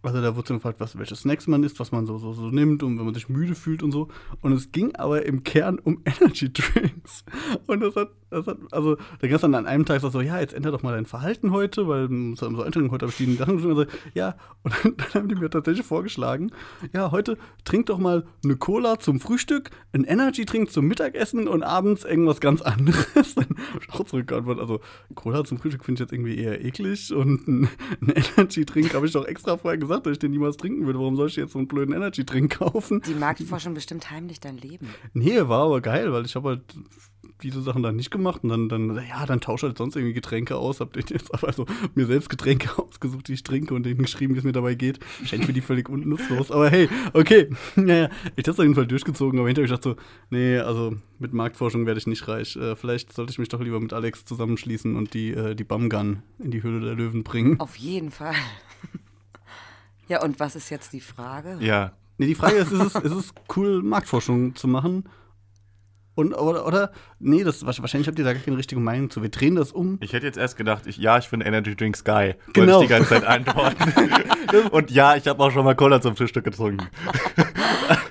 Also 0.06 0.22
da 0.22 0.36
wurde 0.36 0.48
dann 0.50 0.58
gefragt, 0.58 0.80
was, 0.80 0.98
welche 0.98 1.16
Snacks 1.16 1.48
man 1.48 1.64
isst, 1.64 1.80
was 1.80 1.92
man 1.92 2.06
so, 2.06 2.18
so, 2.18 2.34
so 2.34 2.50
nimmt 2.50 2.84
und 2.84 2.98
wenn 2.98 3.06
man 3.06 3.14
sich 3.14 3.30
müde 3.30 3.56
fühlt 3.56 3.84
und 3.84 3.92
so. 3.92 4.10
Und 4.42 4.54
es 4.54 4.72
ging 4.72 4.96
aber 4.96 5.26
im 5.26 5.44
Kern 5.44 5.80
um 5.80 6.02
Energy 6.06 6.52
Drinks. 6.52 7.24
Und 7.68 7.82
das 7.82 7.96
hat, 7.96 8.10
das 8.30 8.48
hat 8.48 8.58
also 8.72 8.98
da 9.20 9.28
gab 9.28 9.42
dann 9.42 9.56
an 9.56 9.66
einem 9.66 9.86
Tag 9.86 10.02
so, 10.02 10.22
ja, 10.22 10.40
jetzt 10.40 10.54
ändere 10.54 10.74
doch 10.74 10.84
mal 10.84 10.94
dein 10.94 11.06
Verhalten 11.06 11.52
heute, 11.52 11.88
weil 11.88 12.06
ähm, 12.06 12.36
so 12.36 12.50
so 12.56 12.64
Einstellungen, 12.64 12.92
heute 12.92 13.06
habe 13.06 13.12
ich 13.12 13.18
die 13.18 13.36
Sachen 13.36 13.58
gesagt, 13.58 13.92
ja, 14.14 14.36
und 14.64 14.74
dann, 14.84 14.98
dann 14.98 15.14
haben 15.14 15.30
die 15.30 15.36
mir 15.36 15.50
tatsächlich 15.50 15.86
vorgeschlagen, 15.86 16.52
ja, 16.94 17.12
heute 17.12 17.38
trink 17.64 17.88
doch 17.88 17.98
mal 17.98 18.26
eine 18.44 18.56
Cola 18.56 19.00
zum 19.00 19.20
Frühstück, 19.20 19.70
ein 19.94 20.04
Energy 20.04 20.46
Drink 20.46 20.72
zum 20.72 20.86
Mittagessen 20.86 21.48
und 21.48 21.64
abends 21.64 22.04
irgendwas 22.04 22.40
ganz 22.40 22.62
anderes. 22.62 23.36
Dann 23.36 23.48
habe 23.74 23.80
ich 23.82 23.90
auch 23.94 24.04
zurückgeantwortet, 24.04 24.62
also 24.62 24.82
Cola 25.16 25.44
zum 25.44 25.58
Frühstück 25.58 25.86
finde 25.86 26.02
ich 26.02 26.06
jetzt 26.06 26.14
irgendwie 26.14 26.38
eher 26.38 26.64
eklig 26.64 27.14
und 27.14 27.48
ein, 27.48 27.70
ein 28.02 28.14
Energy 28.38 28.66
Drink 28.66 28.94
habe 28.94 29.06
ich 29.06 29.14
doch 29.14 29.26
extra 29.26 29.58
vorher 29.58 29.78
gesagt, 29.78 29.95
dass 30.04 30.14
ich 30.14 30.20
den 30.20 30.32
niemals 30.32 30.58
trinken 30.58 30.86
würde. 30.86 31.00
Warum 31.00 31.16
soll 31.16 31.28
ich 31.28 31.36
jetzt 31.36 31.54
so 31.54 31.60
einen 31.60 31.68
blöden 31.68 31.94
Energy 31.94 32.26
Drink 32.26 32.58
kaufen? 32.60 33.02
Die 33.06 33.14
Marktforschung 33.14 33.74
bestimmt 33.74 34.12
heimlich 34.12 34.40
dein 34.40 34.58
Leben. 34.58 34.90
Nee, 35.14 35.48
war 35.48 35.66
aber 35.66 35.82
geil, 35.82 36.12
weil 36.12 36.26
ich 36.26 36.36
habe 36.36 36.50
halt 36.50 36.64
diese 37.42 37.62
Sachen 37.62 37.84
dann 37.84 37.96
nicht 37.96 38.12
gemacht 38.12 38.44
und 38.44 38.50
dann, 38.50 38.70
dann 38.70 38.96
ja, 39.08 39.26
dann 39.26 39.42
tausche 39.42 39.68
halt 39.68 39.78
sonst 39.78 39.96
irgendwie 39.96 40.14
Getränke 40.14 40.56
aus. 40.56 40.80
Hab 40.80 40.94
den 40.94 41.04
jetzt 41.10 41.34
aber 41.34 41.48
also 41.48 41.66
mir 41.94 42.06
selbst 42.06 42.30
Getränke 42.30 42.70
ausgesucht, 42.82 43.28
die 43.28 43.34
ich 43.34 43.44
trinke 43.44 43.74
und 43.74 43.84
denen 43.84 44.02
geschrieben, 44.02 44.36
wie 44.36 44.40
es 44.40 44.44
mir 44.44 44.52
dabei 44.52 44.76
geht. 44.76 45.00
Scheint 45.26 45.46
für 45.46 45.54
die 45.54 45.62
völlig 45.62 45.90
unnutzlos. 45.90 46.52
Aber 46.52 46.70
hey, 46.70 46.90
okay. 47.14 47.50
Naja, 47.76 48.10
ich 48.36 48.46
habe 48.46 48.52
es 48.52 48.60
auf 48.60 48.64
jeden 48.64 48.76
Fall 48.76 48.88
durchgezogen, 48.88 49.40
aber 49.40 49.48
hinterher 49.48 49.66
ich 49.66 49.72
dachte 49.72 49.90
so, 49.90 49.96
nee, 50.30 50.58
also 50.58 50.96
mit 51.20 51.34
Marktforschung 51.34 51.86
werde 51.86 52.00
ich 52.00 52.08
nicht 52.08 52.28
reich. 52.28 52.56
Äh, 52.56 52.76
vielleicht 52.76 53.14
sollte 53.14 53.32
ich 53.32 53.40
mich 53.40 53.50
doch 53.50 53.62
lieber 53.62 53.80
mit 53.80 53.94
Alex 53.94 54.26
zusammenschließen 54.26 54.96
und 54.96 55.14
die, 55.14 55.32
äh, 55.32 55.56
die 55.56 55.64
Bumgun 55.64 56.24
in 56.40 56.52
die 56.52 56.64
Höhle 56.64 56.84
der 56.84 56.96
Löwen 56.96 57.24
bringen. 57.24 57.60
Auf 57.60 57.76
jeden 57.76 58.12
Fall. 58.12 58.36
Ja, 60.08 60.24
und 60.24 60.40
was 60.40 60.56
ist 60.56 60.70
jetzt 60.70 60.94
die 60.94 61.02
Frage? 61.02 61.58
Ja, 61.60 61.94
Nee, 62.18 62.28
die 62.28 62.36
Frage 62.36 62.56
ist, 62.56 62.72
ist 62.72 62.96
es, 62.96 62.96
ist 62.96 63.12
es 63.12 63.34
cool, 63.56 63.82
Marktforschung 63.84 64.56
zu 64.56 64.68
machen? 64.68 65.10
Und, 66.16 66.34
oder, 66.34 66.66
oder, 66.66 66.92
nee, 67.20 67.44
das, 67.44 67.66
wahrscheinlich 67.66 68.08
habt 68.08 68.18
ihr 68.18 68.24
da 68.24 68.32
gar 68.32 68.42
keine 68.42 68.58
richtige 68.58 68.80
Meinung 68.80 69.10
zu. 69.10 69.22
Wir 69.22 69.28
drehen 69.30 69.56
das 69.56 69.74
um. 69.74 69.98
ich 70.00 70.14
hätte 70.14 70.26
jetzt 70.26 70.38
erst 70.38 70.56
gedacht, 70.56 70.88
ich, 70.88 70.96
ja, 70.96 71.18
ich 71.18 71.28
finde 71.28 71.46
Energy 71.46 71.76
Drinks 71.76 72.06
geil. 72.06 72.38
Genau. 72.54 72.80
Wollte 72.80 72.86
ich 72.86 72.88
die 72.88 72.94
ganze 72.94 73.10
Zeit 73.10 73.26
antworten. 73.26 74.70
Und 74.72 74.92
ja, 74.92 75.18
ich 75.18 75.28
habe 75.28 75.44
auch 75.44 75.52
schon 75.52 75.66
mal 75.66 75.76
Cola 75.76 76.00
zum 76.00 76.16
Frühstück 76.16 76.46
getrunken. 76.46 76.88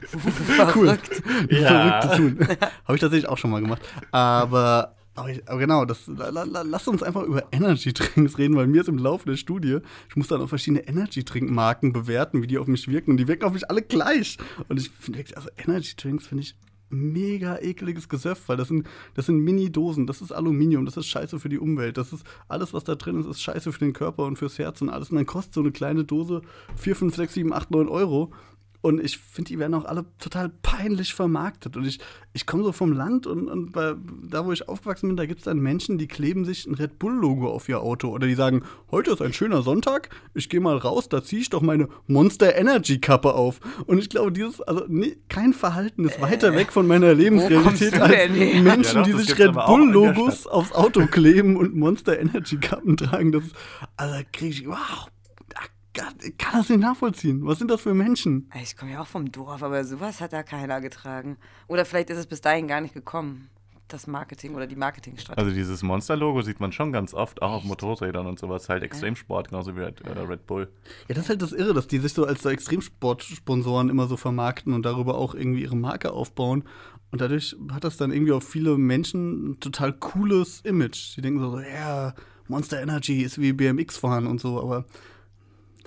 Verrückt. 0.05 1.23
Ja. 1.49 2.03
Verrücktes 2.03 2.17
tun. 2.17 2.39
Habe 2.85 2.95
ich 2.95 3.01
tatsächlich 3.01 3.29
auch 3.29 3.39
schon 3.39 3.51
mal 3.51 3.61
gemacht. 3.61 3.83
Aber, 4.13 4.95
aber, 5.15 5.31
ich, 5.31 5.49
aber 5.49 5.59
genau, 5.61 5.85
das, 5.85 6.07
la, 6.07 6.29
la, 6.31 6.43
la- 6.45 6.63
lasst 6.63 6.89
uns 6.89 7.03
einfach 7.03 7.23
über 7.23 7.45
Energy-Drinks 7.53 8.39
reden, 8.39 8.57
weil 8.57 8.67
mir 8.67 8.81
ist 8.83 8.89
im 8.89 8.99
Laufe 8.99 9.27
der 9.27 9.37
Studie, 9.37 9.79
ich 10.09 10.17
muss 10.17 10.29
dann 10.29 10.41
auch 10.41 10.49
verschiedene 10.49 10.87
Energy-Drink-Marken 10.87 11.93
bewerten, 11.93 12.43
wie 12.43 12.47
die 12.47 12.59
auf 12.59 12.67
mich 12.67 12.89
wirken. 12.89 13.13
Und 13.13 13.17
die 13.19 13.29
wirken 13.29 13.45
auf 13.45 13.53
mich 13.53 13.69
alle 13.71 13.83
gleich. 13.83 14.39
Und 14.69 14.81
ich 14.81 14.91
finde 14.91 15.19
wirklich, 15.21 15.37
also 15.37 15.49
Energy-Drinks 15.57 16.27
finde 16.27 16.43
ich 16.45 16.55
mega 16.91 17.59
ekliges 17.59 18.09
Gesöff, 18.09 18.49
weil 18.49 18.57
das 18.57 18.69
sind, 18.69 18.87
das 19.15 19.27
sind 19.27 19.39
Mini-Dosen, 19.39 20.07
das 20.07 20.23
ist 20.23 20.31
Aluminium, 20.33 20.85
das 20.85 20.97
ist 20.97 21.07
scheiße 21.09 21.41
für 21.41 21.49
die 21.49 21.59
Umwelt, 21.59 21.97
das 21.97 22.13
ist 22.13 22.25
alles, 22.47 22.73
was 22.73 22.85
da 22.85 22.95
drin 22.95 23.19
ist, 23.19 23.27
ist 23.27 23.43
scheiße 23.43 23.73
für 23.73 23.81
den 23.81 23.93
Körper 23.93 24.25
und 24.25 24.37
fürs 24.37 24.59
Herz 24.59 24.81
und 24.81 24.91
alles. 24.91 25.11
Und 25.11 25.17
dann 25.17 25.27
kostet 25.27 25.55
so 25.55 25.61
eine 25.61 25.73
kleine 25.73 26.05
Dose 26.05 26.43
4, 26.77 26.95
5, 26.95 27.17
6, 27.17 27.35
7, 27.35 27.53
8, 27.53 27.71
9 27.71 27.89
Euro. 27.89 28.33
Und 28.85 29.03
ich 29.03 29.17
finde, 29.17 29.49
die 29.49 29.59
werden 29.59 29.73
auch 29.73 29.87
alle 29.87 30.05
total 30.19 30.51
peinlich 30.61 31.15
vermarktet. 31.15 31.75
Und 31.75 31.87
ich, 31.87 32.01
ich 32.35 32.45
komme 32.45 32.65
so 32.65 32.73
vom 32.73 32.93
Land 32.93 33.27
und, 33.27 33.49
und 33.49 33.73
bei, 33.73 33.95
da, 34.29 34.45
wo 34.45 34.53
ich 34.53 34.69
aufgewachsen 34.69 35.09
bin, 35.09 35.17
da 35.17 35.25
gibt 35.25 35.39
es 35.41 35.47
dann 35.47 35.59
Menschen, 35.59 35.97
die 35.97 36.07
kleben 36.07 36.45
sich 36.45 36.67
ein 36.67 36.75
Red 36.75 36.99
Bull-Logo 36.99 37.49
auf 37.49 37.67
ihr 37.67 37.81
Auto. 37.81 38.09
Oder 38.09 38.27
die 38.27 38.35
sagen, 38.35 38.63
heute 38.91 39.13
ist 39.13 39.23
ein 39.23 39.33
schöner 39.33 39.63
Sonntag, 39.63 40.11
ich 40.35 40.51
gehe 40.51 40.61
mal 40.61 40.77
raus, 40.77 41.09
da 41.09 41.25
ziehe 41.25 41.41
ich 41.41 41.49
doch 41.49 41.63
meine 41.63 41.89
Monster 42.09 42.57
Energy 42.57 42.99
Kappe 42.99 43.33
auf. 43.33 43.59
Und 43.87 43.97
ich 44.01 44.11
glaube, 44.11 44.33
dieses, 44.33 44.61
also 44.61 44.85
nee, 44.87 45.17
kein 45.31 45.55
Verhalten 45.55 46.05
ist 46.05 46.21
weiter 46.21 46.55
weg 46.55 46.71
von 46.71 46.87
meiner 46.87 47.15
Lebensrealität 47.15 47.95
du 47.95 48.03
als? 48.03 48.29
Menschen, 48.29 48.97
Ja, 48.97 49.03
doch, 49.03 49.03
die 49.05 49.13
sich 49.13 49.39
Red 49.39 49.55
Bull-Logos 49.55 50.47
aufs 50.47 50.73
Auto 50.73 51.07
kleben 51.07 51.57
und 51.57 51.75
Monster 51.75 52.19
Energy 52.21 52.59
Kappen 52.59 52.99
tragen. 52.99 53.33
Das 53.33 53.45
ist, 53.45 53.57
also 53.97 54.21
kriege 54.31 54.51
ich, 54.51 54.69
wow, 54.69 55.09
ich 56.23 56.37
kann 56.39 56.59
das 56.59 56.69
nicht 56.69 56.81
nachvollziehen. 56.81 57.47
Was 57.47 57.59
sind 57.59 57.71
das 57.71 57.81
für 57.81 57.95
Menschen? 57.95 58.51
Ich 58.63 58.77
komme 58.77 58.93
ja 58.93 59.03
auch 59.03 59.07
vom 59.07 59.31
Dorf, 59.31 59.63
aber 59.63 59.85
sowas 59.85 60.21
hat 60.21 60.33
da 60.33 60.43
keiner 60.43 60.81
getragen. 60.81 61.37
Oder 61.69 61.85
vielleicht 61.85 62.11
ist 62.11 62.19
es 62.19 62.27
bis 62.27 62.41
dahin 62.41 62.69
gar 62.69 62.81
nicht 62.81 62.95
gekommen, 62.95 63.49
das 63.89 64.07
Marketing 64.07 64.55
oder 64.55 64.67
die 64.67 64.77
Marketingstrategie. 64.77 65.41
Also 65.45 65.55
dieses 65.55 65.83
Monster-Logo 65.83 66.43
sieht 66.43 66.61
man 66.61 66.73
schon 66.73 66.93
ganz 66.93 67.15
oft, 67.15 67.43
auch 67.43 67.53
auf 67.53 67.65
Motorrädern 67.65 68.27
und 68.27 68.39
sowas, 68.39 68.69
halt 68.69 68.83
Extremsport, 68.83 69.51
genauso 69.51 69.77
wie 69.77 69.81
Red, 69.81 70.01
äh, 70.01 70.19
Red 70.19 70.47
Bull. 70.47 70.69
Ja, 71.09 71.15
das 71.15 71.25
ist 71.25 71.29
halt 71.29 71.43
das 71.43 71.53
Irre, 71.53 71.75
dass 71.75 71.87
die 71.87 71.99
sich 71.99 72.13
so 72.13 72.25
als 72.25 72.43
so 72.43 72.49
Extremsportsponsoren 72.49 73.91
immer 73.91 74.07
so 74.07 74.17
vermarkten 74.17 74.73
und 74.73 74.85
darüber 74.85 75.17
auch 75.17 75.35
irgendwie 75.35 75.63
ihre 75.63 75.77
Marke 75.77 76.13
aufbauen. 76.13 76.65
Und 77.11 77.21
dadurch 77.21 77.55
hat 77.73 77.85
das 77.85 77.97
dann 77.97 78.11
irgendwie 78.11 78.33
auf 78.33 78.43
viele 78.43 78.77
Menschen 78.77 79.51
ein 79.51 79.61
total 79.61 79.93
cooles 79.93 80.61
Image. 80.63 81.17
Die 81.17 81.21
denken 81.21 81.41
so, 81.41 81.61
ja, 81.61 82.15
Monster 82.49 82.83
Energy 82.83 83.23
ist 83.23 83.41
wie 83.41 83.53
BMX 83.53 83.99
fahren 83.99 84.27
und 84.27 84.41
so, 84.41 84.61
aber 84.61 84.87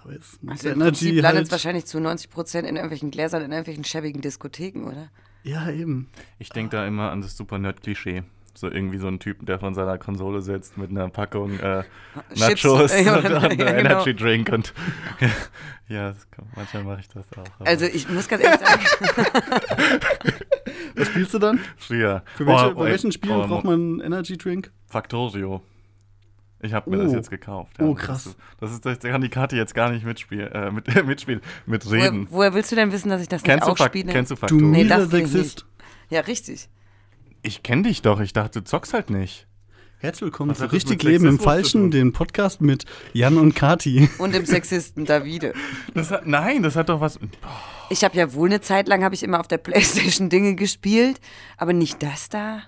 ist 0.10 0.40
Also 0.48 0.70
im 0.70 0.80
Prinzip 0.80 1.08
Energy 1.10 1.20
landet 1.22 1.36
halt. 1.38 1.46
es 1.48 1.52
wahrscheinlich 1.52 1.86
zu 1.86 2.00
90 2.00 2.30
Prozent 2.30 2.68
in 2.68 2.76
irgendwelchen 2.76 3.12
Gläsern, 3.12 3.42
in 3.44 3.52
irgendwelchen 3.52 3.84
schäbigen 3.84 4.22
Diskotheken, 4.22 4.86
oder? 4.88 5.10
Ja, 5.44 5.70
eben. 5.70 6.10
Ich 6.40 6.50
denke 6.50 6.76
da 6.76 6.86
immer 6.86 7.12
an 7.12 7.22
das 7.22 7.38
super 7.38 7.58
Nerd-Klischee. 7.60 8.24
So 8.54 8.72
irgendwie 8.72 8.98
so 8.98 9.08
ein 9.08 9.20
Typ, 9.20 9.46
der 9.46 9.60
von 9.60 9.76
seiner 9.76 10.00
Konsole 10.00 10.42
sitzt 10.42 10.78
mit 10.80 10.90
einer 10.90 11.10
Packung 11.10 11.60
äh, 11.60 11.84
Chips. 12.34 12.64
Nachos 12.64 12.92
Ja, 13.06 13.18
und, 13.18 13.24
ja, 13.24 13.38
einem 13.38 13.58
genau. 13.58 13.70
Energy 13.72 14.16
Drink 14.16 14.50
und 14.52 14.74
ja, 15.88 16.14
kann, 16.32 16.48
manchmal 16.56 16.84
mache 16.84 17.02
ich 17.02 17.08
das 17.10 17.26
auch. 17.34 17.44
aber 17.60 17.70
Also 17.70 17.86
ich 17.86 18.10
muss 18.10 18.28
ganz 18.28 18.44
ehrlich 18.44 18.60
sagen, 18.60 18.82
Was 20.96 21.08
spielst 21.08 21.34
du 21.36 21.40
dann? 21.40 21.60
früher. 21.78 22.24
Für 22.36 22.48
welche, 22.48 22.72
Oh, 22.72 22.74
bei 22.76 22.86
welchen 22.86 23.12
Spielen 23.12 23.36
oh, 23.42 23.48
braucht 23.48 23.64
man 23.66 23.74
einen 23.76 24.00
Energy 24.02 24.38
Drink? 24.38 24.72
Factorio. 24.88 25.62
Ich 26.62 26.74
habe 26.74 26.90
mir 26.90 27.00
Oh. 27.00 27.04
das 27.04 27.14
jetzt 27.14 27.30
gekauft. 27.30 27.74
Oh, 27.80 27.94
das 27.94 28.04
krass. 28.04 28.26
ist- 28.28 28.38
Das 28.60 28.72
ist, 28.72 28.86
das 28.86 29.00
kann 29.00 29.22
die 29.22 29.30
Karte 29.30 29.56
jetzt 29.56 29.76
gar 29.76 29.92
nicht 29.92 30.04
mitspielen, 30.06 30.52
äh, 30.52 30.72
mit, 30.72 30.88
mitspielen, 31.06 31.42
mitreden. 31.66 32.28
woher, 32.30 32.32
woher 32.32 32.54
willst 32.56 32.72
du 32.72 32.76
denn 32.76 32.92
wissen, 32.92 33.10
dass 33.10 33.22
ich 33.22 33.28
das 33.30 33.44
Kennst 33.44 33.68
nicht 33.68 33.80
du, 33.80 33.84
auch 33.84 33.88
spiele? 33.88 34.12
kennst 34.12 34.32
du 34.32 34.36
Du 34.36 34.40
Factorio? 34.40 34.66
Nee, 34.68 34.84
mieser 34.84 34.98
das 34.98 35.10
Sexist. 35.12 35.66
ja, 36.10 36.22
richtig. 36.22 36.70
Ich 37.44 37.62
kenne 37.64 37.84
dich 37.84 38.02
doch. 38.02 38.20
Ich 38.20 38.34
dachte, 38.34 38.62
du 38.62 38.66
zockst 38.66 38.94
halt 38.94 39.10
nicht. 39.12 39.46
Herzlich 40.00 40.24
willkommen 40.28 40.52
Was 40.52 40.58
zu 40.60 40.66
das 40.66 40.74
Richtig 40.74 41.02
Leben 41.04 41.26
im 41.26 41.32
Sexismus 41.38 41.40
zu 41.40 41.44
Falschen, 41.44 41.92
den 41.92 42.14
Podcast 42.14 42.62
mit 42.62 42.86
Jan 43.14 43.38
und 43.38 43.56
Kati. 43.56 44.08
Und 44.20 44.34
dem 44.36 44.46
Sexisten 44.46 45.06
Davide. 45.06 45.54
Das 45.96 46.12
hat, 46.12 46.28
nein, 46.28 46.62
das 46.64 46.76
hat 46.76 46.90
doch 46.90 47.02
was. 47.02 47.20
Ich 47.90 48.04
habe 48.04 48.16
ja 48.18 48.34
wohl 48.34 48.48
eine 48.50 48.62
Zeit 48.62 48.88
lang, 48.88 49.04
habe 49.04 49.16
ich 49.16 49.24
immer 49.24 49.40
auf 49.40 49.48
der 49.48 49.58
Playstation 49.58 50.30
Dinge 50.30 50.54
gespielt, 50.56 51.20
aber 51.58 51.74
nicht 51.74 52.04
das 52.04 52.30
da. 52.30 52.62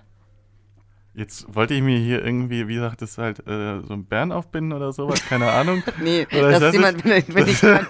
Jetzt 1.12 1.52
wollte 1.52 1.74
ich 1.74 1.82
mir 1.82 1.98
hier 1.98 2.24
irgendwie, 2.24 2.68
wie 2.68 2.78
sagt 2.78 3.02
es 3.02 3.18
halt, 3.18 3.40
äh, 3.40 3.80
so 3.82 3.94
ein 3.94 4.04
Bären 4.04 4.30
aufbinden 4.30 4.72
oder 4.72 4.92
sowas, 4.92 5.24
keine 5.26 5.50
Ahnung. 5.50 5.82
Nee, 6.00 6.24
Oder 6.32 6.52
das 6.52 6.62
ist 6.62 6.72
jemand, 6.74 7.04
wenn, 7.04 7.24
wenn 7.34 7.48
ich 7.48 7.60
jemand, 7.60 7.88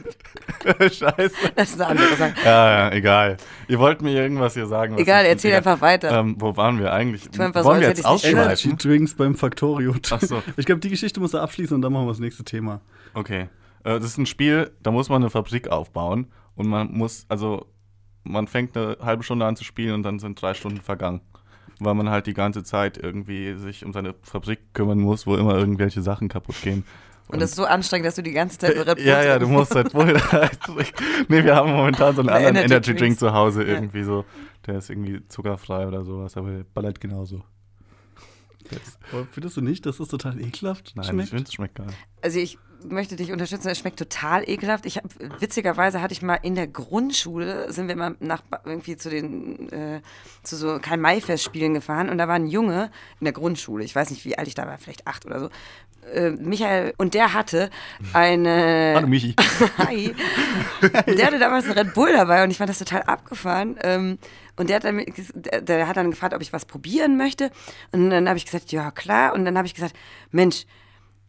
Scheiße. 0.95 1.31
das 1.55 1.71
ist 1.71 1.81
eine 1.81 1.91
andere 1.91 2.17
Sache. 2.17 2.35
Ja, 2.45 2.71
ja, 2.89 2.93
egal. 2.93 3.37
Ihr 3.69 3.79
wollt 3.79 4.01
mir 4.01 4.13
irgendwas 4.13 4.55
hier 4.55 4.67
sagen. 4.67 4.95
was 4.95 5.03
Egal, 5.03 5.27
erzähl 5.27 5.51
egal. 5.51 5.59
einfach 5.59 5.81
weiter. 5.83 6.19
Ähm, 6.19 6.37
wo 6.39 6.57
waren 6.57 6.79
wir 6.79 6.93
eigentlich? 6.95 7.29
Tu 7.29 7.43
einfach 7.43 7.63
so, 7.63 7.69
Wollen 7.69 7.83
wir 7.83 7.89
als 7.89 7.99
jetzt 7.99 8.07
ausschweifen? 8.07 8.79
Drinks 8.79 9.15
beim 9.15 9.35
Factorio. 9.35 9.95
Ach 10.11 10.21
so. 10.23 10.43
Ich 10.57 10.65
glaube, 10.65 10.81
die 10.81 10.89
Geschichte 10.89 11.21
muss 11.21 11.35
er 11.35 11.43
abschließen 11.43 11.75
und 11.75 11.83
dann 11.83 11.93
machen 11.93 12.07
wir 12.07 12.13
das 12.13 12.21
nächste 12.21 12.45
Thema. 12.45 12.81
Okay. 13.13 13.49
Äh, 13.85 14.01
das 14.01 14.05
ist 14.05 14.19
ein 14.19 14.27
Spiel, 14.27 14.71
da 14.83 14.91
muss 14.91 15.11
man 15.11 15.23
eine 15.23 15.29
Fabrik 15.31 15.69
aufbauen 15.69 16.29
und 16.55 16.69
man 16.69 16.91
muss, 16.93 17.27
also 17.29 17.67
man 18.23 18.47
fängt 18.47 18.77
eine 18.77 18.97
halbe 19.03 19.23
Stunde 19.23 19.45
an 19.45 19.57
zu 19.57 19.65
spielen 19.65 19.95
und 19.95 20.03
dann 20.05 20.19
sind 20.19 20.41
drei 20.41 20.55
Stunden 20.55 20.81
vergangen. 20.81 21.21
Weil 21.79 21.95
man 21.95 22.11
halt 22.11 22.27
die 22.27 22.35
ganze 22.35 22.63
Zeit 22.63 22.99
irgendwie 22.99 23.55
sich 23.55 23.85
um 23.85 23.93
seine 23.93 24.15
Fabrik 24.23 24.59
kümmern 24.75 24.99
muss, 24.99 25.27
wo 25.27 25.37
immer 25.37 25.57
irgendwelche 25.57 26.03
Sachen 26.03 26.29
kaputt 26.29 26.57
gehen. 26.63 26.85
Und 27.29 27.41
das 27.41 27.51
ist 27.51 27.57
so 27.57 27.65
anstrengend, 27.65 28.07
dass 28.07 28.17
du 28.17 28.23
die 28.23 28.33
ganze 28.33 28.59
Zeit 28.59 28.75
nur 28.75 28.87
Red 28.87 28.97
Bull 28.97 29.07
Ja, 29.07 29.23
ja, 29.23 29.39
du 29.39 29.47
musst 29.47 29.75
halt 29.75 29.95
wohl. 29.95 30.15
nee, 31.29 31.45
wir 31.45 31.55
haben 31.55 31.71
momentan 31.71 32.15
so 32.15 32.23
einen 32.23 32.29
Eine 32.29 32.49
anderen 32.49 32.57
Energy 32.57 32.91
Energy, 32.91 32.95
Drink 32.97 33.19
zu 33.19 33.33
Hause, 33.33 33.63
Ja. 33.63 33.75
irgendwie 33.75 34.03
so. 34.03 34.25
Der 34.67 34.79
ist 34.79 34.91
irgendwie 34.91 35.27
zuckerfrei 35.29 35.87
oder 35.87 36.05
sowas, 36.05 36.37
aber 36.37 36.51
der 36.51 36.65
ballert 36.75 37.01
genauso. 37.01 37.43
Aber 39.13 39.27
findest 39.31 39.57
du 39.57 39.61
nicht, 39.61 39.87
dass 39.87 39.99
das 39.99 40.09
total 40.09 40.41
ekelhaft 40.41 40.93
nein, 40.95 41.05
ich 41.05 41.11
schmeckt? 41.11 41.29
finde, 41.31 41.45
es 41.45 41.53
schmeckt 41.53 41.75
geil. 41.77 41.89
Also 42.23 42.39
ich 42.39 42.59
möchte 42.85 43.17
dich 43.17 43.33
unterstützen, 43.33 43.69
es 43.69 43.79
schmeckt 43.79 43.99
total 43.99 44.49
ekelhaft. 44.49 44.87
Ich 44.87 44.97
hab, 44.97 45.05
witzigerweise 45.41 46.01
hatte 46.01 46.13
ich 46.13 46.23
mal 46.23 46.37
in 46.37 46.55
der 46.55 46.67
Grundschule, 46.67 47.73
sind 47.73 47.89
wir 47.89 47.97
mal 47.97 48.17
nach 48.21 48.43
irgendwie 48.65 48.97
zu 48.97 49.11
den 49.11 49.71
äh, 49.71 50.01
zu 50.43 50.57
so 50.57 50.79
Karl-May-Festspielen 50.81 51.75
gefahren 51.75 52.09
und 52.09 52.19
da 52.19 52.29
war 52.29 52.37
ein 52.37 52.47
Junge 52.47 52.91
in 53.21 53.25
der 53.25 53.33
Grundschule, 53.33 53.85
ich 53.85 53.95
weiß 53.95 54.11
nicht, 54.11 54.25
wie 54.25 54.39
alt 54.39 54.49
ich 54.49 54.55
da 54.55 54.67
war, 54.67 54.79
vielleicht 54.79 55.07
acht 55.07 55.27
oder 55.27 55.41
so, 55.41 55.51
äh, 56.13 56.31
Michael, 56.31 56.95
und 56.97 57.15
der 57.15 57.35
hatte 57.35 57.71
eine 58.13 58.93
Hallo 58.97 59.07
Michi. 59.07 59.35
Hi. 59.79 60.15
Der 61.07 61.27
hatte 61.27 61.39
damals 61.39 61.67
einen 61.67 61.79
Red 61.79 61.95
Bull 61.95 62.13
dabei 62.13 62.45
und 62.45 62.51
ich 62.51 62.59
fand 62.59 62.71
das 62.71 62.79
total 62.79 63.03
abgefahren. 63.03 63.79
Ähm, 63.83 64.19
und 64.57 64.69
der 64.69 64.77
hat, 64.77 64.85
dann, 64.85 65.03
der, 65.63 65.89
hat 65.89 65.97
dann 65.97 66.11
gefragt, 66.11 66.35
ob 66.35 66.43
ich 66.43 66.53
was 66.53 66.67
probieren 66.67 67.17
möchte. 67.17 67.51
Und 67.93 68.11
dann 68.11 68.29
habe 68.29 68.37
ich 68.37 68.45
gesagt, 68.45 68.73
ja 68.73 68.91
klar. 68.91 69.33
Und 69.35 69.45
dann 69.45 69.57
habe 69.57 69.67
ich 69.67 69.75
gesagt, 69.75 69.95
Mensch, 70.31 70.67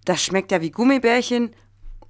das 0.05 0.23
schmeckt 0.23 0.51
ja 0.51 0.61
wie 0.61 0.71
Gummibärchen 0.71 1.55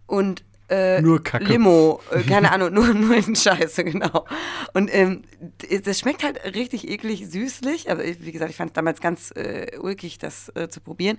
und 0.07 0.43
äh, 0.71 1.01
Nur 1.01 1.21
Kacke. 1.21 1.43
Limo, 1.43 2.01
äh, 2.11 2.21
keine 2.21 2.51
Ahnung, 2.51 2.73
nur, 2.73 2.93
nur 2.93 3.15
in 3.15 3.35
Scheiße, 3.35 3.83
genau. 3.83 4.25
Und 4.73 4.89
ähm, 4.93 5.23
das 5.83 5.99
schmeckt 5.99 6.23
halt 6.23 6.55
richtig 6.55 6.87
eklig 6.87 7.29
süßlich. 7.29 7.91
Aber 7.91 8.03
wie 8.03 8.31
gesagt, 8.31 8.49
ich 8.49 8.57
fand 8.57 8.69
es 8.71 8.73
damals 8.73 9.01
ganz 9.01 9.31
äh, 9.35 9.77
ulkig, 9.79 10.17
das 10.17 10.49
äh, 10.55 10.69
zu 10.69 10.79
probieren. 10.79 11.17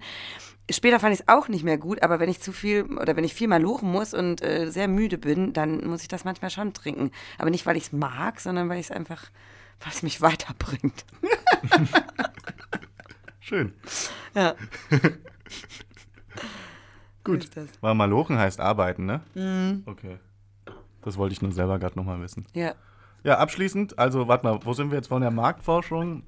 Später 0.71 1.01
fand 1.01 1.13
ich 1.15 1.21
es 1.21 1.29
auch 1.29 1.49
nicht 1.49 1.65
mehr 1.65 1.77
gut, 1.77 2.03
aber 2.03 2.21
wenn 2.21 2.31
ich 2.31 2.41
zu 2.41 2.53
viel 2.53 2.85
oder 2.85 3.17
wenn 3.17 3.25
ich 3.25 3.35
viel 3.35 3.49
mal 3.49 3.61
lochen 3.61 3.91
muss 3.91 4.15
und 4.15 4.43
äh, 4.43 4.71
sehr 4.71 4.89
müde 4.89 5.19
bin, 5.19 5.53
dann 5.53 5.85
muss 5.87 6.03
ich 6.03 6.09
das 6.09 6.25
manchmal 6.25 6.51
schon 6.51 6.73
trinken. 6.73 7.11
Aber 7.39 7.51
nicht, 7.51 7.67
weil 7.67 7.77
ich 7.77 7.85
es 7.85 7.93
mag, 7.93 8.41
sondern 8.41 8.69
weil 8.69 8.79
ich 8.79 8.87
es 8.87 8.93
einfach, 8.93 9.25
weil 9.81 9.93
es 9.93 10.03
mich 10.03 10.21
weiterbringt. 10.21 11.05
Schön. 13.41 13.75
Ja. 14.35 14.55
Gut. 17.25 17.51
War 17.81 17.95
Malochen 17.95 18.39
heißt 18.39 18.61
arbeiten, 18.61 19.07
ne? 19.07 19.21
Mhm. 19.35 19.83
Okay. 19.87 20.19
Das 21.03 21.17
wollte 21.19 21.33
ich 21.33 21.43
nur 21.43 21.53
selber 21.53 21.79
gerade 21.79 21.97
nochmal 21.97 22.21
wissen. 22.21 22.47
Ja. 22.55 22.75
Ja, 23.25 23.39
abschließend, 23.39 23.99
also 23.99 24.27
warte 24.27 24.47
mal, 24.47 24.59
wo 24.65 24.73
sind 24.73 24.91
wir 24.91 24.97
jetzt 24.97 25.09
von 25.09 25.23
der 25.23 25.31
Marktforschung? 25.31 26.25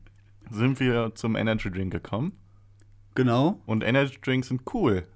Sind 0.50 0.78
wir 0.78 1.14
zum 1.14 1.34
Energy 1.36 1.70
Drink 1.70 1.92
gekommen? 1.92 2.36
Genau. 3.14 3.60
Und 3.66 3.84
Energy 3.84 4.18
Drinks 4.20 4.48
sind 4.48 4.62
cool. 4.74 5.06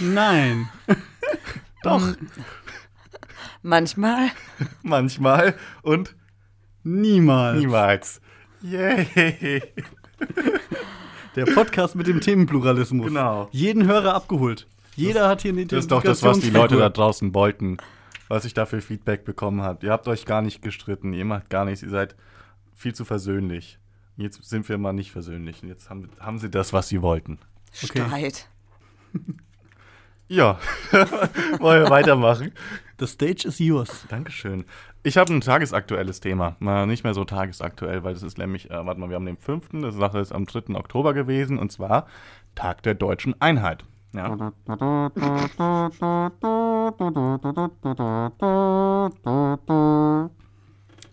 Nein. 0.00 0.68
Doch. 1.82 2.02
Manchmal. 3.62 4.30
Manchmal 4.82 5.54
und 5.82 6.16
Niemals. 6.82 7.58
niemals. 7.58 8.20
Yay. 8.62 9.62
Der 11.36 11.44
Podcast 11.46 11.96
mit 11.96 12.06
dem 12.06 12.20
Themenpluralismus. 12.20 13.06
Genau. 13.06 13.48
Jeden 13.52 13.86
Hörer 13.86 14.14
abgeholt. 14.14 14.66
Jeder 14.96 15.28
hat 15.28 15.42
hier 15.42 15.52
eine 15.52 15.66
Das 15.66 15.80
ist 15.80 15.90
doch 15.90 16.02
das, 16.02 16.22
was 16.22 16.40
die 16.40 16.50
Leute 16.50 16.76
da 16.76 16.88
draußen 16.88 17.34
wollten. 17.34 17.78
Was 18.28 18.44
ich 18.44 18.54
da 18.54 18.64
für 18.64 18.80
Feedback 18.80 19.24
bekommen 19.24 19.60
habe. 19.60 19.84
Ihr 19.84 19.92
habt 19.92 20.08
euch 20.08 20.24
gar 20.24 20.40
nicht 20.40 20.62
gestritten, 20.62 21.12
ihr 21.12 21.24
macht 21.24 21.50
gar 21.50 21.64
nichts, 21.64 21.82
ihr 21.82 21.90
seid 21.90 22.16
viel 22.74 22.94
zu 22.94 23.04
versöhnlich. 23.04 23.78
Jetzt 24.16 24.44
sind 24.44 24.68
wir 24.68 24.78
mal 24.78 24.92
nicht 24.92 25.12
versöhnlich. 25.12 25.62
Und 25.62 25.68
jetzt 25.68 25.90
haben, 25.90 26.08
haben 26.20 26.38
sie 26.38 26.50
das, 26.50 26.72
was 26.72 26.88
sie 26.88 27.02
wollten. 27.02 27.38
Okay. 27.82 28.04
Streit. 28.06 28.48
Ja, 30.26 30.58
wollen 31.60 31.82
wir 31.82 31.90
weitermachen? 31.90 32.52
The 32.98 33.06
stage 33.06 33.46
is 33.46 33.58
yours. 33.58 34.06
Dankeschön. 34.08 34.64
Ich 35.02 35.18
habe 35.18 35.30
ein 35.34 35.42
tagesaktuelles 35.42 36.20
Thema. 36.20 36.56
Na, 36.60 36.86
nicht 36.86 37.04
mehr 37.04 37.12
so 37.12 37.24
tagesaktuell, 37.24 38.04
weil 38.04 38.14
das 38.14 38.22
ist 38.22 38.38
nämlich, 38.38 38.70
äh, 38.70 38.86
warte 38.86 38.98
mal, 38.98 39.10
wir 39.10 39.16
haben 39.16 39.26
den 39.26 39.36
5., 39.36 39.68
das 39.82 39.96
Sache 39.96 40.20
ist 40.20 40.32
am 40.32 40.46
3. 40.46 40.76
Oktober 40.76 41.12
gewesen, 41.12 41.58
und 41.58 41.70
zwar 41.72 42.06
Tag 42.54 42.82
der 42.84 42.94
deutschen 42.94 43.38
Einheit. 43.40 43.84
Ja. 44.14 44.52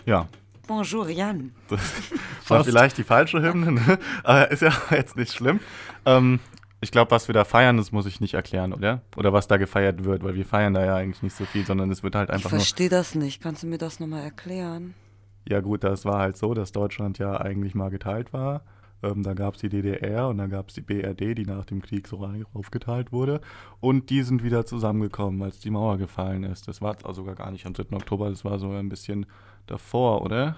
Ja, 0.06 0.28
Bonjour, 0.68 1.10
Jan. 1.10 1.52
das 1.70 1.80
war 2.48 2.58
Fast. 2.60 2.70
vielleicht 2.70 2.98
die 2.98 3.04
falsche 3.04 3.42
Hymne, 3.42 3.72
ne? 3.74 4.00
aber 4.24 4.52
ist 4.52 4.62
ja 4.62 4.72
jetzt 4.92 5.16
nicht 5.18 5.34
schlimm. 5.34 5.60
Ähm, 6.06 6.40
Ich 6.84 6.92
glaube, 6.92 7.12
was 7.12 7.28
wir 7.28 7.34
da 7.34 7.44
feiern, 7.46 7.78
das 7.78 7.92
muss 7.92 8.06
ich 8.08 8.22
nicht 8.22 8.34
erklären, 8.34 8.74
oder? 8.74 9.02
Oder 9.16 9.34
was 9.34 9.48
da 9.48 9.58
gefeiert 9.58 10.04
wird, 10.04 10.24
weil 10.24 10.34
wir 10.36 10.46
feiern 10.46 10.74
da 10.74 10.84
ja 10.84 10.96
eigentlich 10.96 11.22
nicht 11.22 11.36
so 11.36 11.46
viel, 11.46 11.66
sondern 11.66 11.92
es 11.92 12.02
wird 12.04 12.16
halt 12.16 12.30
Ich 12.30 12.36
einfach 12.36 12.52
nur. 12.52 12.60
verstehe 12.60 12.90
das 12.90 13.14
nicht. 13.16 13.42
Kannst 13.42 13.64
du 13.64 13.68
mir 13.68 13.78
das 13.78 14.00
nochmal 14.00 14.24
erklären? 14.24 14.94
Ja, 15.48 15.60
gut, 15.60 15.84
das 15.84 16.06
war 16.06 16.20
halt 16.20 16.38
so, 16.38 16.54
dass 16.54 16.72
Deutschland 16.72 17.18
ja 17.20 17.40
eigentlich 17.40 17.76
mal 17.76 17.90
geteilt 17.90 18.34
war. 18.34 18.64
Ähm, 19.04 19.24
da 19.24 19.34
gab 19.34 19.56
es 19.56 19.62
die 19.62 19.70
DDR 19.70 20.28
und 20.28 20.38
dann 20.38 20.50
gab 20.52 20.70
es 20.70 20.76
die 20.76 20.82
BRD, 20.82 21.36
die 21.38 21.46
nach 21.46 21.66
dem 21.66 21.82
Krieg 21.82 22.08
so 22.08 22.28
aufgeteilt 22.54 23.12
wurde. 23.12 23.42
Und 23.80 24.10
die 24.12 24.22
sind 24.24 24.44
wieder 24.44 24.66
zusammengekommen, 24.66 25.42
als 25.42 25.60
die 25.60 25.72
Mauer 25.72 25.98
gefallen 25.98 26.44
ist. 26.44 26.68
Das 26.68 26.82
war 26.82 26.96
also 27.04 27.22
sogar 27.22 27.36
gar 27.36 27.50
nicht 27.52 27.66
am 27.66 27.74
3. 27.74 27.96
Oktober, 27.96 28.30
das 28.30 28.46
war 28.46 28.58
sogar 28.60 28.80
ein 28.80 28.90
bisschen 28.90 29.26
davor, 29.68 30.22
oder? 30.22 30.58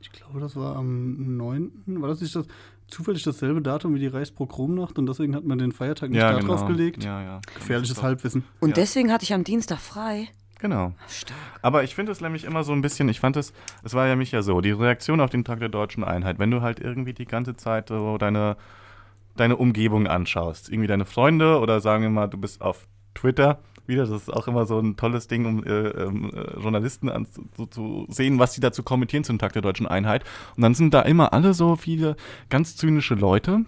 Ich 0.00 0.10
glaube, 0.12 0.40
das 0.40 0.56
war 0.56 0.76
am 0.76 1.36
9. 1.36 1.70
War 1.86 2.08
das 2.08 2.20
nicht 2.20 2.34
das, 2.34 2.46
zufällig 2.88 3.22
dasselbe 3.22 3.62
Datum 3.62 3.94
wie 3.94 3.98
die 3.98 4.06
Reichspogromnacht 4.06 4.98
und 4.98 5.06
deswegen 5.06 5.34
hat 5.34 5.44
man 5.44 5.58
den 5.58 5.72
Feiertag 5.72 6.10
nicht 6.10 6.18
ja, 6.20 6.32
da 6.32 6.38
genau. 6.40 6.54
drauf 6.54 6.66
gelegt? 6.66 7.04
Ja, 7.04 7.22
ja. 7.22 7.40
Gefährliches 7.54 8.02
Halbwissen. 8.02 8.44
Und 8.60 8.70
Ja. 8.70 8.74
deswegen 8.76 9.12
hatte 9.12 9.24
ich 9.24 9.32
am 9.32 9.44
Dienstag 9.44 9.78
frei. 9.78 10.28
Genau. 10.58 10.92
Stark. 11.08 11.38
Aber 11.62 11.84
ich 11.84 11.94
finde 11.94 12.12
es 12.12 12.20
nämlich 12.20 12.44
immer 12.44 12.64
so 12.64 12.72
ein 12.72 12.82
bisschen, 12.82 13.08
ich 13.08 13.18
fand 13.20 13.36
es, 13.36 13.52
es 13.82 13.94
war 13.94 14.06
ja 14.06 14.16
mich 14.16 14.30
ja 14.32 14.42
so, 14.42 14.60
die 14.60 14.72
Reaktion 14.72 15.20
auf 15.20 15.30
den 15.30 15.44
Tag 15.44 15.60
der 15.60 15.70
deutschen 15.70 16.04
Einheit, 16.04 16.38
wenn 16.38 16.50
du 16.50 16.60
halt 16.60 16.80
irgendwie 16.80 17.14
die 17.14 17.24
ganze 17.24 17.56
Zeit 17.56 17.88
so 17.88 18.18
deine, 18.18 18.56
deine 19.36 19.56
Umgebung 19.56 20.06
anschaust, 20.06 20.68
irgendwie 20.68 20.88
deine 20.88 21.06
Freunde 21.06 21.60
oder 21.60 21.80
sagen 21.80 22.02
wir 22.02 22.10
mal, 22.10 22.26
du 22.26 22.36
bist 22.36 22.60
auf 22.60 22.86
Twitter, 23.14 23.60
wieder, 23.86 24.06
das 24.06 24.22
ist 24.22 24.32
auch 24.32 24.48
immer 24.48 24.66
so 24.66 24.78
ein 24.78 24.96
tolles 24.96 25.28
Ding, 25.28 25.46
um 25.46 25.64
äh, 25.64 25.88
ähm, 25.88 26.30
äh, 26.34 26.60
Journalisten 26.60 27.08
an, 27.08 27.26
so, 27.56 27.66
zu 27.66 28.06
sehen, 28.08 28.38
was 28.38 28.54
sie 28.54 28.60
dazu 28.60 28.82
kommentieren 28.82 29.24
zum 29.24 29.38
Tag 29.38 29.52
der 29.52 29.62
deutschen 29.62 29.86
Einheit. 29.86 30.24
Und 30.56 30.62
dann 30.62 30.74
sind 30.74 30.94
da 30.94 31.02
immer 31.02 31.32
alle 31.32 31.54
so 31.54 31.76
viele 31.76 32.16
ganz 32.48 32.76
zynische 32.76 33.14
Leute, 33.14 33.64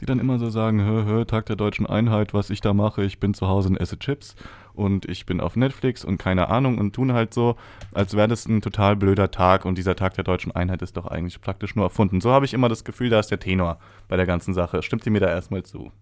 die 0.00 0.06
dann 0.06 0.18
immer 0.18 0.38
so 0.38 0.50
sagen, 0.50 0.84
hö, 0.84 1.04
hö, 1.04 1.24
Tag 1.24 1.46
der 1.46 1.56
deutschen 1.56 1.86
Einheit, 1.86 2.34
was 2.34 2.50
ich 2.50 2.60
da 2.60 2.74
mache, 2.74 3.04
ich 3.04 3.20
bin 3.20 3.34
zu 3.34 3.48
Hause 3.48 3.68
und 3.70 3.76
esse 3.76 3.98
Chips 3.98 4.36
und 4.74 5.08
ich 5.08 5.24
bin 5.24 5.40
auf 5.40 5.56
Netflix 5.56 6.04
und 6.04 6.18
keine 6.18 6.48
Ahnung 6.48 6.78
und 6.78 6.94
tun 6.94 7.12
halt 7.12 7.32
so, 7.32 7.56
als 7.92 8.16
wäre 8.16 8.28
das 8.28 8.46
ein 8.46 8.60
total 8.60 8.96
blöder 8.96 9.30
Tag 9.30 9.64
und 9.64 9.78
dieser 9.78 9.96
Tag 9.96 10.14
der 10.14 10.24
deutschen 10.24 10.52
Einheit 10.52 10.82
ist 10.82 10.96
doch 10.96 11.06
eigentlich 11.06 11.40
praktisch 11.40 11.76
nur 11.76 11.86
erfunden. 11.86 12.20
So 12.20 12.30
habe 12.30 12.44
ich 12.44 12.54
immer 12.54 12.68
das 12.68 12.84
Gefühl, 12.84 13.08
da 13.08 13.20
ist 13.20 13.30
der 13.30 13.40
Tenor 13.40 13.78
bei 14.08 14.16
der 14.16 14.26
ganzen 14.26 14.52
Sache. 14.52 14.82
Stimmt 14.82 15.06
ihr 15.06 15.12
mir 15.12 15.20
da 15.20 15.28
erstmal 15.28 15.62
zu? 15.62 15.92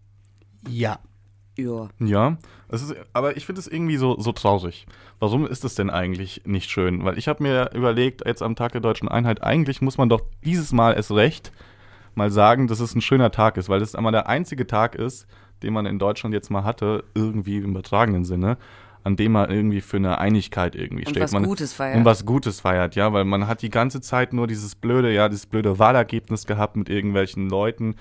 Ja. 0.69 0.99
Ja. 1.59 1.89
Ja, 1.99 2.39
es 2.69 2.83
ist, 2.83 2.95
aber 3.13 3.37
ich 3.37 3.45
finde 3.47 3.61
es 3.61 3.67
irgendwie 3.67 3.97
so, 3.97 4.19
so 4.19 4.33
traurig. 4.33 4.87
Warum 5.19 5.47
ist 5.47 5.65
es 5.65 5.75
denn 5.75 5.91
eigentlich 5.91 6.43
nicht 6.47 6.71
schön? 6.71 7.05
Weil 7.05 7.19
ich 7.19 7.29
habe 7.29 7.43
mir 7.43 7.71
überlegt, 7.75 8.23
jetzt 8.27 8.43
am 8.43 8.57
Tag 8.57 8.73
der 8.73 8.81
deutschen 8.81 9.09
Einheit, 9.09 9.43
eigentlich 9.43 9.83
muss 9.83 9.99
man 9.99 10.09
doch 10.09 10.23
dieses 10.45 10.73
Mal 10.73 10.95
erst 10.95 11.13
recht 11.13 11.53
mal 12.15 12.31
sagen, 12.31 12.67
dass 12.67 12.81
es 12.81 12.95
ein 12.95 13.01
schöner 13.01 13.31
Tag 13.31 13.57
ist, 13.57 13.69
weil 13.69 13.81
das 13.81 13.95
einmal 13.95 14.13
der 14.13 14.29
einzige 14.29 14.67
Tag 14.67 14.95
ist, 14.95 15.27
den 15.63 15.73
man 15.73 15.87
in 15.87 15.99
Deutschland 15.99 16.35
jetzt 16.35 16.51
mal 16.51 16.65
hatte, 16.65 17.05
irgendwie 17.15 17.59
im 17.59 17.71
übertragenen 17.71 18.25
Sinne, 18.25 18.59
an 19.05 19.17
dem 19.17 19.33
man 19.33 19.51
irgendwie 19.51 19.81
für 19.81 19.97
eine 19.97 20.19
Einigkeit 20.19 20.75
irgendwie 20.75 21.05
Und 21.05 21.11
steht. 21.11 21.23
was 21.23 21.33
man, 21.33 21.45
Gutes 21.45 21.73
feiert. 21.73 21.97
und 21.97 22.05
was 22.05 22.27
Gutes 22.27 22.61
feiert, 22.61 22.97
ja, 22.97 23.13
weil 23.13 23.25
man 23.25 23.47
hat 23.47 23.63
die 23.63 23.71
ganze 23.71 24.01
Zeit 24.01 24.33
nur 24.33 24.47
dieses 24.47 24.75
blöde, 24.75 25.13
ja, 25.13 25.29
dieses 25.29 25.47
blöde 25.47 25.79
Wahlergebnis 25.79 26.47
gehabt 26.47 26.77
mit 26.77 26.89
irgendwelchen 26.89 27.49
Leuten, 27.49 27.97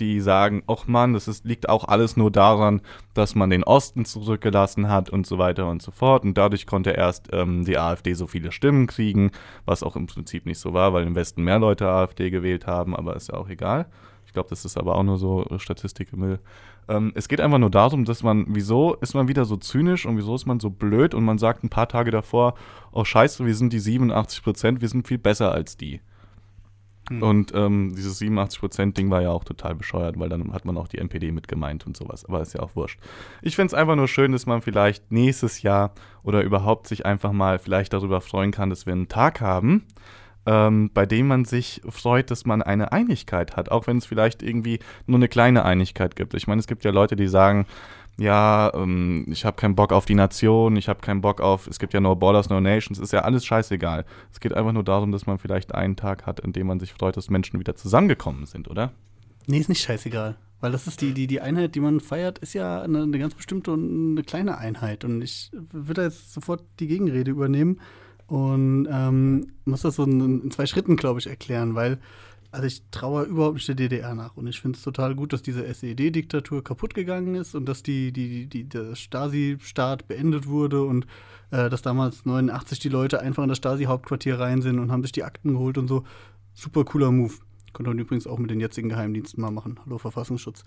die 0.00 0.20
sagen, 0.20 0.62
ach 0.66 0.86
Mann, 0.86 1.12
das 1.12 1.28
ist, 1.28 1.44
liegt 1.44 1.68
auch 1.68 1.84
alles 1.84 2.16
nur 2.16 2.30
daran, 2.30 2.80
dass 3.14 3.34
man 3.34 3.50
den 3.50 3.64
Osten 3.64 4.04
zurückgelassen 4.04 4.88
hat 4.88 5.10
und 5.10 5.26
so 5.26 5.38
weiter 5.38 5.68
und 5.68 5.82
so 5.82 5.90
fort. 5.90 6.24
Und 6.24 6.36
dadurch 6.36 6.66
konnte 6.66 6.90
erst 6.90 7.28
ähm, 7.32 7.64
die 7.64 7.78
AfD 7.78 8.14
so 8.14 8.26
viele 8.26 8.52
Stimmen 8.52 8.86
kriegen, 8.86 9.30
was 9.64 9.82
auch 9.82 9.96
im 9.96 10.06
Prinzip 10.06 10.46
nicht 10.46 10.58
so 10.58 10.74
war, 10.74 10.92
weil 10.92 11.06
im 11.06 11.14
Westen 11.14 11.44
mehr 11.44 11.58
Leute 11.58 11.88
AfD 11.88 12.30
gewählt 12.30 12.66
haben, 12.66 12.96
aber 12.96 13.16
ist 13.16 13.28
ja 13.28 13.34
auch 13.34 13.48
egal. 13.48 13.86
Ich 14.26 14.32
glaube, 14.32 14.48
das 14.50 14.64
ist 14.64 14.76
aber 14.76 14.96
auch 14.96 15.02
nur 15.04 15.18
so 15.18 15.44
äh, 15.46 15.58
Statistik 15.58 16.12
im 16.12 16.20
Müll. 16.20 16.40
Ähm, 16.88 17.12
es 17.14 17.28
geht 17.28 17.40
einfach 17.40 17.58
nur 17.58 17.70
darum, 17.70 18.04
dass 18.04 18.22
man, 18.22 18.46
wieso 18.48 18.94
ist 18.94 19.14
man 19.14 19.28
wieder 19.28 19.44
so 19.44 19.56
zynisch 19.56 20.06
und 20.06 20.16
wieso 20.16 20.34
ist 20.34 20.46
man 20.46 20.60
so 20.60 20.70
blöd 20.70 21.14
und 21.14 21.24
man 21.24 21.38
sagt 21.38 21.64
ein 21.64 21.70
paar 21.70 21.88
Tage 21.88 22.10
davor, 22.10 22.54
oh 22.92 23.04
scheiße, 23.04 23.46
wir 23.46 23.54
sind 23.54 23.72
die 23.72 23.78
87 23.78 24.42
Prozent, 24.42 24.80
wir 24.80 24.88
sind 24.88 25.06
viel 25.06 25.18
besser 25.18 25.52
als 25.52 25.76
die. 25.76 26.00
Hm. 27.08 27.22
Und 27.22 27.52
ähm, 27.54 27.94
dieses 27.96 28.20
87%-Ding 28.20 29.10
war 29.10 29.22
ja 29.22 29.30
auch 29.30 29.44
total 29.44 29.74
bescheuert, 29.74 30.18
weil 30.18 30.28
dann 30.28 30.52
hat 30.52 30.64
man 30.64 30.76
auch 30.76 30.88
die 30.88 30.98
NPD 30.98 31.32
mit 31.32 31.48
gemeint 31.48 31.86
und 31.86 31.96
sowas. 31.96 32.24
Aber 32.24 32.40
ist 32.40 32.54
ja 32.54 32.60
auch 32.60 32.74
wurscht. 32.74 32.98
Ich 33.42 33.56
finde 33.56 33.68
es 33.68 33.74
einfach 33.74 33.96
nur 33.96 34.08
schön, 34.08 34.32
dass 34.32 34.46
man 34.46 34.62
vielleicht 34.62 35.12
nächstes 35.12 35.62
Jahr 35.62 35.92
oder 36.22 36.42
überhaupt 36.42 36.86
sich 36.86 37.04
einfach 37.04 37.32
mal 37.32 37.58
vielleicht 37.58 37.92
darüber 37.92 38.20
freuen 38.20 38.52
kann, 38.52 38.70
dass 38.70 38.86
wir 38.86 38.92
einen 38.92 39.08
Tag 39.08 39.40
haben, 39.40 39.86
ähm, 40.46 40.90
bei 40.92 41.06
dem 41.06 41.26
man 41.26 41.44
sich 41.44 41.80
freut, 41.88 42.30
dass 42.30 42.46
man 42.46 42.62
eine 42.62 42.92
Einigkeit 42.92 43.56
hat, 43.56 43.70
auch 43.70 43.86
wenn 43.86 43.98
es 43.98 44.06
vielleicht 44.06 44.42
irgendwie 44.42 44.78
nur 45.06 45.18
eine 45.18 45.28
kleine 45.28 45.64
Einigkeit 45.64 46.16
gibt. 46.16 46.34
Ich 46.34 46.46
meine, 46.46 46.60
es 46.60 46.66
gibt 46.66 46.84
ja 46.84 46.90
Leute, 46.90 47.16
die 47.16 47.28
sagen, 47.28 47.66
ja, 48.16 48.72
ähm, 48.74 49.26
ich 49.28 49.44
habe 49.44 49.56
keinen 49.56 49.74
Bock 49.74 49.92
auf 49.92 50.04
die 50.04 50.14
Nation, 50.14 50.76
ich 50.76 50.88
habe 50.88 51.00
keinen 51.00 51.20
Bock 51.20 51.40
auf, 51.40 51.66
es 51.66 51.78
gibt 51.78 51.94
ja 51.94 52.00
No 52.00 52.14
Borders, 52.14 52.48
No 52.48 52.60
Nations, 52.60 52.98
ist 52.98 53.12
ja 53.12 53.22
alles 53.22 53.44
scheißegal. 53.44 54.04
Es 54.32 54.40
geht 54.40 54.54
einfach 54.54 54.72
nur 54.72 54.84
darum, 54.84 55.10
dass 55.10 55.26
man 55.26 55.38
vielleicht 55.38 55.74
einen 55.74 55.96
Tag 55.96 56.26
hat, 56.26 56.40
in 56.40 56.52
dem 56.52 56.68
man 56.68 56.78
sich 56.78 56.92
freut, 56.92 57.16
dass 57.16 57.30
Menschen 57.30 57.58
wieder 57.58 57.74
zusammengekommen 57.74 58.46
sind, 58.46 58.68
oder? 58.68 58.92
Nee, 59.46 59.58
ist 59.58 59.68
nicht 59.68 59.82
scheißegal. 59.82 60.36
Weil 60.60 60.72
das 60.72 60.86
ist 60.86 61.02
die, 61.02 61.12
die, 61.12 61.26
die 61.26 61.40
Einheit, 61.40 61.74
die 61.74 61.80
man 61.80 62.00
feiert, 62.00 62.38
ist 62.38 62.54
ja 62.54 62.80
eine, 62.80 63.02
eine 63.02 63.18
ganz 63.18 63.34
bestimmte 63.34 63.72
und 63.72 64.12
eine 64.12 64.22
kleine 64.22 64.56
Einheit. 64.56 65.04
Und 65.04 65.20
ich 65.20 65.50
würde 65.52 66.04
jetzt 66.04 66.32
sofort 66.32 66.62
die 66.80 66.86
Gegenrede 66.86 67.32
übernehmen 67.32 67.80
und 68.26 68.88
ähm, 68.90 69.52
muss 69.64 69.82
das 69.82 69.96
so 69.96 70.04
in, 70.04 70.42
in 70.44 70.50
zwei 70.50 70.66
Schritten, 70.66 70.96
glaube 70.96 71.18
ich, 71.18 71.26
erklären, 71.26 71.74
weil 71.74 71.98
also 72.54 72.68
ich 72.68 72.84
traue 72.92 73.24
überhaupt 73.24 73.54
nicht 73.54 73.66
der 73.66 73.74
DDR 73.74 74.14
nach. 74.14 74.36
Und 74.36 74.46
ich 74.46 74.60
finde 74.60 74.76
es 74.76 74.84
total 74.84 75.16
gut, 75.16 75.32
dass 75.32 75.42
diese 75.42 75.66
SED-Diktatur 75.66 76.62
kaputt 76.62 76.94
gegangen 76.94 77.34
ist 77.34 77.56
und 77.56 77.66
dass 77.66 77.82
die, 77.82 78.12
die, 78.12 78.46
die, 78.46 78.68
der 78.68 78.94
Stasi-Staat 78.94 80.06
beendet 80.06 80.46
wurde 80.46 80.84
und 80.84 81.04
äh, 81.50 81.68
dass 81.68 81.82
damals 81.82 82.24
89 82.24 82.78
die 82.78 82.88
Leute 82.88 83.20
einfach 83.20 83.42
in 83.42 83.48
das 83.48 83.58
Stasi-Hauptquartier 83.58 84.38
rein 84.38 84.62
sind 84.62 84.78
und 84.78 84.92
haben 84.92 85.02
sich 85.02 85.10
die 85.10 85.24
Akten 85.24 85.54
geholt 85.54 85.78
und 85.78 85.88
so. 85.88 86.04
Super 86.54 86.84
cooler 86.84 87.10
Move. 87.10 87.34
Könnte 87.72 87.90
man 87.90 87.98
übrigens 87.98 88.28
auch 88.28 88.38
mit 88.38 88.52
den 88.52 88.60
jetzigen 88.60 88.88
Geheimdiensten 88.88 89.42
mal 89.42 89.50
machen. 89.50 89.80
Hallo 89.84 89.98
Verfassungsschutz. 89.98 90.62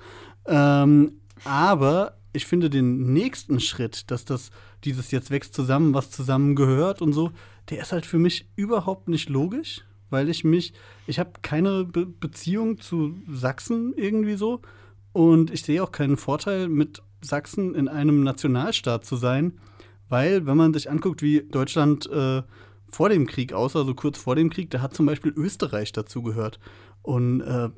Ähm, 0.45 1.21
aber 1.45 2.17
ich 2.33 2.45
finde 2.47 2.69
den 2.69 3.13
nächsten 3.13 3.61
Schritt, 3.61 4.11
dass 4.11 4.25
das 4.25 4.51
dieses 4.83 5.11
jetzt 5.11 5.31
wächst 5.31 5.53
zusammen, 5.53 5.93
was 5.93 6.11
zusammengehört 6.11 7.01
und 7.01 7.13
so, 7.13 7.31
der 7.69 7.79
ist 7.79 7.93
halt 7.93 8.05
für 8.05 8.19
mich 8.19 8.49
überhaupt 8.57 9.07
nicht 9.07 9.29
logisch, 9.29 9.85
weil 10.09 10.29
ich 10.29 10.43
mich, 10.43 10.73
ich 11.05 11.19
habe 11.19 11.31
keine 11.41 11.85
Be 11.85 12.05
Beziehung 12.05 12.79
zu 12.79 13.15
Sachsen 13.29 13.93
irgendwie 13.95 14.35
so 14.35 14.61
und 15.13 15.51
ich 15.51 15.63
sehe 15.63 15.83
auch 15.83 15.91
keinen 15.91 16.17
Vorteil 16.17 16.67
mit 16.67 17.01
Sachsen 17.21 17.75
in 17.75 17.87
einem 17.87 18.23
Nationalstaat 18.23 19.05
zu 19.05 19.15
sein, 19.15 19.59
weil 20.09 20.45
wenn 20.45 20.57
man 20.57 20.73
sich 20.73 20.89
anguckt, 20.89 21.21
wie 21.21 21.41
Deutschland 21.41 22.09
äh, 22.09 22.43
vor 22.89 23.09
dem 23.09 23.27
Krieg 23.27 23.53
aussah, 23.53 23.79
also 23.79 23.93
kurz 23.93 24.17
vor 24.17 24.35
dem 24.35 24.49
Krieg, 24.49 24.69
da 24.69 24.81
hat 24.81 24.93
zum 24.93 25.05
Beispiel 25.05 25.33
Österreich 25.35 25.91
dazu 25.91 26.21
gehört. 26.21 26.59
Und 27.01 27.41
äh, 27.41 27.69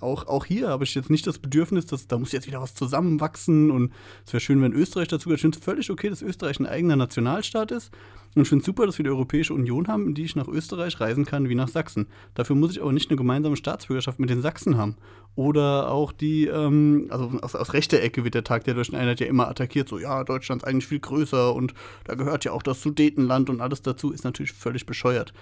auch, 0.00 0.26
auch 0.26 0.44
hier 0.44 0.68
habe 0.68 0.84
ich 0.84 0.94
jetzt 0.94 1.10
nicht 1.10 1.26
das 1.26 1.38
Bedürfnis, 1.38 1.86
dass 1.86 2.06
da 2.06 2.18
muss 2.18 2.32
jetzt 2.32 2.46
wieder 2.46 2.60
was 2.60 2.74
zusammenwachsen 2.74 3.70
und 3.70 3.92
es 4.26 4.32
wäre 4.32 4.40
schön, 4.40 4.62
wenn 4.62 4.72
Österreich 4.72 5.08
dazu 5.08 5.24
gehört. 5.24 5.38
Ich 5.38 5.42
finde 5.42 5.58
es 5.58 5.64
völlig 5.64 5.90
okay, 5.90 6.10
dass 6.10 6.22
Österreich 6.22 6.60
ein 6.60 6.66
eigener 6.66 6.96
Nationalstaat 6.96 7.70
ist. 7.70 7.90
Und 8.34 8.42
ich 8.42 8.48
finde 8.48 8.62
es 8.62 8.66
super, 8.66 8.86
dass 8.86 8.98
wir 8.98 9.04
die 9.04 9.10
Europäische 9.10 9.54
Union 9.54 9.86
haben, 9.86 10.08
in 10.08 10.14
die 10.14 10.24
ich 10.24 10.34
nach 10.34 10.48
Österreich 10.48 10.98
reisen 10.98 11.24
kann 11.24 11.48
wie 11.48 11.54
nach 11.54 11.68
Sachsen. 11.68 12.08
Dafür 12.34 12.56
muss 12.56 12.72
ich 12.72 12.82
aber 12.82 12.92
nicht 12.92 13.10
eine 13.10 13.16
gemeinsame 13.16 13.56
Staatsbürgerschaft 13.56 14.18
mit 14.18 14.28
den 14.28 14.42
Sachsen 14.42 14.76
haben. 14.76 14.96
Oder 15.36 15.90
auch 15.90 16.10
die, 16.12 16.46
ähm, 16.46 17.06
also 17.10 17.30
aus, 17.42 17.54
aus 17.54 17.72
rechter 17.72 18.00
Ecke 18.00 18.24
wird 18.24 18.34
der 18.34 18.44
Tag 18.44 18.64
der 18.64 18.74
Deutschen 18.74 18.96
Einheit 18.96 19.20
ja 19.20 19.26
immer 19.26 19.48
attackiert, 19.48 19.88
so 19.88 19.98
ja, 19.98 20.24
Deutschland 20.24 20.62
ist 20.62 20.68
eigentlich 20.68 20.86
viel 20.86 21.00
größer 21.00 21.54
und 21.54 21.74
da 22.04 22.14
gehört 22.14 22.44
ja 22.44 22.52
auch 22.52 22.62
das 22.62 22.82
Sudetenland 22.82 23.50
und 23.50 23.60
alles 23.60 23.82
dazu, 23.82 24.12
ist 24.12 24.24
natürlich 24.24 24.52
völlig 24.52 24.86
bescheuert. 24.86 25.32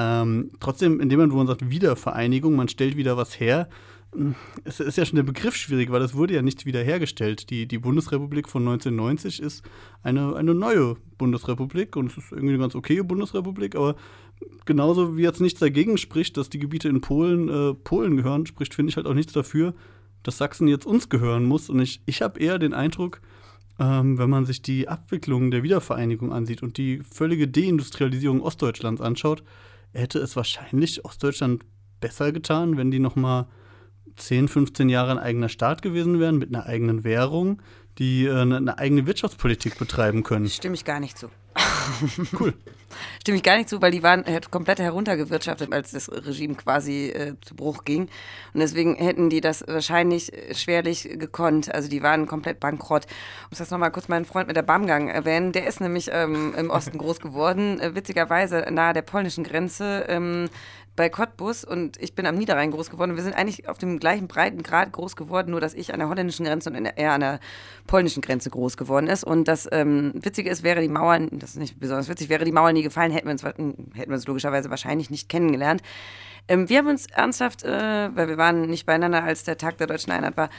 Ähm, 0.00 0.52
trotzdem, 0.60 1.00
in 1.00 1.08
dem 1.08 1.18
Moment, 1.18 1.32
wo 1.32 1.38
man 1.38 1.48
sagt 1.48 1.70
Wiedervereinigung, 1.70 2.54
man 2.54 2.68
stellt 2.68 2.96
wieder 2.96 3.16
was 3.16 3.40
her, 3.40 3.68
es 4.64 4.78
ist 4.78 4.96
ja 4.96 5.04
schon 5.04 5.16
der 5.16 5.24
Begriff 5.24 5.56
schwierig, 5.56 5.90
weil 5.90 6.02
es 6.02 6.14
wurde 6.14 6.34
ja 6.34 6.42
nicht 6.42 6.64
wiederhergestellt. 6.64 7.50
Die, 7.50 7.66
die 7.66 7.78
Bundesrepublik 7.78 8.48
von 8.48 8.62
1990 8.62 9.42
ist 9.42 9.64
eine, 10.02 10.36
eine 10.36 10.54
neue 10.54 10.96
Bundesrepublik 11.18 11.96
und 11.96 12.12
es 12.12 12.16
ist 12.16 12.30
irgendwie 12.30 12.54
eine 12.54 12.62
ganz 12.62 12.76
okaye 12.76 13.02
Bundesrepublik, 13.02 13.74
aber 13.74 13.96
genauso 14.64 15.16
wie 15.16 15.22
jetzt 15.22 15.40
nichts 15.40 15.58
dagegen 15.58 15.98
spricht, 15.98 16.36
dass 16.36 16.48
die 16.48 16.60
Gebiete 16.60 16.88
in 16.88 17.00
Polen 17.00 17.48
äh, 17.48 17.74
Polen 17.74 18.16
gehören, 18.16 18.46
spricht, 18.46 18.74
finde 18.74 18.90
ich 18.90 18.96
halt 18.96 19.06
auch 19.06 19.14
nichts 19.14 19.32
dafür, 19.32 19.74
dass 20.22 20.38
Sachsen 20.38 20.68
jetzt 20.68 20.86
uns 20.86 21.08
gehören 21.08 21.44
muss. 21.44 21.68
Und 21.68 21.80
ich, 21.80 22.00
ich 22.06 22.22
habe 22.22 22.38
eher 22.38 22.60
den 22.60 22.72
Eindruck, 22.72 23.20
ähm, 23.80 24.16
wenn 24.16 24.30
man 24.30 24.46
sich 24.46 24.62
die 24.62 24.88
Abwicklung 24.88 25.50
der 25.50 25.64
Wiedervereinigung 25.64 26.32
ansieht 26.32 26.62
und 26.62 26.78
die 26.78 27.00
völlige 27.00 27.48
Deindustrialisierung 27.48 28.40
Ostdeutschlands 28.42 29.00
anschaut, 29.00 29.42
hätte 29.92 30.18
es 30.18 30.36
wahrscheinlich 30.36 31.04
Ostdeutschland 31.04 31.64
besser 32.00 32.32
getan, 32.32 32.76
wenn 32.76 32.90
die 32.90 32.98
noch 32.98 33.16
mal 33.16 33.48
10, 34.16 34.48
15 34.48 34.88
Jahre 34.88 35.12
ein 35.12 35.18
eigener 35.18 35.48
Staat 35.48 35.82
gewesen 35.82 36.20
wären, 36.20 36.38
mit 36.38 36.54
einer 36.54 36.66
eigenen 36.66 37.04
Währung, 37.04 37.62
die 37.98 38.26
äh, 38.26 38.34
eine, 38.34 38.56
eine 38.56 38.78
eigene 38.78 39.06
Wirtschaftspolitik 39.06 39.78
betreiben 39.78 40.22
können. 40.22 40.48
Stimme 40.48 40.74
ich 40.74 40.84
gar 40.84 41.00
nicht 41.00 41.18
zu. 41.18 41.28
Cool. 42.38 42.54
Stimme 43.20 43.36
ich 43.36 43.42
gar 43.42 43.56
nicht 43.56 43.68
zu, 43.68 43.82
weil 43.82 43.90
die 43.90 44.02
waren 44.02 44.24
äh, 44.24 44.40
komplett 44.50 44.80
heruntergewirtschaftet, 44.80 45.72
als 45.72 45.90
das 45.90 46.10
Regime 46.10 46.54
quasi 46.54 47.08
äh, 47.08 47.34
zu 47.42 47.54
Bruch 47.54 47.84
ging. 47.84 48.08
Und 48.54 48.60
deswegen 48.60 48.96
hätten 48.96 49.28
die 49.28 49.40
das 49.40 49.64
wahrscheinlich 49.66 50.32
äh, 50.32 50.54
schwerlich 50.54 51.08
gekonnt. 51.18 51.72
Also 51.72 51.88
die 51.88 52.02
waren 52.02 52.26
komplett 52.26 52.60
bankrott. 52.60 53.04
Ich 53.04 53.50
muss 53.50 53.58
das 53.58 53.70
nochmal 53.70 53.92
kurz 53.92 54.08
meinen 54.08 54.24
Freund 54.24 54.48
mit 54.48 54.56
der 54.56 54.62
Bamgang 54.62 55.08
erwähnen. 55.08 55.52
Der 55.52 55.66
ist 55.66 55.80
nämlich 55.80 56.08
ähm, 56.12 56.54
im 56.56 56.70
Osten 56.70 56.98
groß 56.98 57.20
geworden, 57.20 57.78
äh, 57.80 57.94
witzigerweise 57.94 58.66
nahe 58.70 58.94
der 58.94 59.02
polnischen 59.02 59.44
Grenze. 59.44 60.06
Ähm, 60.08 60.48
bei 60.98 61.08
Cottbus 61.08 61.62
und 61.62 61.96
ich 62.02 62.16
bin 62.16 62.26
am 62.26 62.34
Niederrhein 62.34 62.72
groß 62.72 62.90
geworden. 62.90 63.14
Wir 63.14 63.22
sind 63.22 63.36
eigentlich 63.36 63.68
auf 63.68 63.78
dem 63.78 64.00
gleichen 64.00 64.26
Breitengrad 64.26 64.90
groß 64.90 65.14
geworden, 65.14 65.52
nur 65.52 65.60
dass 65.60 65.72
ich 65.72 65.94
an 65.94 66.00
der 66.00 66.08
holländischen 66.08 66.44
Grenze 66.44 66.70
und 66.70 66.84
er 66.84 67.12
an 67.12 67.20
der 67.20 67.40
polnischen 67.86 68.20
Grenze 68.20 68.50
groß 68.50 68.76
geworden 68.76 69.06
ist. 69.06 69.22
Und 69.22 69.46
das 69.46 69.68
ähm, 69.70 70.12
Witzige 70.14 70.50
ist, 70.50 70.64
wäre 70.64 70.80
die 70.80 70.88
Mauer, 70.88 71.20
das 71.30 71.50
ist 71.50 71.56
nicht 71.56 71.78
besonders 71.78 72.08
witzig, 72.08 72.28
wäre 72.28 72.44
die 72.44 72.50
Mauer 72.50 72.72
nie 72.72 72.82
gefallen, 72.82 73.12
hätten 73.12 73.28
wir 73.28 73.32
uns, 73.32 73.44
hätten 73.44 73.94
wir 73.94 74.14
uns 74.14 74.26
logischerweise 74.26 74.70
wahrscheinlich 74.70 75.08
nicht 75.08 75.28
kennengelernt. 75.28 75.82
Ähm, 76.48 76.68
wir 76.68 76.78
haben 76.78 76.88
uns 76.88 77.06
ernsthaft, 77.06 77.62
äh, 77.62 78.10
weil 78.16 78.26
wir 78.26 78.36
waren 78.36 78.62
nicht 78.62 78.84
beieinander, 78.84 79.22
als 79.22 79.44
der 79.44 79.56
Tag 79.56 79.78
der 79.78 79.86
deutschen 79.86 80.10
Einheit 80.10 80.36
war, 80.36 80.50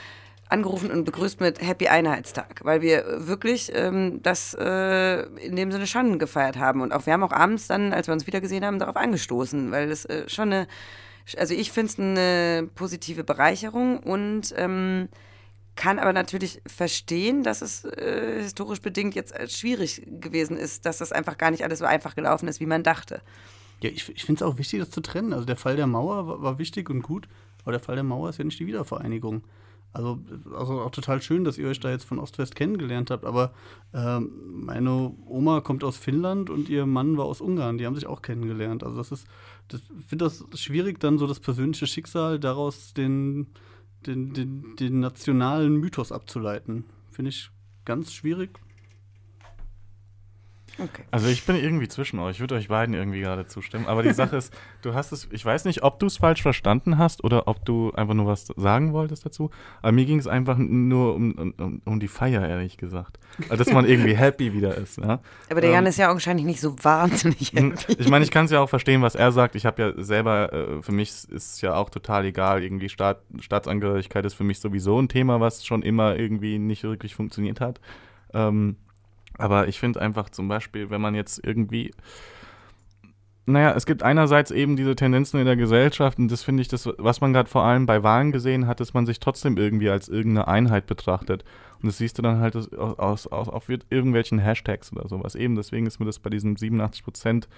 angerufen 0.49 0.91
und 0.91 1.05
begrüßt 1.05 1.39
mit 1.39 1.61
Happy 1.61 1.87
Einheitstag, 1.87 2.61
weil 2.63 2.81
wir 2.81 3.27
wirklich 3.27 3.71
ähm, 3.73 4.21
das 4.23 4.55
äh, 4.59 5.21
in 5.37 5.55
dem 5.55 5.71
Sinne 5.71 5.85
schon 5.85 6.17
gefeiert 6.17 6.57
haben. 6.57 6.81
Und 6.81 6.91
auch 6.91 7.05
wir 7.05 7.13
haben 7.13 7.23
auch 7.23 7.31
abends 7.31 7.67
dann, 7.67 7.93
als 7.93 8.07
wir 8.07 8.13
uns 8.13 8.25
wiedergesehen 8.25 8.65
haben, 8.65 8.79
darauf 8.79 8.95
angestoßen, 8.95 9.71
weil 9.71 9.89
das 9.89 10.05
äh, 10.05 10.27
schon 10.27 10.51
eine, 10.51 10.67
also 11.37 11.53
ich 11.53 11.71
finde 11.71 11.91
es 11.91 11.99
eine 11.99 12.67
positive 12.73 13.23
Bereicherung 13.23 13.99
und 13.99 14.53
ähm, 14.57 15.07
kann 15.75 15.99
aber 15.99 16.13
natürlich 16.13 16.61
verstehen, 16.65 17.43
dass 17.43 17.61
es 17.61 17.85
äh, 17.85 18.41
historisch 18.41 18.81
bedingt 18.81 19.13
jetzt 19.13 19.33
schwierig 19.55 20.01
gewesen 20.19 20.57
ist, 20.57 20.85
dass 20.85 20.97
das 20.97 21.11
einfach 21.11 21.37
gar 21.37 21.51
nicht 21.51 21.63
alles 21.63 21.79
so 21.79 21.85
einfach 21.85 22.15
gelaufen 22.15 22.47
ist, 22.47 22.59
wie 22.59 22.65
man 22.65 22.81
dachte. 22.81 23.21
Ja, 23.81 23.89
ich, 23.89 24.09
ich 24.09 24.25
finde 24.25 24.43
es 24.43 24.51
auch 24.51 24.57
wichtig, 24.57 24.79
das 24.79 24.89
zu 24.89 25.01
trennen. 25.01 25.31
Also 25.31 25.45
der 25.45 25.55
Fall 25.55 25.75
der 25.75 25.87
Mauer 25.87 26.27
war, 26.27 26.41
war 26.41 26.59
wichtig 26.59 26.89
und 26.89 27.03
gut, 27.03 27.29
aber 27.61 27.71
der 27.71 27.79
Fall 27.79 27.95
der 27.95 28.03
Mauer 28.03 28.29
ist 28.29 28.39
ja 28.39 28.43
nicht 28.43 28.59
die 28.59 28.67
Wiedervereinigung. 28.67 29.43
Also, 29.91 30.19
also 30.55 30.81
auch 30.81 30.91
total 30.91 31.21
schön, 31.21 31.43
dass 31.43 31.57
ihr 31.57 31.67
euch 31.67 31.79
da 31.79 31.89
jetzt 31.89 32.03
von 32.03 32.19
Ost-West 32.19 32.55
kennengelernt 32.55 33.09
habt. 33.09 33.25
Aber 33.25 33.53
ähm, 33.93 34.29
meine 34.65 35.15
Oma 35.25 35.61
kommt 35.61 35.83
aus 35.83 35.97
Finnland 35.97 36.49
und 36.49 36.69
ihr 36.69 36.85
Mann 36.85 37.17
war 37.17 37.25
aus 37.25 37.41
Ungarn. 37.41 37.77
Die 37.77 37.85
haben 37.85 37.95
sich 37.95 38.05
auch 38.05 38.21
kennengelernt. 38.21 38.83
Also 38.83 38.97
das 38.97 39.11
ist, 39.11 39.27
das, 39.67 39.81
finde 40.07 40.25
das 40.25 40.45
schwierig, 40.59 40.99
dann 40.99 41.17
so 41.17 41.25
das 41.25 41.39
persönliche 41.39 41.87
Schicksal 41.87 42.39
daraus 42.39 42.93
den, 42.93 43.47
den, 44.05 44.33
den, 44.33 44.75
den 44.75 44.99
nationalen 44.99 45.75
Mythos 45.77 46.11
abzuleiten. 46.11 46.85
Finde 47.09 47.29
ich 47.29 47.49
ganz 47.85 48.13
schwierig. 48.13 48.59
Okay. 50.79 51.03
Also 51.11 51.27
ich 51.27 51.45
bin 51.45 51.55
irgendwie 51.55 51.87
zwischen 51.87 52.19
euch. 52.19 52.37
Ich 52.37 52.39
würde 52.39 52.55
euch 52.55 52.69
beiden 52.69 52.95
irgendwie 52.95 53.21
gerade 53.21 53.47
zustimmen. 53.47 53.85
Aber 53.87 54.03
die 54.03 54.13
Sache 54.13 54.37
ist, 54.37 54.53
du 54.81 54.93
hast 54.93 55.11
es, 55.11 55.27
ich 55.31 55.43
weiß 55.43 55.65
nicht, 55.65 55.83
ob 55.83 55.99
du 55.99 56.05
es 56.05 56.17
falsch 56.17 56.41
verstanden 56.41 56.97
hast 56.97 57.23
oder 57.23 57.47
ob 57.47 57.65
du 57.65 57.91
einfach 57.93 58.13
nur 58.13 58.27
was 58.27 58.47
sagen 58.55 58.93
wolltest 58.93 59.25
dazu. 59.25 59.49
Aber 59.81 59.91
mir 59.91 60.05
ging 60.05 60.19
es 60.19 60.27
einfach 60.27 60.57
nur 60.57 61.15
um, 61.15 61.53
um, 61.57 61.81
um, 61.83 61.99
die 61.99 62.07
Feier, 62.07 62.47
ehrlich 62.47 62.77
gesagt. 62.77 63.19
Also, 63.49 63.63
dass 63.63 63.73
man 63.73 63.85
irgendwie 63.85 64.15
happy 64.15 64.53
wieder 64.53 64.75
ist. 64.75 64.97
Ja? 64.97 65.19
Aber 65.49 65.61
der 65.61 65.71
Jan 65.71 65.85
ähm, 65.85 65.89
ist 65.89 65.97
ja 65.97 66.09
augenscheinlich 66.09 66.45
nicht 66.45 66.61
so 66.61 66.75
wahnsinnig 66.81 67.53
happy. 67.53 67.95
Ich 67.97 68.09
meine, 68.09 68.23
ich 68.23 68.31
kann 68.31 68.45
es 68.45 68.51
ja 68.51 68.61
auch 68.61 68.69
verstehen, 68.69 69.01
was 69.01 69.15
er 69.15 69.31
sagt. 69.31 69.55
Ich 69.55 69.65
habe 69.65 69.81
ja 69.81 70.03
selber, 70.03 70.53
äh, 70.53 70.81
für 70.81 70.91
mich 70.91 71.09
ist 71.09 71.31
es 71.31 71.61
ja 71.61 71.75
auch 71.75 71.89
total 71.89 72.25
egal. 72.25 72.63
Irgendwie 72.63 72.89
Staat, 72.89 73.21
Staatsangehörigkeit 73.39 74.25
ist 74.25 74.33
für 74.33 74.43
mich 74.43 74.59
sowieso 74.59 74.99
ein 74.99 75.09
Thema, 75.09 75.39
was 75.39 75.65
schon 75.65 75.81
immer 75.81 76.15
irgendwie 76.15 76.59
nicht 76.59 76.83
wirklich 76.83 77.15
funktioniert 77.15 77.59
hat. 77.59 77.79
Ähm, 78.33 78.77
aber 79.39 79.67
ich 79.67 79.79
finde 79.79 80.01
einfach 80.01 80.29
zum 80.29 80.47
Beispiel, 80.47 80.89
wenn 80.89 81.01
man 81.01 81.15
jetzt 81.15 81.43
irgendwie 81.43 81.91
naja, 83.49 83.73
es 83.75 83.87
gibt 83.87 84.03
einerseits 84.03 84.51
eben 84.51 84.75
diese 84.75 84.95
Tendenzen 84.95 85.39
in 85.39 85.45
der 85.45 85.55
Gesellschaft 85.55 86.19
und 86.19 86.31
das 86.31 86.43
finde 86.43 86.61
ich, 86.61 86.67
das, 86.67 86.87
was 86.97 87.19
man 87.19 87.33
gerade 87.33 87.49
vor 87.49 87.63
allem 87.63 87.87
bei 87.87 88.03
Wahlen 88.03 88.31
gesehen 88.31 88.67
hat, 88.67 88.79
dass 88.79 88.93
man 88.93 89.07
sich 89.07 89.19
trotzdem 89.19 89.57
irgendwie 89.57 89.89
als 89.89 90.07
irgendeine 90.07 90.47
Einheit 90.47 90.85
betrachtet. 90.85 91.43
Und 91.81 91.87
das 91.87 91.97
siehst 91.97 92.17
du 92.17 92.21
dann 92.21 92.39
halt 92.39 92.55
aus, 92.55 92.71
aus, 92.73 93.27
aus 93.27 93.49
auf 93.49 93.67
irgendwelchen 93.69 94.37
Hashtags 94.37 94.91
oder 94.93 95.07
sowas. 95.07 95.33
Eben 95.33 95.55
deswegen 95.55 95.87
ist 95.87 95.99
mir 95.99 96.05
das 96.05 96.19
bei 96.19 96.29
diesen 96.29 96.57
87 96.57 97.03
Prozent 97.03 97.49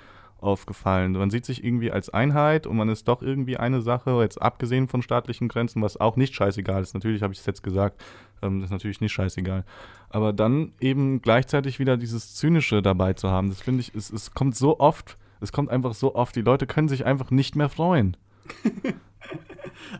aufgefallen. 0.41 1.13
Man 1.13 1.29
sieht 1.29 1.45
sich 1.45 1.63
irgendwie 1.63 1.91
als 1.91 2.09
Einheit 2.09 2.67
und 2.67 2.77
man 2.77 2.89
ist 2.89 3.07
doch 3.07 3.21
irgendwie 3.21 3.57
eine 3.57 3.81
Sache, 3.81 4.21
jetzt 4.21 4.41
abgesehen 4.41 4.87
von 4.87 5.01
staatlichen 5.01 5.47
Grenzen, 5.47 5.81
was 5.81 5.97
auch 5.97 6.15
nicht 6.15 6.35
scheißegal 6.35 6.81
ist. 6.81 6.93
Natürlich 6.93 7.21
habe 7.21 7.33
ich 7.33 7.39
es 7.39 7.45
jetzt 7.45 7.63
gesagt, 7.63 8.01
ähm, 8.41 8.59
das 8.59 8.67
ist 8.67 8.71
natürlich 8.71 9.01
nicht 9.01 9.13
scheißegal. 9.13 9.63
Aber 10.09 10.33
dann 10.33 10.73
eben 10.79 11.21
gleichzeitig 11.21 11.79
wieder 11.79 11.97
dieses 11.97 12.35
Zynische 12.35 12.81
dabei 12.81 13.13
zu 13.13 13.29
haben, 13.29 13.49
das 13.49 13.61
finde 13.61 13.81
ich, 13.81 13.93
es, 13.95 14.11
es 14.11 14.33
kommt 14.33 14.55
so 14.55 14.79
oft, 14.79 15.17
es 15.39 15.51
kommt 15.51 15.69
einfach 15.69 15.93
so 15.93 16.15
oft, 16.15 16.35
die 16.35 16.41
Leute 16.41 16.67
können 16.67 16.89
sich 16.89 17.05
einfach 17.05 17.31
nicht 17.31 17.55
mehr 17.55 17.69
freuen. 17.69 18.17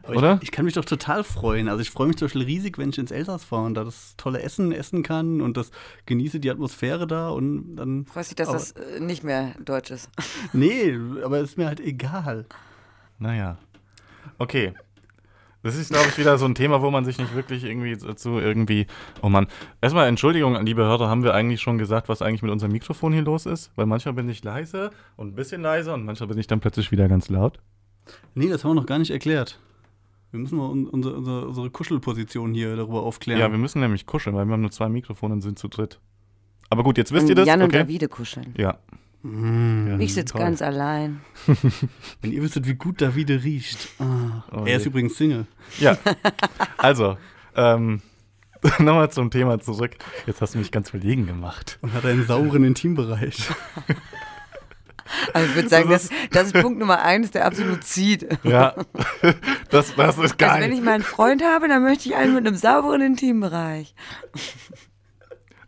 Oder? 0.08 0.36
Ich, 0.36 0.44
ich, 0.44 0.52
kann 0.52 0.66
mich 0.66 0.74
doch 0.74 0.86
total 0.86 1.24
freuen. 1.24 1.68
Also 1.68 1.82
ich 1.82 1.90
freue 1.90 2.08
mich 2.08 2.18
zum 2.18 2.28
Beispiel 2.28 2.44
riesig, 2.44 2.78
wenn 2.78 2.90
ich 2.90 2.98
ins 2.98 3.12
Elsass 3.12 3.44
fahre 3.44 3.66
und 3.66 3.74
da 3.74 3.84
das 3.84 4.16
tolle 4.18 4.42
Essen 4.42 4.72
essen 4.72 5.04
kann 5.04 5.42
und 5.42 5.58
das 5.58 5.72
genieße 6.06 6.40
die 6.40 6.50
Atmosphäre 6.50 7.08
da 7.08 7.30
und 7.30 7.76
dann. 7.76 8.06
Freust 8.06 8.32
dich, 8.32 8.36
dass 8.36 8.50
aber, 8.50 8.58
das 8.58 8.72
äh, 8.74 9.00
nicht 9.00 9.24
mehr 9.24 9.56
deutsch 9.64 9.92
ist? 9.92 10.10
Nee, 10.54 10.98
aber 11.24 11.40
ist 11.40 11.58
mir 11.58 11.68
halt 11.68 11.80
egal. 11.80 12.46
Naja. 13.20 13.58
Okay. 14.38 14.74
Das 15.64 15.76
ist, 15.76 15.92
glaube 15.92 16.08
ich, 16.10 16.18
wieder 16.18 16.40
so 16.40 16.46
ein 16.46 16.56
Thema, 16.56 16.82
wo 16.82 16.90
man 16.90 17.06
sich 17.06 17.20
nicht 17.20 17.36
wirklich 17.36 17.64
irgendwie 17.64 17.96
dazu 17.96 18.40
irgendwie. 18.40 18.88
Oh 19.22 19.30
Mann. 19.30 19.48
Erstmal 19.80 20.08
Entschuldigung 20.08 20.58
an 20.58 20.66
die 20.66 20.74
Behörde, 20.74 21.08
haben 21.08 21.24
wir 21.24 21.36
eigentlich 21.36 21.62
schon 21.62 21.78
gesagt, 21.78 22.10
was 22.10 22.24
eigentlich 22.24 22.42
mit 22.42 22.52
unserem 22.52 22.72
Mikrofon 22.72 23.14
hier 23.14 23.22
los 23.22 23.46
ist? 23.46 23.72
Weil 23.76 23.86
manchmal 23.86 24.16
bin 24.16 24.28
ich 24.28 24.44
leise 24.44 24.90
und 25.18 25.30
ein 25.30 25.36
bisschen 25.36 25.62
leiser 25.62 25.94
und 25.94 26.04
manchmal 26.04 26.30
bin 26.30 26.40
ich 26.40 26.48
dann 26.48 26.60
plötzlich 26.60 26.92
wieder 26.92 27.08
ganz 27.08 27.30
laut. 27.30 27.60
Nee, 28.36 28.50
das 28.50 28.64
haben 28.64 28.72
wir 28.72 28.76
noch 28.76 28.86
gar 28.86 29.00
nicht 29.00 29.12
erklärt. 29.12 29.60
Wir 30.32 30.40
müssen 30.40 30.58
mal 30.58 30.68
unsere, 30.68 31.14
unsere, 31.14 31.48
unsere 31.48 31.70
Kuschelposition 31.70 32.54
hier 32.54 32.76
darüber 32.76 33.04
aufklären. 33.04 33.40
Ja, 33.40 33.52
wir 33.52 33.58
müssen 33.58 33.82
nämlich 33.82 34.06
kuscheln, 34.06 34.36
weil 34.36 34.46
wir 34.46 34.54
haben 34.54 34.62
nur 34.62 34.72
zwei 34.72 34.88
Mikrofone 34.88 35.34
und 35.34 35.42
sind 35.42 35.60
zu 35.60 35.68
dritt. 35.68 36.00
Aber 36.70 36.84
gut, 36.84 36.98
jetzt 36.98 37.12
wisst 37.12 37.28
ihr 37.28 37.36
das. 37.36 37.46
Jan 37.46 37.62
und 37.62 37.76
Davide 37.76 38.08
kuscheln. 38.08 38.54
Ja. 38.58 38.80
Mmh, 39.24 40.02
ich 40.02 40.14
sitze 40.14 40.34
ganz 40.36 40.62
allein. 40.62 41.22
Wenn 42.22 42.32
ihr 42.32 42.42
wüsstet, 42.42 42.68
wie 42.68 42.74
gut 42.74 43.02
Davide 43.02 43.44
riecht. 43.44 43.90
Ah, 44.00 44.44
oh, 44.52 44.64
er 44.66 44.78
ist 44.78 44.86
übrigens 44.86 45.16
Single. 45.18 45.46
Ja. 45.80 45.98
Also, 46.78 47.18
ähm, 47.56 48.02
nochmal 48.80 49.12
zum 49.12 49.30
Thema 49.30 49.60
zurück. 49.60 49.92
Jetzt 50.26 50.42
hast 50.42 50.56
du 50.56 50.60
mich 50.60 50.72
ganz 50.72 50.90
verlegen 50.90 51.28
gemacht. 51.28 51.78
Und 51.82 51.94
hat 51.94 52.06
einen 52.06 52.26
sauren 52.26 52.64
Intimbereich. 52.64 53.50
Also 55.34 55.48
ich 55.50 55.56
würde 55.56 55.70
sagen, 55.70 55.90
das, 55.90 56.10
das, 56.10 56.30
das, 56.32 56.48
ist 56.48 56.62
Punkt 56.62 56.80
Nummer 56.80 57.02
eins, 57.02 57.32
der 57.32 57.46
absolut 57.46 57.84
zieht. 57.84 58.28
Ja, 58.44 58.76
das, 59.70 59.96
das 59.96 60.18
ist 60.18 60.38
geil. 60.38 60.50
Also 60.50 60.64
wenn 60.64 60.74
ich 60.74 60.82
mal 60.82 60.94
einen 60.94 61.04
Freund 61.04 61.44
habe, 61.44 61.68
dann 61.68 61.84
möchte 61.84 62.10
ich 62.10 62.16
einen 62.16 62.34
mit 62.34 62.46
einem 62.46 62.56
sauberen 62.56 63.02
Intimbereich. 63.02 63.94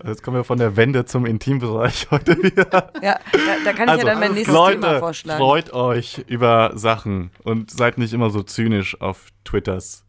Also 0.04 0.12
jetzt 0.12 0.24
kommen 0.24 0.36
wir 0.36 0.44
von 0.44 0.58
der 0.58 0.76
Wende 0.76 1.06
zum 1.06 1.26
Intimbereich 1.26 2.08
heute 2.12 2.42
wieder. 2.44 2.92
Ja, 3.02 3.20
da, 3.32 3.40
da 3.64 3.74
kann 3.74 3.88
ich 3.88 3.92
also, 3.92 4.06
ja 4.06 4.12
dann 4.14 4.20
mein 4.20 4.34
nächstes 4.34 4.54
Leute, 4.54 4.82
Thema 4.82 5.00
vorschlagen. 5.00 5.40
freut 5.40 5.74
euch 5.74 6.26
über 6.28 6.72
Sachen 6.76 7.32
und 7.44 7.72
seid 7.72 7.98
nicht 7.98 8.14
immer 8.14 8.30
so 8.30 8.44
zynisch 8.44 9.00
auf 9.00 9.28
Twitters. 9.46 10.04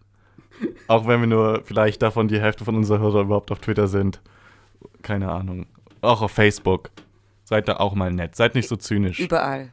Auch 0.88 1.06
wenn 1.06 1.20
wir 1.20 1.26
nur 1.28 1.62
vielleicht 1.64 2.02
davon 2.02 2.26
die 2.26 2.40
Hälfte 2.40 2.64
von 2.64 2.74
unserer 2.74 2.98
Hörer 2.98 3.20
überhaupt 3.20 3.52
auf 3.52 3.60
Twitter 3.60 3.86
sind. 3.86 4.20
Keine 5.02 5.30
Ahnung. 5.30 5.66
Auch 6.00 6.22
auf 6.22 6.32
Facebook. 6.32 6.90
Seid 7.44 7.68
da 7.68 7.76
auch 7.76 7.94
mal 7.94 8.10
nett. 8.10 8.36
Seid 8.36 8.54
nicht 8.54 8.68
so 8.68 8.76
zynisch. 8.76 9.20
Überall. 9.20 9.70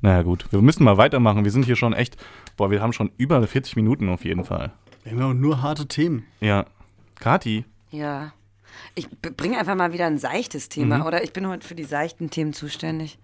Naja, 0.00 0.22
gut. 0.22 0.46
Wir 0.50 0.60
müssen 0.60 0.84
mal 0.84 0.98
weitermachen. 0.98 1.44
Wir 1.44 1.50
sind 1.50 1.64
hier 1.64 1.76
schon 1.76 1.94
echt. 1.94 2.16
Boah, 2.56 2.70
wir 2.70 2.82
haben 2.82 2.92
schon 2.92 3.10
über 3.16 3.44
40 3.46 3.74
Minuten 3.76 4.08
auf 4.10 4.24
jeden 4.24 4.44
Fall. 4.44 4.72
Wir 5.02 5.12
haben 5.12 5.18
ja 5.18 5.34
nur 5.34 5.62
harte 5.62 5.86
Themen. 5.86 6.26
Ja. 6.40 6.66
Kati? 7.18 7.64
Ja. 7.90 8.32
Ich 8.94 9.08
bringe 9.10 9.58
einfach 9.58 9.74
mal 9.74 9.92
wieder 9.92 10.06
ein 10.06 10.18
seichtes 10.18 10.68
Thema, 10.68 10.98
mhm. 10.98 11.06
oder? 11.06 11.24
Ich 11.24 11.32
bin 11.32 11.48
heute 11.48 11.66
für 11.66 11.74
die 11.74 11.84
seichten 11.84 12.28
Themen 12.28 12.52
zuständig. 12.52 13.18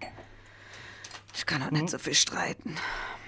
Ich 1.35 1.45
kann 1.45 1.61
auch 1.61 1.71
nicht 1.71 1.89
so 1.89 1.97
viel 1.97 2.13
streiten. 2.13 2.75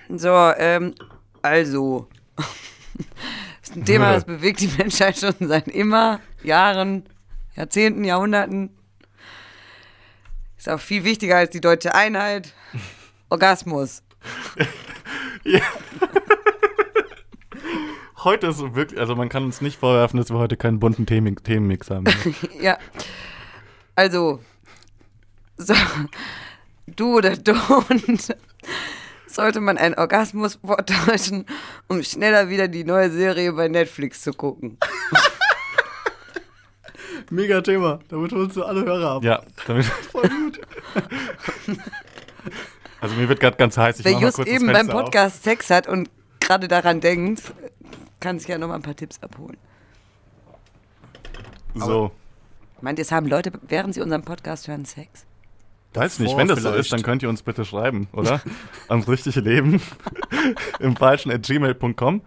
So, 0.09 0.33
ähm, 0.57 0.95
also. 1.41 2.07
das 2.35 3.69
ist 3.69 3.75
ein 3.75 3.85
Thema, 3.85 4.13
das 4.13 4.25
bewegt 4.25 4.61
die 4.61 4.71
Menschheit 4.77 5.19
schon 5.19 5.35
seit 5.39 5.67
immer, 5.67 6.19
Jahren, 6.43 7.03
Jahrzehnten, 7.55 8.03
Jahrhunderten. 8.03 8.71
Ist 10.63 10.69
auch 10.69 10.79
viel 10.79 11.03
wichtiger 11.03 11.35
als 11.35 11.49
die 11.49 11.59
deutsche 11.59 11.93
Einheit. 11.93 12.53
Orgasmus. 13.27 14.01
ja. 15.43 15.59
heute 18.23 18.47
ist 18.47 18.61
wirklich, 18.73 18.97
also 18.97 19.13
man 19.17 19.27
kann 19.27 19.43
uns 19.43 19.59
nicht 19.59 19.77
vorwerfen, 19.77 20.17
dass 20.21 20.29
wir 20.29 20.37
heute 20.37 20.55
keinen 20.55 20.79
bunten 20.79 21.05
Themen 21.05 21.35
Themenmix 21.35 21.89
haben. 21.89 22.05
ja. 22.61 22.77
Also, 23.95 24.39
so, 25.57 25.73
du 26.87 27.17
oder 27.17 27.35
du 27.35 27.51
und 27.89 28.33
sollte 29.27 29.59
man 29.59 29.77
einen 29.77 29.95
Orgasmus 29.95 30.59
vortäuschen, 30.65 31.45
um 31.89 32.01
schneller 32.03 32.47
wieder 32.47 32.69
die 32.69 32.85
neue 32.85 33.11
Serie 33.11 33.51
bei 33.51 33.67
Netflix 33.67 34.21
zu 34.21 34.31
gucken. 34.31 34.77
Mega 37.33 37.61
Thema. 37.61 37.99
Damit 38.09 38.31
holst 38.31 38.55
du 38.55 38.63
alle 38.63 38.85
Hörer 38.85 39.11
ab. 39.11 39.23
Ja, 39.23 39.41
damit, 39.65 39.85
Voll 40.11 40.29
gut. 40.29 40.59
also 43.01 43.15
mir 43.15 43.27
wird 43.27 43.39
gerade 43.39 43.57
ganz 43.57 43.75
heiß. 43.75 43.99
Ich 43.99 44.05
Wer 44.05 44.19
just 44.19 44.39
eben 44.39 44.67
beim 44.67 44.75
Fenster 44.75 44.95
auf. 44.95 45.03
Podcast 45.05 45.43
Sex 45.43 45.69
hat 45.71 45.87
und 45.87 46.09
gerade 46.39 46.67
daran 46.67 47.01
denkt, 47.01 47.41
kann 48.19 48.37
sich 48.37 48.47
ja 48.47 48.57
noch 48.57 48.67
mal 48.67 48.75
ein 48.75 48.81
paar 48.83 48.95
Tipps 48.95 49.21
abholen. 49.23 49.57
So, 51.75 52.11
Meint 52.81 52.99
ihr, 52.99 53.03
es 53.03 53.11
haben 53.11 53.27
Leute, 53.27 53.51
während 53.61 53.95
sie 53.95 54.01
unseren 54.01 54.23
Podcast 54.23 54.67
hören, 54.67 54.85
Sex? 54.85 55.25
weiß 55.93 56.19
nicht, 56.19 56.35
wenn 56.35 56.47
das 56.47 56.59
so 56.61 56.69
vielleicht. 56.69 56.81
ist, 56.81 56.93
dann 56.93 57.01
könnt 57.01 57.23
ihr 57.23 57.29
uns 57.29 57.41
bitte 57.41 57.65
schreiben, 57.65 58.09
oder? 58.11 58.41
Ans 58.89 59.07
richtige 59.07 59.39
Leben 59.39 59.81
im 60.79 60.95
falschen 60.95 61.31
at 61.31 61.43
gmail.com. 61.43 62.21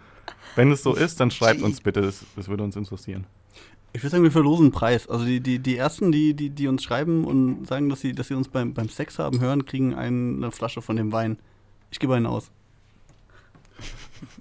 Wenn 0.55 0.73
es 0.73 0.83
so 0.83 0.95
ist, 0.95 1.21
dann 1.21 1.31
schreibt 1.31 1.63
uns 1.63 1.81
bitte, 1.81 2.01
das, 2.01 2.25
das 2.35 2.49
würde 2.49 2.65
uns 2.65 2.75
interessieren. 2.75 3.27
Ich 3.93 4.03
würde 4.03 4.11
sagen, 4.11 4.25
wir 4.25 4.31
verlosen 4.33 4.67
einen 4.67 4.73
Preis. 4.73 5.09
Also 5.09 5.25
die, 5.25 5.41
die, 5.41 5.59
die 5.59 5.77
ersten, 5.77 6.13
die, 6.13 6.35
die, 6.35 6.51
die 6.51 6.69
uns 6.69 6.83
schreiben 6.83 7.25
und 7.25 7.67
sagen, 7.67 7.89
dass 7.89 8.01
sie, 8.01 8.13
dass 8.13 8.29
sie 8.29 8.35
uns 8.35 8.49
beim, 8.49 8.75
beim 8.75 8.89
Sex 8.91 9.19
haben 9.19 9.41
hören, 9.41 9.65
kriegen 9.65 9.95
eine 9.95 10.51
Flasche 10.51 10.83
von 10.83 10.97
dem 10.97 11.13
Wein. 11.13 11.39
Ich 11.91 11.99
gebe 11.99 12.15
einen 12.15 12.27
aus. 12.27 12.51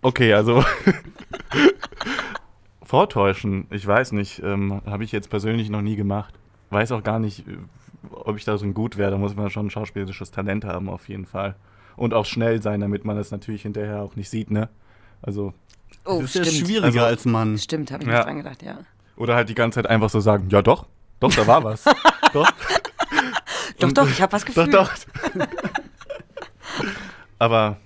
Okay, 0.01 0.33
also 0.33 0.63
vortäuschen, 2.83 3.67
ich 3.71 3.85
weiß 3.85 4.11
nicht, 4.11 4.41
ähm, 4.43 4.81
habe 4.85 5.03
ich 5.03 5.11
jetzt 5.11 5.29
persönlich 5.29 5.69
noch 5.69 5.81
nie 5.81 5.95
gemacht. 5.95 6.33
Weiß 6.69 6.91
auch 6.91 7.03
gar 7.03 7.19
nicht, 7.19 7.43
ob 8.11 8.37
ich 8.37 8.45
da 8.45 8.57
so 8.57 8.67
gut 8.67 8.97
wäre. 8.97 9.11
Da 9.11 9.17
muss 9.17 9.35
man 9.35 9.49
schon 9.49 9.67
ein 9.67 9.71
schauspielerisches 9.71 10.31
Talent 10.31 10.65
haben, 10.65 10.89
auf 10.89 11.07
jeden 11.09 11.25
Fall. 11.25 11.55
Und 11.95 12.13
auch 12.13 12.25
schnell 12.25 12.61
sein, 12.61 12.81
damit 12.81 13.05
man 13.05 13.15
das 13.15 13.31
natürlich 13.31 13.61
hinterher 13.63 14.01
auch 14.01 14.15
nicht 14.15 14.29
sieht, 14.29 14.51
ne? 14.51 14.69
Also, 15.21 15.53
Oh, 16.03 16.19
das 16.21 16.35
ist 16.35 16.35
ja 16.35 16.43
stimmt. 16.45 16.67
schwieriger 16.67 16.87
Also- 16.87 17.05
als 17.05 17.25
Mann. 17.25 17.57
Stimmt, 17.57 17.91
habe 17.91 18.03
ich 18.03 18.09
Ja. 18.09 18.17
nicht 18.17 18.25
dran 18.27 18.37
gedacht, 18.37 18.63
ja. 18.63 18.79
Oder 19.17 19.35
halt 19.35 19.49
die 19.49 19.55
ganze 19.55 19.77
Zeit 19.77 19.87
einfach 19.89 20.09
so 20.09 20.19
sagen, 20.19 20.47
ja 20.49 20.61
doch, 20.61 20.85
doch, 21.19 21.33
da 21.33 21.47
war 21.47 21.63
was. 21.63 21.83
doch, 22.33 22.51
Doch, 23.79 23.91
doch, 23.91 24.09
ich 24.09 24.21
habe 24.21 24.33
was 24.33 24.43
doch, 24.43 24.53
gefühlt. 24.53 24.73
doch. 24.73 24.91
Aber 27.39 27.77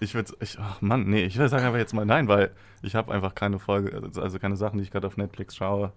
ich 0.00 0.14
würde, 0.14 0.32
ich, 0.40 0.58
ach 0.60 0.80
Mann, 0.80 1.04
nee, 1.04 1.24
ich 1.24 1.36
würde 1.36 1.48
sagen 1.48 1.64
aber 1.64 1.78
jetzt 1.78 1.92
mal 1.94 2.04
nein, 2.04 2.28
weil 2.28 2.50
ich 2.82 2.94
habe 2.94 3.12
einfach 3.12 3.34
keine 3.34 3.58
Folge, 3.58 4.10
also 4.16 4.38
keine 4.38 4.56
Sachen, 4.56 4.78
die 4.78 4.84
ich 4.84 4.90
gerade 4.90 5.06
auf 5.06 5.16
Netflix 5.16 5.56
schaue. 5.56 5.92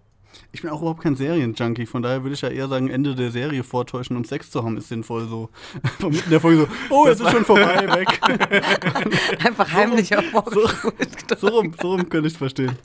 Ich 0.51 0.61
bin 0.61 0.71
auch 0.71 0.79
überhaupt 0.79 1.01
kein 1.01 1.15
Serienjunkie, 1.15 1.85
von 1.85 2.01
daher 2.01 2.23
würde 2.23 2.33
ich 2.35 2.41
ja 2.41 2.49
eher 2.49 2.67
sagen, 2.67 2.89
Ende 2.89 3.15
der 3.15 3.31
Serie 3.31 3.63
vortäuschen, 3.63 4.15
um 4.15 4.23
Sex 4.23 4.49
zu 4.49 4.63
haben, 4.63 4.77
ist 4.77 4.87
sinnvoll 4.87 5.27
so. 5.27 5.49
Von 5.99 6.11
mitten 6.11 6.25
in 6.25 6.29
der 6.31 6.39
Folge 6.39 6.61
so, 6.61 6.95
oh, 6.95 7.07
jetzt 7.07 7.21
ist 7.21 7.31
schon 7.31 7.43
vorbei, 7.43 7.87
weg. 7.95 8.19
Einfach 9.45 9.71
heimlich 9.71 10.15
auf 10.15 10.23
so 11.37 11.47
rum, 11.47 11.73
so 11.79 11.89
rum 11.91 12.07
könnte 12.09 12.27
ich 12.27 12.33
es 12.33 12.37
verstehen. 12.37 12.77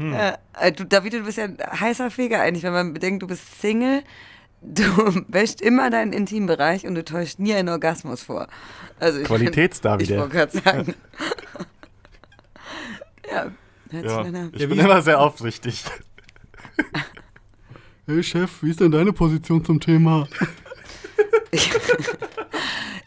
Ja, 0.00 0.38
äh, 0.58 0.72
du, 0.72 0.84
David, 0.84 1.12
du 1.12 1.20
bist 1.22 1.38
ja 1.38 1.44
ein 1.44 1.58
heißer 1.58 2.10
Feger 2.10 2.40
eigentlich, 2.40 2.64
wenn 2.64 2.72
man 2.72 2.92
bedenkt, 2.92 3.22
du 3.22 3.26
bist 3.26 3.60
Single, 3.60 4.02
du 4.62 4.82
wäschst 5.28 5.60
immer 5.60 5.90
deinen 5.90 6.12
Intimbereich 6.12 6.86
und 6.86 6.94
du 6.94 7.04
täuschst 7.04 7.38
nie 7.38 7.54
einen 7.54 7.68
Orgasmus 7.68 8.22
vor. 8.22 8.48
Also 8.98 9.20
ich 9.20 9.26
Qualitätsstar 9.26 10.00
Ich 10.00 10.10
wollte 10.10 10.28
gerade 10.28 10.58
sagen. 10.58 10.94
ja, 13.30 13.50
hört 13.90 14.08
sich 14.08 14.32
Ja, 14.32 14.48
ich 14.52 14.60
Ja, 14.60 14.66
bin 14.66 14.78
immer 14.78 15.02
sehr 15.02 15.20
aufrichtig. 15.20 15.84
Hey 18.06 18.22
Chef, 18.22 18.62
wie 18.62 18.70
ist 18.70 18.80
denn 18.80 18.90
deine 18.90 19.12
Position 19.12 19.64
zum 19.64 19.80
Thema? 19.80 20.26
Ich, 21.52 21.70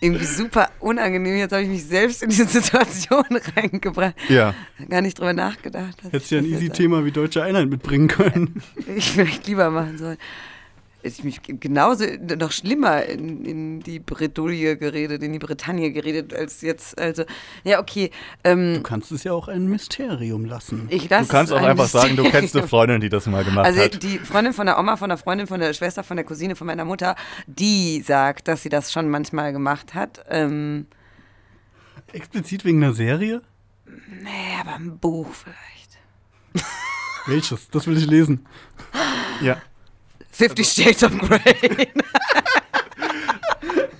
irgendwie 0.04 0.26
super 0.26 0.70
unangenehm. 0.80 1.38
Jetzt 1.38 1.54
habe 1.54 1.64
ich 1.64 1.70
mich 1.70 1.86
selbst 1.86 2.22
in 2.24 2.30
diese 2.30 2.46
Situation 2.62 3.24
reingebracht. 3.56 4.16
Ja. 4.30 4.54
Gar 4.90 5.02
nicht 5.02 5.18
drüber 5.18 5.34
nachgedacht. 5.34 6.04
Hättest 6.04 6.26
ich 6.26 6.32
ja 6.32 6.38
ein 6.40 6.46
easy 6.46 6.70
Thema 6.70 7.06
wie 7.06 7.12
deutsche 7.12 7.42
Einheit 7.44 7.70
mitbringen 7.70 8.08
können. 8.08 8.62
Ich 8.96 9.12
vielleicht 9.12 9.48
lieber 9.48 9.70
machen 9.72 9.98
sollen. 9.98 10.18
Ich 11.06 11.24
mich 11.26 11.42
genauso, 11.44 12.06
noch 12.40 12.52
schlimmer 12.54 13.04
in, 13.04 13.44
in 13.46 13.80
die 13.82 14.00
Bredouille 14.00 14.78
geredet, 14.78 15.22
in 15.22 15.34
die 15.34 15.40
Bretagne 15.40 15.92
geredet, 15.92 16.34
als 16.34 16.62
jetzt, 16.62 16.98
also, 16.98 17.26
ja, 17.66 17.80
okay. 17.82 18.10
Ähm, 18.46 18.76
Du 18.76 18.84
kannst 18.84 19.12
es 19.12 19.26
ja 19.26 19.34
auch 19.34 19.50
ein 19.50 19.68
Mysterium 19.68 20.46
lassen. 20.46 20.88
ich 20.90 21.10
Du 21.10 21.14
lasse 21.16 21.30
kannst 21.30 21.52
es 21.52 21.58
auch 21.58 21.62
ein 21.62 21.72
einfach 21.72 21.88
sagen, 21.88 22.16
du 22.16 22.24
Mysterium. 22.24 22.32
kennst 22.32 22.56
eine 22.56 22.68
Freundin, 22.68 23.02
die 23.02 23.10
das 23.10 23.26
mal 23.28 23.44
gemacht 23.44 23.66
Also 23.66 23.82
hat. 23.82 24.02
die 24.02 24.18
Freundin 24.18 24.54
von 24.54 24.66
der 24.66 24.80
Oma, 24.80 24.96
von 24.96 25.10
der 25.10 25.18
Freundin, 25.18 25.46
von 25.46 25.60
der 25.60 25.74
Schwester, 25.74 26.04
von 26.04 26.16
der 26.16 26.26
Cousine, 26.26 26.56
von 26.56 26.68
meiner 26.68 26.86
Mutter, 26.86 27.16
die 27.48 28.00
sagt, 28.02 28.48
dass 28.48 28.64
sie 28.64 28.70
das 28.70 28.92
schon 28.94 29.10
manchmal 29.10 29.52
gemacht 29.52 29.94
hat. 29.94 30.24
Ähm, 30.30 30.88
Explizit 32.14 32.64
wegen 32.64 32.82
einer 32.84 32.94
Serie? 32.94 33.42
nee, 33.86 34.30
aber 34.62 34.76
ein 34.76 34.98
Buch 35.00 35.28
vielleicht. 35.34 36.00
Welches? 37.28 37.70
Das 37.70 37.88
will 37.88 37.98
ich 37.98 38.06
lesen. 38.06 38.46
Ja. 39.42 39.58
Fifty 40.34 40.64
Shades 40.64 41.04
of 41.04 41.18
Grey. 41.20 41.88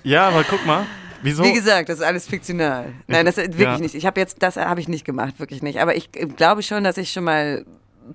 ja, 0.04 0.28
aber 0.30 0.44
guck 0.44 0.66
mal. 0.66 0.86
Wieso? 1.22 1.44
Wie 1.44 1.54
gesagt, 1.54 1.90
das 1.90 2.00
ist 2.00 2.04
alles 2.04 2.28
fiktional. 2.28 2.92
Nein, 3.08 3.26
das 3.26 3.38
ist 3.38 3.50
wirklich 3.50 3.62
ja. 3.62 3.78
nicht. 3.78 3.96
Ich 3.96 4.06
habe 4.06 4.20
jetzt, 4.20 4.42
das 4.42 4.58
habe 4.58 4.82
ich 4.82 4.88
nicht 4.88 5.06
gemacht, 5.06 5.40
wirklich 5.40 5.62
nicht. 5.62 5.80
Aber 5.80 5.96
ich 5.96 6.10
äh, 6.16 6.26
glaube 6.26 6.64
schon, 6.64 6.84
dass 6.84 6.98
ich 6.98 7.12
schon 7.12 7.24
mal, 7.24 7.66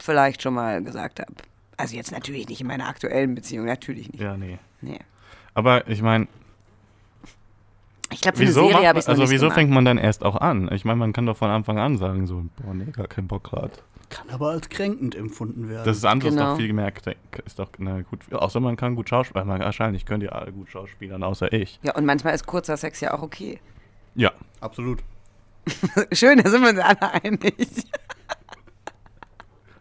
vielleicht 0.01 0.43
schon 0.43 0.53
mal 0.53 0.83
gesagt 0.83 1.21
habe. 1.21 1.33
Also 1.77 1.95
jetzt 1.95 2.11
natürlich 2.11 2.49
nicht 2.49 2.61
in 2.61 2.66
meiner 2.66 2.89
aktuellen 2.89 3.37
Beziehung, 3.37 3.66
natürlich 3.66 4.11
nicht. 4.11 4.21
Ja, 4.21 4.37
nee. 4.37 4.59
Nee. 4.81 4.99
Aber 5.55 5.89
ich 5.89 6.03
meine, 6.03 6.27
Ich 8.11 8.21
glaube, 8.23 8.39
für 8.39 8.43
eine 8.43 8.51
wieso, 8.51 8.61
Serie 8.63 8.75
macht 8.75 8.87
habe 8.87 8.99
ich 8.99 9.05
noch 9.05 9.11
also 9.11 9.23
nicht 9.23 9.31
wieso 9.33 9.47
gemacht. 9.47 9.55
fängt 9.57 9.71
man 9.71 9.85
dann 9.85 9.99
erst 9.99 10.25
auch 10.25 10.37
an? 10.37 10.71
Ich 10.73 10.85
meine, 10.85 10.99
man 10.99 11.13
kann 11.13 11.27
doch 11.27 11.37
von 11.37 11.51
Anfang 11.51 11.79
an 11.79 11.99
sagen, 11.99 12.27
so, 12.27 12.45
boah, 12.63 12.75
nee, 12.75 12.91
gar 12.91 13.07
keinen 13.07 13.29
Bock 13.29 13.45
grad. 13.45 13.83
Kann 14.09 14.31
aber 14.31 14.49
als 14.49 14.71
kränkend 14.71 15.15
empfunden 15.15 15.69
werden. 15.69 15.85
Das 15.85 15.99
ist 15.99 16.05
andere 16.07 16.31
Genau. 16.31 16.43
ist 16.43 16.51
doch 16.53 16.57
viel 16.57 16.69
gemerkt. 16.69 17.07
Ist 17.45 17.59
doch, 17.59 17.69
na 17.77 18.01
gut, 18.01 18.21
außer 18.33 18.61
man 18.61 18.77
kann 18.77 18.95
gut 18.95 19.11
schauspielen. 19.11 19.47
Wahrscheinlich 19.47 20.07
könnt 20.07 20.23
ihr 20.23 20.35
alle 20.35 20.51
gut 20.53 20.71
schauspielern, 20.71 21.23
außer 21.23 21.53
ich. 21.53 21.79
Ja, 21.83 21.95
und 21.95 22.07
manchmal 22.07 22.35
ist 22.35 22.47
kurzer 22.47 22.79
Sex 22.79 23.01
ja 23.01 23.13
auch 23.13 23.21
okay. 23.21 23.61
Ja. 24.15 24.33
Absolut. 24.61 25.01
Schön, 26.13 26.39
da 26.43 26.49
sind 26.49 26.63
wir 26.63 26.71
uns 26.71 26.79
alle 26.79 27.13
einig. 27.23 27.55
Das 27.59 27.67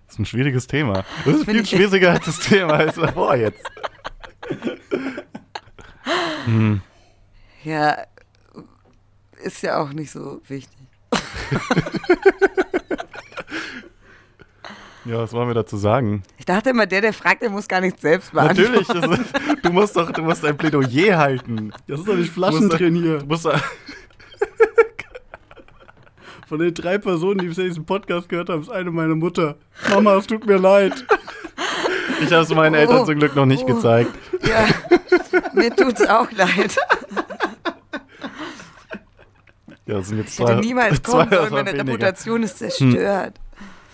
ist 0.10 0.20
ein 0.20 0.26
schwieriges 0.26 0.68
Thema. 0.68 1.06
Das 1.24 1.36
ist 1.36 1.46
Find 1.46 1.66
viel 1.66 1.66
schwieriger 1.66 2.12
als 2.12 2.26
das 2.26 2.40
Thema 2.40 2.74
als 2.74 2.96
davor 2.96 3.36
jetzt. 3.36 3.64
hm. 6.46 6.82
Ja, 7.64 7.98
ist 9.48 9.62
ja 9.64 9.78
auch 9.82 9.92
nicht 9.94 10.12
so 10.12 10.42
wichtig. 10.48 10.78
Ja, 15.06 15.20
was 15.20 15.32
wollen 15.32 15.48
wir 15.48 15.54
dazu 15.54 15.78
sagen? 15.78 16.22
Ich 16.38 16.44
dachte 16.46 16.72
immer, 16.72 16.86
der, 16.86 17.00
der 17.00 17.14
fragt, 17.14 17.42
der 17.42 17.50
muss 17.50 17.66
gar 17.70 17.80
nichts 17.80 18.02
selbst 18.02 18.34
beantworten. 18.34 18.74
Natürlich, 18.74 18.88
das 18.88 19.20
ist, 19.20 19.34
du 19.64 19.72
musst 19.72 19.96
doch, 19.96 20.12
du 20.12 20.22
musst 20.22 20.44
ein 20.44 20.58
Plädoyer 20.58 21.18
halten. 21.18 21.72
Das 21.88 22.00
ist 22.02 22.10
doch 22.10 22.16
nicht 22.18 22.36
Du 22.36 22.42
musst-. 22.42 22.70
Du 22.82 23.26
musst, 23.26 23.48
Von 26.50 26.60
den 26.60 26.74
drei 26.74 26.98
Personen, 26.98 27.40
die 27.40 27.48
bisher 27.48 27.64
diesen 27.66 27.86
Podcast 27.86 28.28
gehört 28.28 28.50
haben, 28.50 28.62
ist 28.62 28.70
eine 28.70 28.92
meine 28.92 29.16
Mutter. 29.16 29.56
Mama, 29.90 30.16
es 30.18 30.28
tut 30.28 30.46
mir 30.46 30.58
leid. 30.58 31.06
ich 32.22 32.32
habe 32.34 32.44
es 32.44 32.50
meinen 32.50 32.76
Eltern 32.76 33.00
Oh. 33.00 33.06
zum 33.06 33.16
Glück 33.18 33.34
noch 33.36 33.46
nicht 33.46 33.64
Oh. 33.64 33.76
gezeigt. 33.76 34.12
Ja, 34.46 34.66
mir 35.54 35.74
tut's 35.74 36.06
auch 36.06 36.30
leid. 36.34 36.76
Ja, 39.88 39.96
das 39.96 40.08
sind 40.10 40.18
jetzt 40.20 40.34
Ich 40.34 40.40
hätte 40.40 40.54
zwei, 40.54 40.60
niemals 40.62 41.02
kommen 41.04 41.30
sollen, 41.30 41.52
meine 41.52 41.70
weniger. 41.72 41.88
Reputation 41.88 42.44
ist 42.44 42.58
zerstört. 42.60 42.96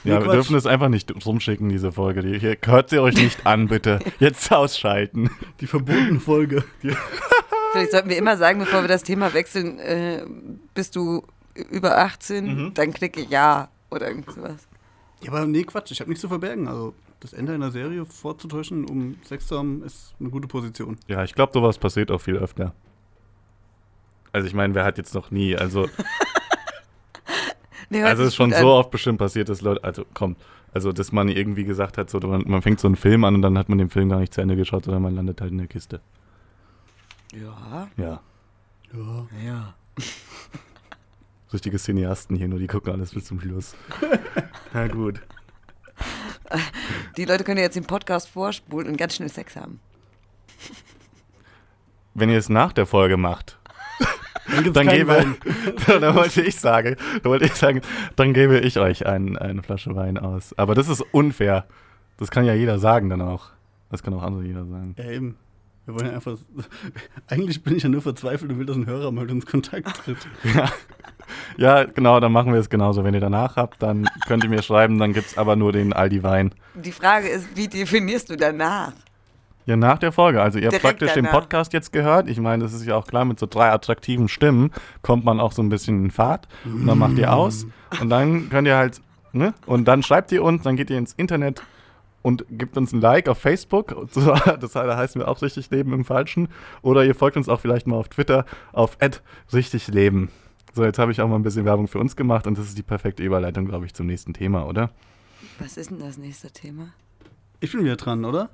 Ja, 0.04 0.20
Nee, 0.20 0.26
wir 0.26 0.34
dürfen 0.34 0.58
es 0.58 0.66
einfach 0.66 0.89
nicht 0.89 1.14
rumschicken, 1.26 1.70
diese 1.70 1.94
Folge. 1.94 2.22
Die, 2.24 2.38
hier, 2.38 2.58
hört 2.66 2.89
sie 2.89 3.00
euch 3.00 3.16
nicht 3.16 3.48
an, 3.48 3.70
bitte. 3.70 4.00
Jetzt 4.20 4.52
ausschalten. 4.52 5.30
Die 5.62 5.68
verbotene 5.68 6.20
Folge. 6.20 6.66
Vielleicht 7.72 7.91
sollten 7.91 8.10
wir 8.10 8.18
immer 8.18 8.36
sagen, 8.36 8.60
bevor 8.60 8.82
wir 8.82 8.89
das 8.89 9.04
Thema 9.04 9.34
wechseln, 9.34 9.80
äh, 9.80 10.26
bist 10.74 10.98
du 10.98 11.24
über 11.72 11.98
18, 12.00 12.46
Mhm. 12.46 12.74
dann 12.74 12.91
klicke 12.91 13.22
ja 13.30 13.70
oder 13.91 14.10
irgend 14.10 14.30
sowas. 14.30 14.68
Ja, 15.22 15.32
aber 15.32 15.46
nee, 15.46 15.64
Quatsch, 15.64 15.91
ich 15.91 16.02
habe 16.02 16.10
nichts 16.10 16.20
zu 16.22 16.28
verbergen. 16.28 16.68
Also, 16.68 16.94
das 17.22 17.32
Ende 17.32 17.54
einer 17.54 17.72
Serie 17.72 18.06
vorzutäuschen, 18.06 18.84
um 18.84 19.16
Sex 19.24 19.48
zu 19.48 19.58
haben, 19.58 19.84
ist 19.86 20.14
eine 20.20 20.30
gute 20.30 20.50
Position. 20.50 20.98
Ja, 21.08 21.24
ich 21.24 21.34
glaube, 21.34 21.54
sowas 21.54 21.78
passiert 21.78 22.12
auch 22.12 22.20
viel 22.20 22.36
öfter. 22.36 22.74
Also 24.34 24.48
ich 24.48 24.54
meine, 24.54 24.76
wer 24.76 24.84
hat 24.84 24.98
jetzt 24.98 25.14
noch 25.14 25.32
nie, 25.32 25.56
also, 25.56 25.88
Nee, 27.90 28.02
also 28.04 28.24
es 28.24 28.30
ist 28.30 28.36
schon 28.36 28.52
so 28.52 28.70
oft 28.70 28.90
bestimmt 28.90 29.20
passiert, 29.20 29.50
dass 29.50 29.62
Leute, 29.62 29.84
also 29.84 30.04
komm, 30.16 30.36
also 30.74 30.92
dass 30.92 31.12
man 31.12 31.30
irgendwie 31.30 31.64
gesagt 31.64 32.00
hat, 32.00 32.10
so, 32.10 32.20
man, 32.20 32.44
man 32.48 32.64
fängt 32.64 32.80
so 32.80 32.88
einen 32.88 32.96
Film 32.96 33.24
an 33.24 33.36
und 33.36 33.44
dann 33.44 33.56
hat 33.56 33.70
man 33.70 33.78
den 33.78 33.92
Film 33.92 34.10
gar 34.10 34.20
nicht 34.20 34.34
zu 34.34 34.42
Ende 34.42 34.56
geschaut, 34.56 34.86
sondern 34.86 35.04
man 35.04 35.16
landet 35.16 35.42
halt 35.42 35.52
in 35.52 35.60
der 35.60 35.68
Kiste. 35.68 36.02
Ja, 37.32 37.88
Ja. 37.98 38.22
Ja. 38.94 39.28
ja. 39.46 39.74
Richtige 41.54 41.78
Cineasten 41.78 42.36
hier, 42.36 42.48
nur 42.48 42.58
die 42.58 42.66
gucken 42.66 42.94
alles 42.94 43.14
bis 43.14 43.26
zum 43.26 43.40
Schluss. 43.40 43.76
Na 44.74 44.88
gut. 44.88 45.22
Die 47.16 47.26
Leute 47.26 47.44
können 47.44 47.58
ja 47.58 47.66
jetzt 47.66 47.76
den 47.76 47.86
Podcast 47.86 48.28
vorspulen 48.28 48.88
und 48.88 48.98
ganz 48.98 49.16
schnell 49.16 49.30
Sex 49.30 49.56
haben. 49.56 49.80
Wenn 52.16 52.30
ihr 52.30 52.40
es 52.40 52.50
nach 52.50 52.74
der 52.74 52.88
Folge 52.88 53.18
macht, 53.18 53.60
Dann 54.74 54.88
gebe, 54.88 55.36
dann 55.88 56.16
wollte 56.16 56.41
ich 56.41 56.58
sagen, 56.58 56.96
dann 57.22 57.32
wollte 57.32 57.46
ich 57.46 57.54
sagen, 57.54 57.82
dann 58.16 58.34
gebe 58.34 58.60
ich 58.60 58.78
euch 58.80 59.06
ein, 59.06 59.38
eine 59.38 59.64
Flasche 59.64 59.96
Wein 59.96 60.18
aus. 60.18 60.58
Aber 60.58 60.76
das 60.76 60.89
ist 60.89 61.02
unfair. 61.12 61.66
Das 62.18 62.30
kann 62.32 62.46
ja 62.46 62.54
jeder 62.54 62.80
sagen 62.80 63.10
dann 63.10 63.22
auch. 63.22 63.50
Das 63.89 64.04
kann 64.04 64.14
auch 64.14 64.24
andere 64.24 64.44
jeder 64.44 64.66
sagen. 64.66 64.96
Ja, 64.98 65.12
eben. 65.12 65.38
Wir 65.86 65.96
wollen 65.96 66.08
ja 66.08 66.14
einfach. 66.14 66.38
Eigentlich 67.28 67.62
bin 67.64 67.76
ich 67.76 67.84
ja 67.84 67.89
nur 67.89 68.02
verzweifelt 68.02 68.52
und 68.52 68.60
will, 68.60 68.66
dass 68.66 68.78
ein 68.78 68.86
Hörer 68.86 69.12
mal 69.12 69.22
mit 69.22 69.32
uns 69.32 69.46
Kontakt 69.46 69.96
tritt. 70.04 70.18
Ja. 70.56 70.70
ja, 71.58 71.84
genau, 71.86 72.20
dann 72.20 72.34
machen 72.34 72.52
wir 72.52 72.60
es 72.60 72.70
genauso. 72.70 73.04
Wenn 73.06 73.14
ihr 73.14 73.22
danach 73.22 73.56
habt, 73.56 73.82
dann 73.82 74.10
könnt 74.28 74.44
ihr 74.44 74.50
mir 74.50 74.62
schreiben, 74.62 75.00
dann 75.00 75.14
gibt 75.14 75.28
es 75.28 75.38
aber 75.38 75.56
nur 75.56 75.72
den 75.72 75.94
Aldi 75.94 76.22
Wein. 76.22 76.54
Die 76.76 76.91
Frage 76.91 77.30
ist, 77.30 77.56
wie 77.56 77.70
definierst 77.70 78.30
du 78.30 78.36
danach? 78.36 78.91
Ja, 79.66 79.78
nach 79.78 79.97
der 79.97 80.11
Folge. 80.11 80.41
Also 80.41 80.59
ihr 80.59 80.66
habt 80.66 80.74
Direkt 80.74 80.99
praktisch 80.99 81.14
den 81.14 81.26
danach. 81.26 81.39
Podcast 81.39 81.74
jetzt 81.74 81.93
gehört. 81.93 82.28
Ich 82.28 82.39
meine, 82.39 82.64
das 82.64 82.74
ist 82.74 82.86
ja 82.86 82.95
auch 82.95 83.07
klar, 83.07 83.26
mit 83.26 83.39
so 83.39 83.45
drei 83.45 83.72
attraktiven 83.72 84.28
Stimmen 84.28 84.72
kommt 85.01 85.24
man 85.24 85.39
auch 85.39 85.53
so 85.53 85.61
ein 85.61 85.70
bisschen 85.70 86.05
in 86.05 86.11
Fahrt. 86.11 86.47
Und 86.66 86.86
dann 86.86 86.97
macht 86.97 87.18
ihr 87.18 87.34
aus. 87.34 87.66
Und 88.01 88.09
dann 88.09 88.49
könnt 88.49 88.68
ihr 88.68 88.76
halt, 88.76 89.01
ne? 89.32 89.53
Und 89.66 89.86
dann 89.88 90.03
schreibt 90.03 90.32
ihr 90.32 90.43
uns, 90.43 90.64
dann 90.64 90.76
geht 90.76 90.89
ihr 90.89 90.97
ins 90.97 91.14
Internet 91.14 91.64
und 92.24 92.45
gibt 92.49 92.78
uns 92.78 92.91
ein 92.91 93.01
Like 93.01 93.30
auf 93.30 93.38
Facebook. 93.38 93.95
So, 94.11 94.34
Das 94.59 94.76
heißt 94.76 95.16
wir 95.16 95.28
auch 95.28 95.41
richtig 95.41 95.70
leben 95.70 95.93
im 95.93 96.03
Falschen. 96.03 96.49
Oder 96.82 97.05
ihr 97.05 97.16
folgt 97.16 97.38
uns 97.38 97.47
auch 97.47 97.59
vielleicht 97.59 97.88
mal 97.88 97.95
auf 97.95 98.09
Twitter 98.09 98.45
auf 98.74 98.97
richtigleben. 99.53 100.30
So, 100.74 100.84
jetzt 100.84 100.97
habe 100.97 101.11
ich 101.11 101.22
auch 101.22 101.28
mal 101.28 101.36
ein 101.36 101.43
bisschen 101.43 101.66
Werbung 101.66 101.88
für 101.88 101.99
uns 101.99 102.16
gemacht 102.16 102.47
und 102.47 102.57
das 102.57 102.66
ist 102.66 102.78
die 102.78 102.84
perfekte 102.84 103.22
Überleitung, 103.22 103.68
glaube 103.68 103.86
ich, 103.86 103.93
zum 103.93 104.07
nächsten 104.07 104.34
Thema, 104.34 104.66
oder? 104.66 104.89
Was 105.59 105.78
ist 105.78 105.91
denn 105.91 105.99
das 105.99 106.18
nächste 106.18 106.49
Thema? 106.49 106.88
Ich 107.59 107.72
bin 107.72 107.84
wieder 107.84 107.95
dran, 107.95 108.26
oder? 108.26 108.49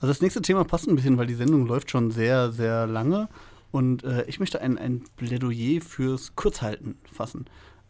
Also 0.00 0.08
das 0.12 0.22
nächste 0.22 0.42
Thema 0.42 0.64
passt 0.64 0.88
ein 0.88 0.96
bisschen, 0.96 1.18
weil 1.18 1.26
die 1.26 1.34
Sendung 1.34 1.66
läuft 1.66 1.90
schon 1.90 2.10
sehr, 2.10 2.50
sehr 2.52 2.86
lange. 2.86 3.28
Und 3.70 4.02
äh, 4.02 4.24
ich 4.26 4.40
möchte 4.40 4.60
ein, 4.60 4.78
ein 4.78 5.04
Plädoyer 5.16 5.80
fürs 5.80 6.34
Kurzhalten 6.34 6.96
fassen. 7.12 7.44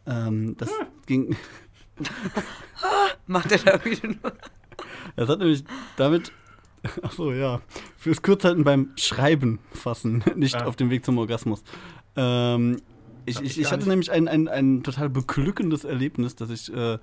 Ähm, 0.06 0.56
das 0.58 0.70
ging. 1.06 1.36
Macht 3.26 3.52
er 3.52 3.58
da 3.58 3.84
wieder 3.84 4.08
nur? 4.08 4.32
Das 5.16 5.28
hat 5.28 5.38
nämlich 5.38 5.64
damit. 5.96 6.32
Achso, 7.02 7.32
ja. 7.32 7.61
Fürs 7.96 8.22
Kurzhalten 8.22 8.64
beim 8.64 8.90
Schreiben 8.96 9.58
fassen, 9.72 10.24
nicht 10.36 10.54
Ja. 10.54 10.64
auf 10.66 10.76
dem 10.76 10.90
Weg 10.90 11.04
zum 11.04 11.18
Orgasmus. 11.18 11.62
Ähm, 12.16 12.80
ich, 13.26 13.40
ich, 13.40 13.61
ich 13.61 13.70
hatte 13.70 13.88
nämlich 13.88 14.11
ein, 14.11 14.28
ein, 14.28 14.48
ein 14.48 14.82
total 14.82 15.11
beglückendes 15.11 15.84
Erlebnis, 15.84 16.34
dass 16.34 16.50
ich 16.50 16.72
äh, 16.74 16.98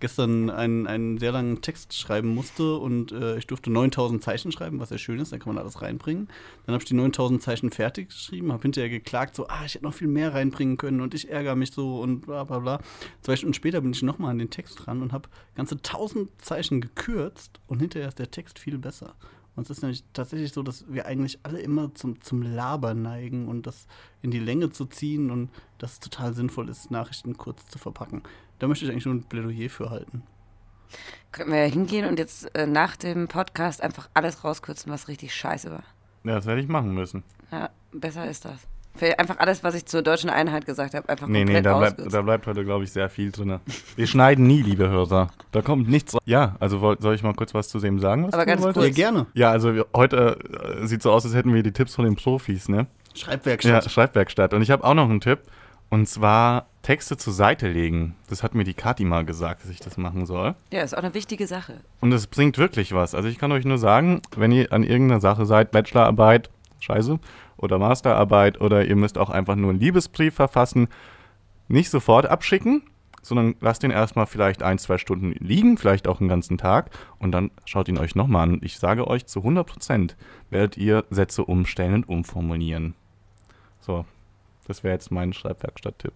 gestern 0.00 0.50
einen, 0.50 0.86
einen 0.86 1.18
sehr 1.18 1.32
langen 1.32 1.62
Text 1.62 1.94
schreiben 1.94 2.34
musste 2.34 2.76
und 2.76 3.12
äh, 3.12 3.38
ich 3.38 3.46
durfte 3.46 3.70
9000 3.70 4.22
Zeichen 4.22 4.52
schreiben, 4.52 4.78
was 4.80 4.90
sehr 4.90 4.98
schön 4.98 5.18
ist, 5.18 5.32
da 5.32 5.38
kann 5.38 5.54
man 5.54 5.62
alles 5.62 5.82
reinbringen. 5.82 6.28
Dann 6.64 6.74
habe 6.74 6.82
ich 6.82 6.88
die 6.88 6.94
9000 6.94 7.42
Zeichen 7.42 7.70
fertig 7.70 8.08
geschrieben, 8.08 8.52
habe 8.52 8.62
hinterher 8.62 8.90
geklagt, 8.90 9.34
so, 9.34 9.46
ah, 9.48 9.64
ich 9.64 9.74
hätte 9.74 9.84
noch 9.84 9.94
viel 9.94 10.08
mehr 10.08 10.34
reinbringen 10.34 10.76
können 10.76 11.00
und 11.00 11.14
ich 11.14 11.30
ärgere 11.30 11.56
mich 11.56 11.72
so 11.72 12.00
und 12.00 12.22
bla 12.22 12.44
bla 12.44 12.58
bla. 12.58 12.80
Zwei 13.22 13.36
Stunden 13.36 13.54
später 13.54 13.80
bin 13.80 13.92
ich 13.92 14.02
nochmal 14.02 14.30
an 14.30 14.38
den 14.38 14.50
Text 14.50 14.86
dran 14.86 15.02
und 15.02 15.12
habe 15.12 15.28
ganze 15.54 15.76
1000 15.76 16.30
Zeichen 16.40 16.80
gekürzt 16.80 17.60
und 17.66 17.80
hinterher 17.80 18.08
ist 18.08 18.18
der 18.18 18.30
Text 18.30 18.58
viel 18.58 18.78
besser. 18.78 19.14
Und 19.56 19.64
es 19.64 19.70
ist 19.70 19.82
nämlich 19.82 20.04
tatsächlich 20.12 20.52
so, 20.52 20.62
dass 20.62 20.84
wir 20.86 21.06
eigentlich 21.06 21.38
alle 21.42 21.58
immer 21.60 21.94
zum, 21.94 22.20
zum 22.20 22.42
Labern 22.42 23.00
neigen 23.00 23.48
und 23.48 23.66
das 23.66 23.86
in 24.20 24.30
die 24.30 24.38
Länge 24.38 24.70
zu 24.70 24.84
ziehen 24.84 25.30
und 25.30 25.50
dass 25.78 25.94
es 25.94 26.00
total 26.00 26.34
sinnvoll 26.34 26.68
ist, 26.68 26.90
Nachrichten 26.90 27.38
kurz 27.38 27.66
zu 27.66 27.78
verpacken. 27.78 28.22
Da 28.58 28.66
möchte 28.68 28.84
ich 28.84 28.90
eigentlich 28.90 29.06
nur 29.06 29.14
ein 29.14 29.24
Plädoyer 29.24 29.68
für 29.68 29.90
halten. 29.90 30.22
Können 31.32 31.52
wir 31.52 31.64
hingehen 31.64 32.06
und 32.06 32.18
jetzt 32.18 32.54
äh, 32.56 32.66
nach 32.66 32.96
dem 32.96 33.28
Podcast 33.28 33.82
einfach 33.82 34.08
alles 34.14 34.44
rauskürzen, 34.44 34.90
was 34.92 35.08
richtig 35.08 35.34
scheiße 35.34 35.70
war. 35.70 35.82
Ja, 36.24 36.34
das 36.36 36.46
werde 36.46 36.60
ich 36.60 36.68
machen 36.68 36.94
müssen. 36.94 37.22
Ja, 37.52 37.70
besser 37.92 38.28
ist 38.28 38.44
das. 38.44 38.66
Für 38.94 39.18
einfach 39.18 39.38
alles, 39.40 39.62
was 39.62 39.74
ich 39.74 39.84
zur 39.84 40.00
deutschen 40.00 40.30
Einheit 40.30 40.64
gesagt 40.64 40.94
habe, 40.94 41.06
einfach 41.10 41.26
Nee, 41.26 41.40
nee, 41.44 41.52
komplett 41.52 41.66
da 41.66 41.76
bleibt, 41.78 41.92
rauskürzen. 41.98 42.12
da 42.12 42.22
bleibt 42.22 42.46
heute, 42.46 42.64
glaube 42.64 42.84
ich, 42.84 42.92
sehr 42.92 43.10
viel 43.10 43.30
drin. 43.30 43.60
Wir 43.94 44.06
schneiden 44.06 44.46
nie, 44.46 44.62
liebe 44.62 44.88
Hörer. 44.88 45.28
Da 45.52 45.60
kommt 45.60 45.86
nichts 45.90 46.14
raus. 46.14 46.22
Ja, 46.24 46.56
also 46.60 46.96
soll 46.98 47.14
ich 47.14 47.22
mal 47.22 47.34
kurz 47.34 47.52
was 47.52 47.68
zu 47.68 47.78
dem 47.78 48.00
sagen? 48.00 48.28
Was 48.28 48.32
Aber 48.32 48.44
du 48.46 48.50
ganz 48.52 48.62
wolltest? 48.62 48.82
Ja, 48.82 48.88
kurz. 48.88 48.96
gerne. 48.96 49.26
Ja, 49.34 49.50
also 49.50 49.74
wir, 49.74 49.86
heute 49.94 50.38
äh, 50.80 50.86
sieht 50.86 51.02
so 51.02 51.12
aus, 51.12 51.26
als 51.26 51.34
hätten 51.34 51.52
wir 51.52 51.62
die 51.62 51.72
Tipps 51.72 51.94
von 51.94 52.06
den 52.06 52.16
Profis, 52.16 52.70
ne? 52.70 52.86
Ja, 53.12 53.16
Schreibwerkstatt. 53.16 53.90
Schreibwerkstatt. 53.90 54.54
Und 54.54 54.62
ich 54.62 54.70
habe 54.70 54.82
auch 54.84 54.94
noch 54.94 55.10
einen 55.10 55.20
Tipp. 55.20 55.40
Und 55.88 56.08
zwar 56.08 56.66
Texte 56.82 57.16
zur 57.16 57.32
Seite 57.32 57.68
legen. 57.68 58.16
Das 58.28 58.42
hat 58.42 58.54
mir 58.54 58.64
die 58.64 58.74
Kathi 58.74 59.04
mal 59.04 59.24
gesagt, 59.24 59.62
dass 59.62 59.70
ich 59.70 59.80
das 59.80 59.96
machen 59.96 60.26
soll. 60.26 60.54
Ja, 60.72 60.82
ist 60.82 60.94
auch 60.94 61.02
eine 61.02 61.14
wichtige 61.14 61.46
Sache. 61.46 61.80
Und 62.00 62.12
es 62.12 62.26
bringt 62.26 62.58
wirklich 62.58 62.92
was. 62.92 63.14
Also 63.14 63.28
ich 63.28 63.38
kann 63.38 63.52
euch 63.52 63.64
nur 63.64 63.78
sagen, 63.78 64.20
wenn 64.36 64.52
ihr 64.52 64.72
an 64.72 64.82
irgendeiner 64.82 65.20
Sache 65.20 65.46
seid, 65.46 65.70
Bachelorarbeit, 65.70 66.50
scheiße, 66.80 67.18
oder 67.56 67.78
Masterarbeit, 67.78 68.60
oder 68.60 68.84
ihr 68.84 68.96
müsst 68.96 69.18
auch 69.18 69.30
einfach 69.30 69.56
nur 69.56 69.70
einen 69.70 69.80
Liebesbrief 69.80 70.34
verfassen, 70.34 70.88
nicht 71.68 71.90
sofort 71.90 72.26
abschicken, 72.26 72.82
sondern 73.22 73.56
lasst 73.60 73.82
ihn 73.82 73.90
erstmal 73.90 74.26
vielleicht 74.26 74.62
ein, 74.62 74.78
zwei 74.78 74.98
Stunden 74.98 75.32
liegen, 75.32 75.78
vielleicht 75.78 76.06
auch 76.06 76.20
einen 76.20 76.28
ganzen 76.28 76.58
Tag 76.58 76.90
und 77.18 77.32
dann 77.32 77.50
schaut 77.64 77.88
ihn 77.88 77.98
euch 77.98 78.14
nochmal 78.14 78.48
an. 78.48 78.60
Ich 78.62 78.78
sage 78.78 79.08
euch, 79.08 79.26
zu 79.26 79.40
100% 79.40 80.14
werdet 80.50 80.76
ihr 80.76 81.04
Sätze 81.10 81.44
umstellen 81.44 82.04
und 82.04 82.08
umformulieren. 82.08 82.94
So, 83.80 84.04
das 84.66 84.84
wäre 84.84 84.94
jetzt 84.94 85.10
mein 85.10 85.32
Schreibwerkstatt-Tipp. 85.32 86.12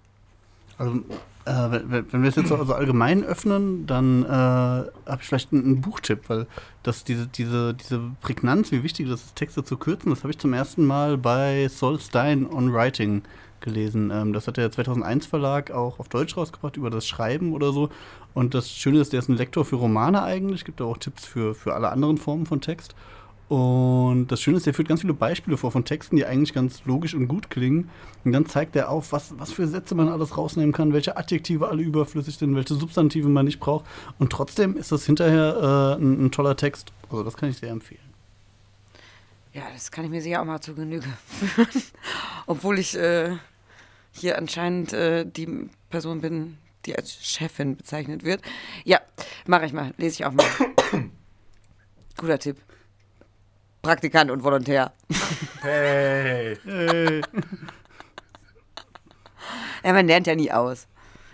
Also, 0.78 1.01
äh, 1.44 1.82
wenn, 1.90 2.12
wenn 2.12 2.22
wir 2.22 2.28
es 2.28 2.36
jetzt 2.36 2.48
so 2.48 2.57
also 2.57 2.74
allgemein 2.74 3.24
öffnen, 3.24 3.86
dann 3.86 4.24
äh, 4.24 4.28
habe 4.28 5.18
ich 5.20 5.26
vielleicht 5.26 5.53
einen, 5.53 5.64
einen 5.64 5.80
Buchtipp, 5.80 6.28
weil 6.28 6.46
das 6.82 7.05
diese, 7.05 7.26
diese, 7.26 7.74
diese 7.74 8.01
Prägnanz, 8.20 8.72
wie 8.72 8.82
wichtig 8.82 9.09
das 9.09 9.24
ist, 9.24 9.36
Texte 9.36 9.64
zu 9.64 9.76
kürzen, 9.76 10.11
das 10.11 10.22
habe 10.22 10.30
ich 10.30 10.38
zum 10.38 10.53
ersten 10.53 10.86
Mal 10.86 11.18
bei 11.18 11.68
Sol 11.68 12.01
Stein 12.01 12.46
on 12.51 12.72
Writing 12.72 13.22
gelesen. 13.61 14.11
Ähm, 14.11 14.32
das 14.32 14.46
hat 14.46 14.57
der 14.57 14.70
2001 14.70 15.26
Verlag 15.26 15.70
auch 15.70 15.98
auf 15.98 16.09
Deutsch 16.09 16.36
rausgebracht 16.36 16.76
über 16.76 16.90
das 16.90 17.07
Schreiben 17.07 17.53
oder 17.53 17.72
so. 17.72 17.90
Und 18.32 18.55
das 18.55 18.70
Schöne 18.70 19.01
ist, 19.01 19.12
der 19.12 19.18
ist 19.18 19.28
ein 19.28 19.36
Lektor 19.36 19.64
für 19.64 19.76
Romane 19.76 20.22
eigentlich, 20.22 20.64
gibt 20.64 20.80
auch 20.80 20.98
Tipps 20.98 21.26
für, 21.26 21.55
für 21.55 21.74
alle 21.74 21.90
anderen 21.90 22.16
Formen 22.18 22.46
von 22.46 22.61
Text. 22.61 22.94
Und 23.51 24.28
das 24.28 24.40
Schöne 24.40 24.59
ist, 24.59 24.66
er 24.68 24.74
führt 24.74 24.86
ganz 24.86 25.01
viele 25.01 25.12
Beispiele 25.12 25.57
vor 25.57 25.72
von 25.72 25.84
Texten, 25.84 26.14
die 26.14 26.24
eigentlich 26.24 26.53
ganz 26.53 26.84
logisch 26.84 27.14
und 27.14 27.26
gut 27.26 27.51
klingen. 27.51 27.90
Und 28.24 28.30
dann 28.30 28.46
zeigt 28.46 28.76
er 28.76 28.88
auf, 28.88 29.11
was, 29.11 29.36
was 29.40 29.51
für 29.51 29.66
Sätze 29.66 29.96
man 29.96 30.09
alles 30.09 30.38
rausnehmen 30.38 30.70
kann, 30.70 30.92
welche 30.92 31.16
Adjektive 31.16 31.66
alle 31.66 31.82
überflüssig 31.82 32.36
sind, 32.36 32.55
welche 32.55 32.74
Substantive 32.74 33.28
man 33.28 33.46
nicht 33.46 33.59
braucht. 33.59 33.86
Und 34.20 34.30
trotzdem 34.30 34.76
ist 34.76 34.92
das 34.92 35.05
hinterher 35.05 35.96
äh, 35.98 36.01
ein, 36.01 36.26
ein 36.26 36.30
toller 36.30 36.57
Text. 36.57 36.92
Also 37.11 37.24
das 37.24 37.36
kann 37.36 37.48
ich 37.48 37.57
sehr 37.57 37.70
empfehlen. 37.70 38.01
Ja, 39.53 39.62
das 39.72 39.90
kann 39.90 40.05
ich 40.05 40.12
mir 40.12 40.22
sicher 40.22 40.42
auch 40.42 40.46
mal 40.46 40.61
zu 40.61 40.76
Genüge 40.76 41.09
führen. 41.26 41.82
Obwohl 42.46 42.78
ich 42.78 42.96
äh, 42.96 43.36
hier 44.12 44.38
anscheinend 44.38 44.92
äh, 44.92 45.26
die 45.26 45.68
Person 45.88 46.20
bin, 46.20 46.57
die 46.86 46.94
als 46.94 47.14
Chefin 47.14 47.76
bezeichnet 47.76 48.22
wird. 48.22 48.42
Ja, 48.84 49.01
mache 49.48 49.66
ich 49.66 49.72
mal. 49.72 49.92
Lese 49.96 50.20
ich 50.20 50.24
auch 50.24 50.32
mal. 50.32 50.46
Guter 52.16 52.38
Tipp. 52.38 52.57
Praktikant 53.83 54.31
und 54.31 54.43
Volontär. 54.45 54.93
Hey! 55.62 56.57
Hey. 56.64 57.20
Ja, 59.83 59.95
man 59.95 60.07
lernt 60.07 60.26
ja 60.26 60.35
nie 60.35 60.53
aus. 60.53 60.87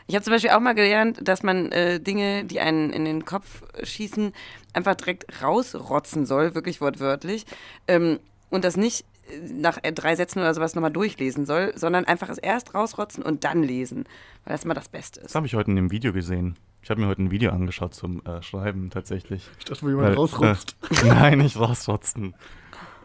Ich 0.06 0.14
habe 0.14 0.22
zum 0.24 0.32
Beispiel 0.32 0.50
auch 0.50 0.60
mal 0.60 0.76
gelernt, 0.76 1.18
dass 1.26 1.42
man 1.42 1.72
äh, 1.72 1.98
Dinge, 1.98 2.44
die 2.44 2.60
einen 2.60 2.90
in 2.90 3.04
den 3.04 3.24
Kopf 3.24 3.64
schießen, 3.82 4.32
einfach 4.72 4.94
direkt 4.94 5.42
rausrotzen 5.42 6.26
soll, 6.26 6.54
wirklich 6.54 6.80
wortwörtlich. 6.80 7.44
Ähm, 7.88 8.20
und 8.48 8.64
das 8.64 8.76
nicht 8.76 9.04
äh, 9.28 9.38
nach 9.52 9.78
äh, 9.82 9.90
drei 9.92 10.14
Sätzen 10.14 10.38
oder 10.38 10.54
sowas 10.54 10.76
nochmal 10.76 10.92
durchlesen 10.92 11.44
soll, 11.44 11.72
sondern 11.76 12.04
einfach 12.04 12.28
es 12.28 12.38
erst 12.38 12.72
rausrotzen 12.72 13.24
und 13.24 13.42
dann 13.42 13.64
lesen, 13.64 14.04
weil 14.44 14.52
das 14.54 14.64
immer 14.64 14.74
das 14.74 14.88
Beste 14.88 15.20
Das 15.22 15.30
ist. 15.32 15.34
habe 15.34 15.46
ich 15.46 15.56
heute 15.56 15.70
in 15.70 15.76
dem 15.76 15.90
Video 15.90 16.12
gesehen. 16.12 16.56
Ich 16.86 16.90
habe 16.90 17.00
mir 17.00 17.08
heute 17.08 17.20
ein 17.24 17.32
Video 17.32 17.50
angeschaut 17.50 17.94
zum 17.94 18.24
äh, 18.24 18.40
Schreiben 18.42 18.90
tatsächlich. 18.90 19.50
Ich 19.58 19.64
dachte, 19.64 19.82
wo 19.82 19.88
jemand 19.88 20.06
Weil, 20.06 20.14
rausrutzt. 20.14 20.76
Äh, 21.02 21.06
nein, 21.08 21.38
nicht 21.38 21.58
rausrotzen. 21.58 22.36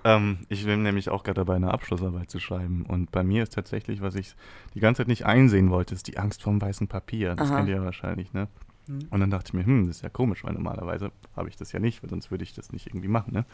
Ähm, 0.04 0.46
ich 0.50 0.66
bin 0.66 0.84
nämlich 0.84 1.10
auch 1.10 1.24
gerade 1.24 1.40
dabei, 1.40 1.56
eine 1.56 1.74
Abschlussarbeit 1.74 2.30
zu 2.30 2.40
schreiben. 2.40 2.86
Und 2.88 3.10
bei 3.10 3.24
mir 3.24 3.42
ist 3.42 3.54
tatsächlich, 3.54 4.00
was 4.04 4.14
ich 4.14 4.36
die 4.76 4.82
ganze 4.82 5.00
Zeit 5.00 5.08
nicht 5.08 5.26
einsehen 5.26 5.72
wollte, 5.72 5.96
ist 5.96 6.06
die 6.06 6.20
Angst 6.20 6.44
vorm 6.44 6.62
weißen 6.62 6.90
Papier. 6.90 7.34
Das 7.34 7.50
Aha. 7.50 7.58
kennt 7.58 7.70
ihr 7.70 7.78
ja 7.78 7.84
wahrscheinlich, 7.84 8.32
ne? 8.34 8.50
Mhm. 8.86 9.08
Und 9.10 9.20
dann 9.20 9.32
dachte 9.32 9.48
ich 9.48 9.54
mir, 9.56 9.66
hm, 9.66 9.88
das 9.88 9.96
ist 9.96 10.04
ja 10.04 10.10
komisch, 10.10 10.44
weil 10.44 10.54
normalerweise 10.54 11.12
habe 11.36 11.50
ich 11.50 11.56
das 11.56 11.72
ja 11.72 11.80
nicht, 11.80 12.04
weil 12.04 12.10
sonst 12.12 12.30
würde 12.30 12.44
ich 12.44 12.54
das 12.54 12.72
nicht 12.72 12.86
irgendwie 12.86 13.08
machen, 13.08 13.34
ne? 13.34 13.46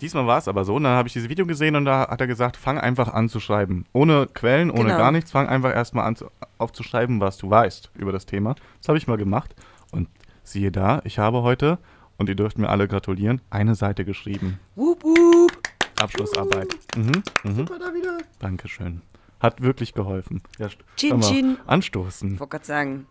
Diesmal 0.00 0.26
war 0.26 0.38
es 0.38 0.48
aber 0.48 0.64
so, 0.64 0.74
und 0.74 0.82
dann 0.84 0.96
habe 0.96 1.06
ich 1.08 1.12
dieses 1.14 1.28
Video 1.28 1.46
gesehen 1.46 1.76
und 1.76 1.84
da 1.84 2.08
hat 2.08 2.20
er 2.20 2.26
gesagt, 2.26 2.56
fang 2.56 2.78
einfach 2.78 3.12
an 3.12 3.28
zu 3.28 3.38
schreiben. 3.40 3.86
Ohne 3.92 4.26
Quellen, 4.26 4.70
ohne 4.70 4.84
Genau. 4.84 4.98
gar 4.98 5.12
nichts, 5.12 5.30
fang 5.30 5.48
einfach 5.48 5.72
erstmal 5.72 6.04
an 6.06 6.16
zu, 6.16 6.30
aufzuschreiben, 6.58 7.20
was 7.20 7.36
du 7.38 7.48
weißt 7.48 7.90
über 7.94 8.10
das 8.12 8.26
Thema. 8.26 8.56
Das 8.80 8.88
habe 8.88 8.98
ich 8.98 9.06
mal 9.06 9.16
gemacht 9.16 9.54
und 9.92 10.08
siehe 10.42 10.72
da, 10.72 11.00
ich 11.04 11.18
habe 11.18 11.42
heute, 11.42 11.78
und 12.16 12.28
ihr 12.28 12.34
dürft 12.34 12.58
mir 12.58 12.68
alle 12.68 12.88
gratulieren, 12.88 13.40
eine 13.50 13.74
Seite 13.76 14.04
geschrieben. 14.04 14.58
Wup, 14.74 15.02
wup. 15.04 15.52
Abschlussarbeit. 16.00 16.76
Mhm, 16.96 17.22
mhm. 17.44 17.54
Super, 17.54 17.78
da 17.78 17.94
wieder. 17.94 18.18
Dankeschön. 18.40 19.00
Hat 19.40 19.62
wirklich 19.62 19.94
geholfen. 19.94 20.42
Ja, 20.58 20.68
Chin, 20.96 21.20
chin. 21.20 21.56
Anstoßen. 21.66 22.34
Ich 22.34 22.40
wollte 22.40 22.50
gerade 22.50 22.66
sagen, 22.66 23.06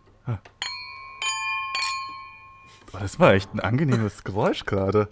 Oh, 2.92 2.98
das 3.00 3.18
war 3.18 3.32
echt 3.34 3.52
ein 3.52 3.60
angenehmes 3.60 4.22
Geräusch 4.22 4.64
gerade. 4.66 5.08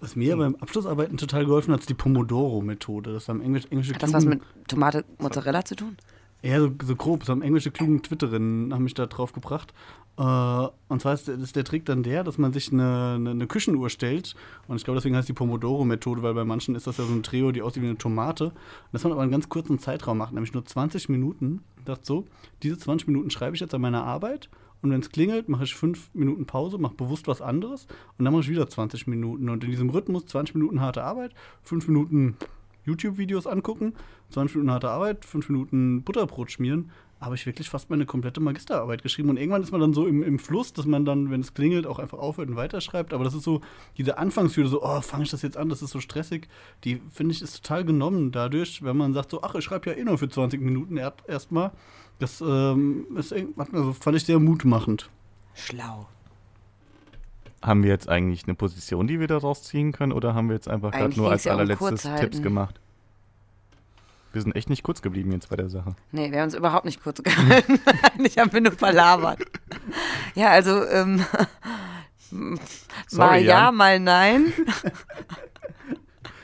Was 0.00 0.16
mir 0.16 0.36
beim 0.36 0.56
Abschlussarbeiten 0.56 1.18
total 1.18 1.44
geholfen 1.44 1.72
hat, 1.72 1.80
ist 1.80 1.90
die 1.90 1.94
Pomodoro-Methode. 1.94 3.12
Das 3.12 3.28
haben 3.28 3.42
Englisch, 3.42 3.64
englische 3.70 3.94
hat 3.94 4.02
das 4.02 4.12
was 4.12 4.24
mit 4.24 4.40
Tomate 4.66 5.04
Mozzarella 5.18 5.64
zu 5.64 5.76
tun? 5.76 5.96
Ja, 6.42 6.58
so, 6.58 6.72
so 6.82 6.96
grob. 6.96 7.24
So 7.24 7.32
haben 7.32 7.42
englische 7.42 7.70
klugen 7.70 8.02
Twitterinnen 8.02 8.72
haben 8.72 8.84
mich 8.84 8.94
da 8.94 9.04
drauf 9.06 9.32
gebracht. 9.34 9.74
Äh, 10.16 10.22
und 10.22 11.02
zwar 11.02 11.12
ist, 11.12 11.28
ist, 11.28 11.54
der 11.54 11.64
Trick 11.64 11.84
dann 11.84 12.02
der, 12.02 12.24
dass 12.24 12.38
man 12.38 12.54
sich 12.54 12.72
eine, 12.72 13.16
eine, 13.16 13.30
eine 13.30 13.46
Küchenuhr 13.46 13.90
stellt. 13.90 14.34
Und 14.66 14.76
ich 14.76 14.84
glaube, 14.84 14.98
deswegen 14.98 15.16
heißt 15.16 15.28
die 15.28 15.34
Pomodoro-Methode, 15.34 16.22
weil 16.22 16.32
bei 16.32 16.44
manchen 16.44 16.74
ist 16.74 16.86
das 16.86 16.96
ja 16.96 17.04
so 17.04 17.12
ein 17.12 17.22
Trio, 17.22 17.52
die 17.52 17.60
aussieht 17.60 17.82
wie 17.82 17.88
eine 17.88 17.98
Tomate. 17.98 18.46
Und 18.46 18.54
dass 18.92 19.04
man 19.04 19.12
aber 19.12 19.20
einen 19.20 19.30
ganz 19.30 19.50
kurzen 19.50 19.78
Zeitraum 19.78 20.16
macht, 20.16 20.32
nämlich 20.32 20.54
nur 20.54 20.64
20 20.64 21.10
Minuten. 21.10 21.62
Ich 21.78 21.84
dachte 21.84 22.06
so, 22.06 22.24
diese 22.62 22.78
20 22.78 23.08
Minuten 23.08 23.30
schreibe 23.30 23.54
ich 23.54 23.60
jetzt 23.60 23.74
an 23.74 23.82
meiner 23.82 24.04
Arbeit. 24.04 24.48
Und 24.82 24.90
wenn 24.90 25.00
es 25.00 25.10
klingelt, 25.10 25.48
mache 25.48 25.64
ich 25.64 25.74
fünf 25.74 26.10
Minuten 26.14 26.46
Pause, 26.46 26.78
mache 26.78 26.94
bewusst 26.94 27.28
was 27.28 27.42
anderes 27.42 27.86
und 28.18 28.24
dann 28.24 28.32
mache 28.32 28.42
ich 28.42 28.48
wieder 28.48 28.68
20 28.68 29.06
Minuten. 29.06 29.48
Und 29.48 29.64
in 29.64 29.70
diesem 29.70 29.90
Rhythmus 29.90 30.26
20 30.26 30.54
Minuten 30.54 30.80
harte 30.80 31.04
Arbeit, 31.04 31.34
fünf 31.62 31.86
Minuten 31.86 32.36
YouTube-Videos 32.84 33.46
angucken, 33.46 33.94
20 34.30 34.56
Minuten 34.56 34.72
harte 34.72 34.90
Arbeit, 34.90 35.24
fünf 35.24 35.48
Minuten 35.48 36.02
Butterbrot 36.02 36.50
schmieren, 36.50 36.90
habe 37.20 37.34
ich 37.34 37.44
wirklich 37.44 37.68
fast 37.68 37.90
meine 37.90 38.06
komplette 38.06 38.40
Magisterarbeit 38.40 39.02
geschrieben. 39.02 39.28
Und 39.28 39.36
irgendwann 39.36 39.62
ist 39.62 39.72
man 39.72 39.80
dann 39.80 39.92
so 39.92 40.06
im, 40.06 40.22
im 40.22 40.38
Fluss, 40.38 40.72
dass 40.72 40.86
man 40.86 41.04
dann, 41.04 41.30
wenn 41.30 41.42
es 41.42 41.52
klingelt, 41.52 41.86
auch 41.86 41.98
einfach 41.98 42.18
aufhört 42.18 42.48
und 42.48 42.56
weiterschreibt. 42.56 43.12
Aber 43.12 43.24
das 43.24 43.34
ist 43.34 43.42
so, 43.42 43.60
diese 43.98 44.16
Anfangshürde, 44.16 44.70
so, 44.70 44.82
oh, 44.82 45.00
fange 45.02 45.24
ich 45.24 45.30
das 45.30 45.42
jetzt 45.42 45.58
an, 45.58 45.68
das 45.68 45.82
ist 45.82 45.90
so 45.90 46.00
stressig, 46.00 46.48
die 46.84 47.02
finde 47.12 47.34
ich 47.34 47.42
ist 47.42 47.62
total 47.62 47.84
genommen 47.84 48.32
dadurch, 48.32 48.82
wenn 48.82 48.96
man 48.96 49.12
sagt, 49.12 49.30
so, 49.30 49.42
ach, 49.42 49.54
ich 49.54 49.64
schreibe 49.64 49.90
ja 49.90 49.96
eh 49.96 50.04
nur 50.04 50.16
für 50.16 50.30
20 50.30 50.62
Minuten 50.62 50.96
erstmal. 50.96 51.72
Das 52.20 52.40
ähm, 52.42 53.06
ist, 53.16 53.32
also, 53.32 53.92
fand 53.94 54.16
ich 54.16 54.24
sehr 54.24 54.38
mutmachend. 54.38 55.08
Schlau. 55.54 56.06
Haben 57.62 57.82
wir 57.82 57.90
jetzt 57.90 58.08
eigentlich 58.08 58.44
eine 58.44 58.54
Position, 58.54 59.06
die 59.06 59.20
wir 59.20 59.26
daraus 59.26 59.64
ziehen 59.64 59.92
können, 59.92 60.12
oder 60.12 60.34
haben 60.34 60.48
wir 60.48 60.54
jetzt 60.54 60.68
einfach 60.68 60.92
gerade 60.92 61.16
nur 61.16 61.30
als 61.30 61.46
allerletztes 61.46 62.02
Tipps 62.20 62.42
gemacht? 62.42 62.78
Wir 64.32 64.42
sind 64.42 64.54
echt 64.54 64.70
nicht 64.70 64.82
kurz 64.82 65.02
geblieben 65.02 65.32
jetzt 65.32 65.48
bei 65.48 65.56
der 65.56 65.68
Sache. 65.68 65.96
Nee, 66.12 66.30
wir 66.30 66.38
haben 66.38 66.44
uns 66.44 66.54
überhaupt 66.54 66.84
nicht 66.84 67.02
kurz 67.02 67.22
gehalten. 67.22 67.80
ich 68.22 68.38
habe 68.38 68.60
nur 68.60 68.72
verlabert. 68.72 69.40
Ja, 70.34 70.50
also 70.50 70.84
ähm, 70.86 71.24
Sorry, 72.30 72.58
mal 73.18 73.42
ja, 73.42 73.64
Jan. 73.64 73.74
mal 73.74 73.98
nein. 73.98 74.52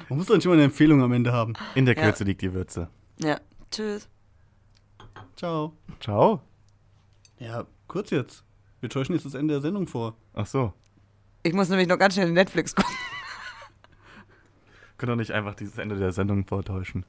Man 0.09 0.18
muss 0.18 0.27
doch 0.27 0.35
nicht 0.35 0.45
immer 0.45 0.55
eine 0.55 0.64
Empfehlung 0.64 1.03
am 1.03 1.12
Ende 1.12 1.33
haben. 1.33 1.53
In 1.74 1.85
der 1.85 1.95
Kürze 1.95 2.24
ja. 2.24 2.29
liegt 2.29 2.43
die 2.43 2.53
Würze. 2.53 2.89
Ja, 3.18 3.39
tschüss. 3.70 4.09
Ciao. 5.37 5.74
Ciao. 6.01 6.41
Ja, 7.39 7.66
kurz 7.89 8.09
jetzt. 8.11 8.43
Wir 8.80 8.89
täuschen 8.89 9.14
jetzt 9.14 9.26
das 9.26 9.34
Ende 9.34 9.53
der 9.53 9.61
Sendung 9.61 9.87
vor. 9.87 10.14
Ach 10.32 10.47
so. 10.47 10.72
Ich 11.43 11.53
muss 11.53 11.68
nämlich 11.68 11.89
noch 11.89 11.99
ganz 11.99 12.14
schnell 12.14 12.32
Netflix 12.32 12.74
gucken. 12.74 12.95
Können 14.97 15.11
doch 15.11 15.16
nicht 15.16 15.32
einfach 15.32 15.55
dieses 15.55 15.76
Ende 15.76 15.97
der 15.97 16.12
Sendung 16.12 16.47
vortäuschen. 16.47 17.05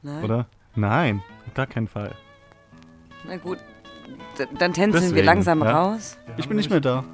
Nein. 0.00 0.24
Oder? 0.24 0.46
Nein, 0.74 1.22
auf 1.46 1.52
gar 1.52 1.66
keinen 1.66 1.86
Fall. 1.86 2.14
Na 3.28 3.36
gut, 3.36 3.58
D 4.38 4.46
dann 4.58 4.72
tänzeln 4.72 5.02
Deswegen, 5.02 5.16
wir 5.16 5.24
langsam 5.24 5.62
ja? 5.62 5.70
raus. 5.70 6.16
Ich 6.38 6.48
bin 6.48 6.56
nicht 6.56 6.70
mehr 6.70 6.80
da. 6.80 7.04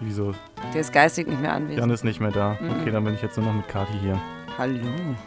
Wieso? 0.00 0.34
Der 0.74 0.80
ist 0.80 0.92
geistig 0.92 1.28
nicht 1.28 1.40
mehr 1.40 1.52
anwesend. 1.52 1.78
Jan 1.78 1.90
ist 1.90 2.04
nicht 2.04 2.20
mehr 2.20 2.32
da. 2.32 2.58
Mhm. 2.60 2.70
Okay, 2.70 2.90
dann 2.90 3.04
bin 3.04 3.14
ich 3.14 3.22
jetzt 3.22 3.36
nur 3.36 3.46
noch 3.46 3.54
mit 3.54 3.68
Kati 3.68 3.96
hier. 4.00 4.20
Hallo. 4.58 4.80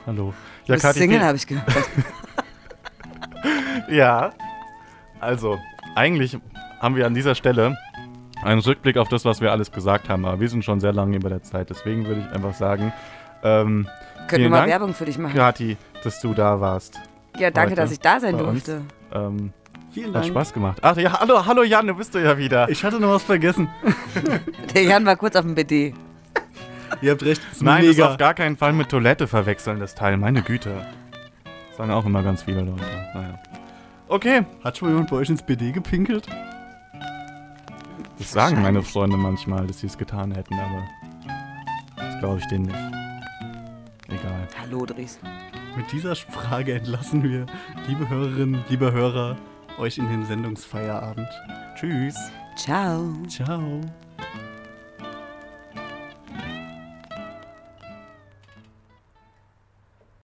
Hallo. 0.06 0.34
Ja, 0.66 0.76
du 0.76 0.82
bist 0.82 0.94
Single, 0.96 1.22
habe 1.22 1.38
ich 1.38 1.48
gehört. 1.48 1.66
ja. 3.90 4.32
Also, 5.20 5.60
eigentlich 5.96 6.38
haben 6.80 6.96
wir 6.96 7.06
an 7.06 7.14
dieser 7.14 7.36
Stelle 7.36 7.78
einen 8.44 8.62
Rückblick 8.62 8.98
auf 8.98 9.10
das, 9.10 9.26
was 9.26 9.42
wir 9.42 9.52
alles 9.52 9.72
gesagt 9.72 10.10
haben. 10.10 10.26
Aber 10.26 10.40
wir 10.40 10.50
sind 10.50 10.64
schon 10.64 10.80
sehr 10.80 10.94
lange 10.94 11.18
über 11.18 11.30
der 11.30 11.44
Zeit. 11.44 11.70
Deswegen 11.70 12.06
würde 12.06 12.22
ich 12.22 12.36
einfach 12.36 12.54
sagen, 12.54 12.94
ähm, 13.44 13.88
können 14.28 14.44
wir 14.44 14.50
mal 14.50 14.58
Dank, 14.60 14.70
Werbung 14.70 14.94
für 14.94 15.06
dich 15.06 15.18
machen. 15.18 15.36
Kathi, 15.36 15.78
dass 16.04 16.22
du 16.22 16.34
da 16.34 16.60
warst. 16.62 17.00
Ja, 17.38 17.52
danke, 17.52 17.76
dass 17.76 17.92
ich 17.92 18.00
da 18.00 18.20
sein 18.20 18.38
durfte. 18.38 18.82
Ähm, 19.14 19.54
Vielen 19.92 20.14
Dank. 20.14 20.26
Hat 20.26 20.32
Spaß 20.32 20.54
gemacht. 20.54 20.78
Ach 20.82 20.96
ja, 20.98 21.20
hallo, 21.20 21.46
hallo 21.46 21.64
Jan, 21.64 21.88
du 21.88 21.96
bist 21.96 22.14
du 22.14 22.20
ja 22.20 22.38
wieder. 22.38 22.70
Ich 22.70 22.84
hatte 22.84 23.00
noch 23.00 23.10
was 23.10 23.24
vergessen. 23.24 23.68
Der 24.76 24.84
Jan 24.84 25.06
war 25.06 25.16
kurz 25.16 25.36
auf 25.36 25.44
dem 25.44 25.56
BD. 25.56 25.96
Ihr 27.02 27.12
habt 27.12 27.24
recht. 27.24 27.42
Nein, 27.60 27.86
mega. 27.86 28.04
das 28.04 28.12
auf 28.12 28.18
gar 28.18 28.34
keinen 28.34 28.56
Fall 28.56 28.74
mit 28.74 28.90
Toilette 28.90 29.28
verwechseln, 29.28 29.80
das 29.80 29.96
Teil. 29.96 30.18
Meine 30.18 30.44
Güte. 30.44 30.86
Das 31.70 31.78
sagen 31.78 31.92
auch 31.92 32.06
immer 32.06 32.22
ganz 32.22 32.44
viele 32.44 32.62
Leute. 32.62 32.84
Naja. 33.14 33.40
Okay. 34.10 34.44
Hat 34.64 34.76
schon 34.76 34.88
mal 34.88 34.94
jemand 34.96 35.12
bei 35.12 35.18
euch 35.18 35.30
ins 35.30 35.44
BD 35.44 35.72
gepinkelt? 35.72 36.28
Das 38.18 38.32
sagen 38.32 38.62
meine 38.62 38.82
Freunde 38.82 39.18
manchmal, 39.18 39.68
dass 39.68 39.80
sie 39.80 39.88
es 39.88 39.98
getan 39.98 40.32
hätten, 40.32 40.56
aber 40.56 40.84
das 41.96 42.20
glaube 42.20 42.40
ich 42.40 42.46
denen 42.48 42.66
nicht. 42.66 42.78
Egal. 44.08 44.48
Hallo, 44.60 44.86
Dries. 44.86 45.20
Mit 45.78 45.92
dieser 45.92 46.16
Frage 46.16 46.74
entlassen 46.74 47.24
wir, 47.24 47.46
liebe 47.88 48.10
Hörerinnen, 48.10 48.66
liebe 48.68 48.92
Hörer, 48.92 49.38
euch 49.78 50.00
in 50.00 50.10
den 50.10 50.26
Sendungsfeierabend. 50.26 51.30
Tschüss. 51.76 52.16
Ciao. 52.56 53.14
Ciao. 53.28 53.80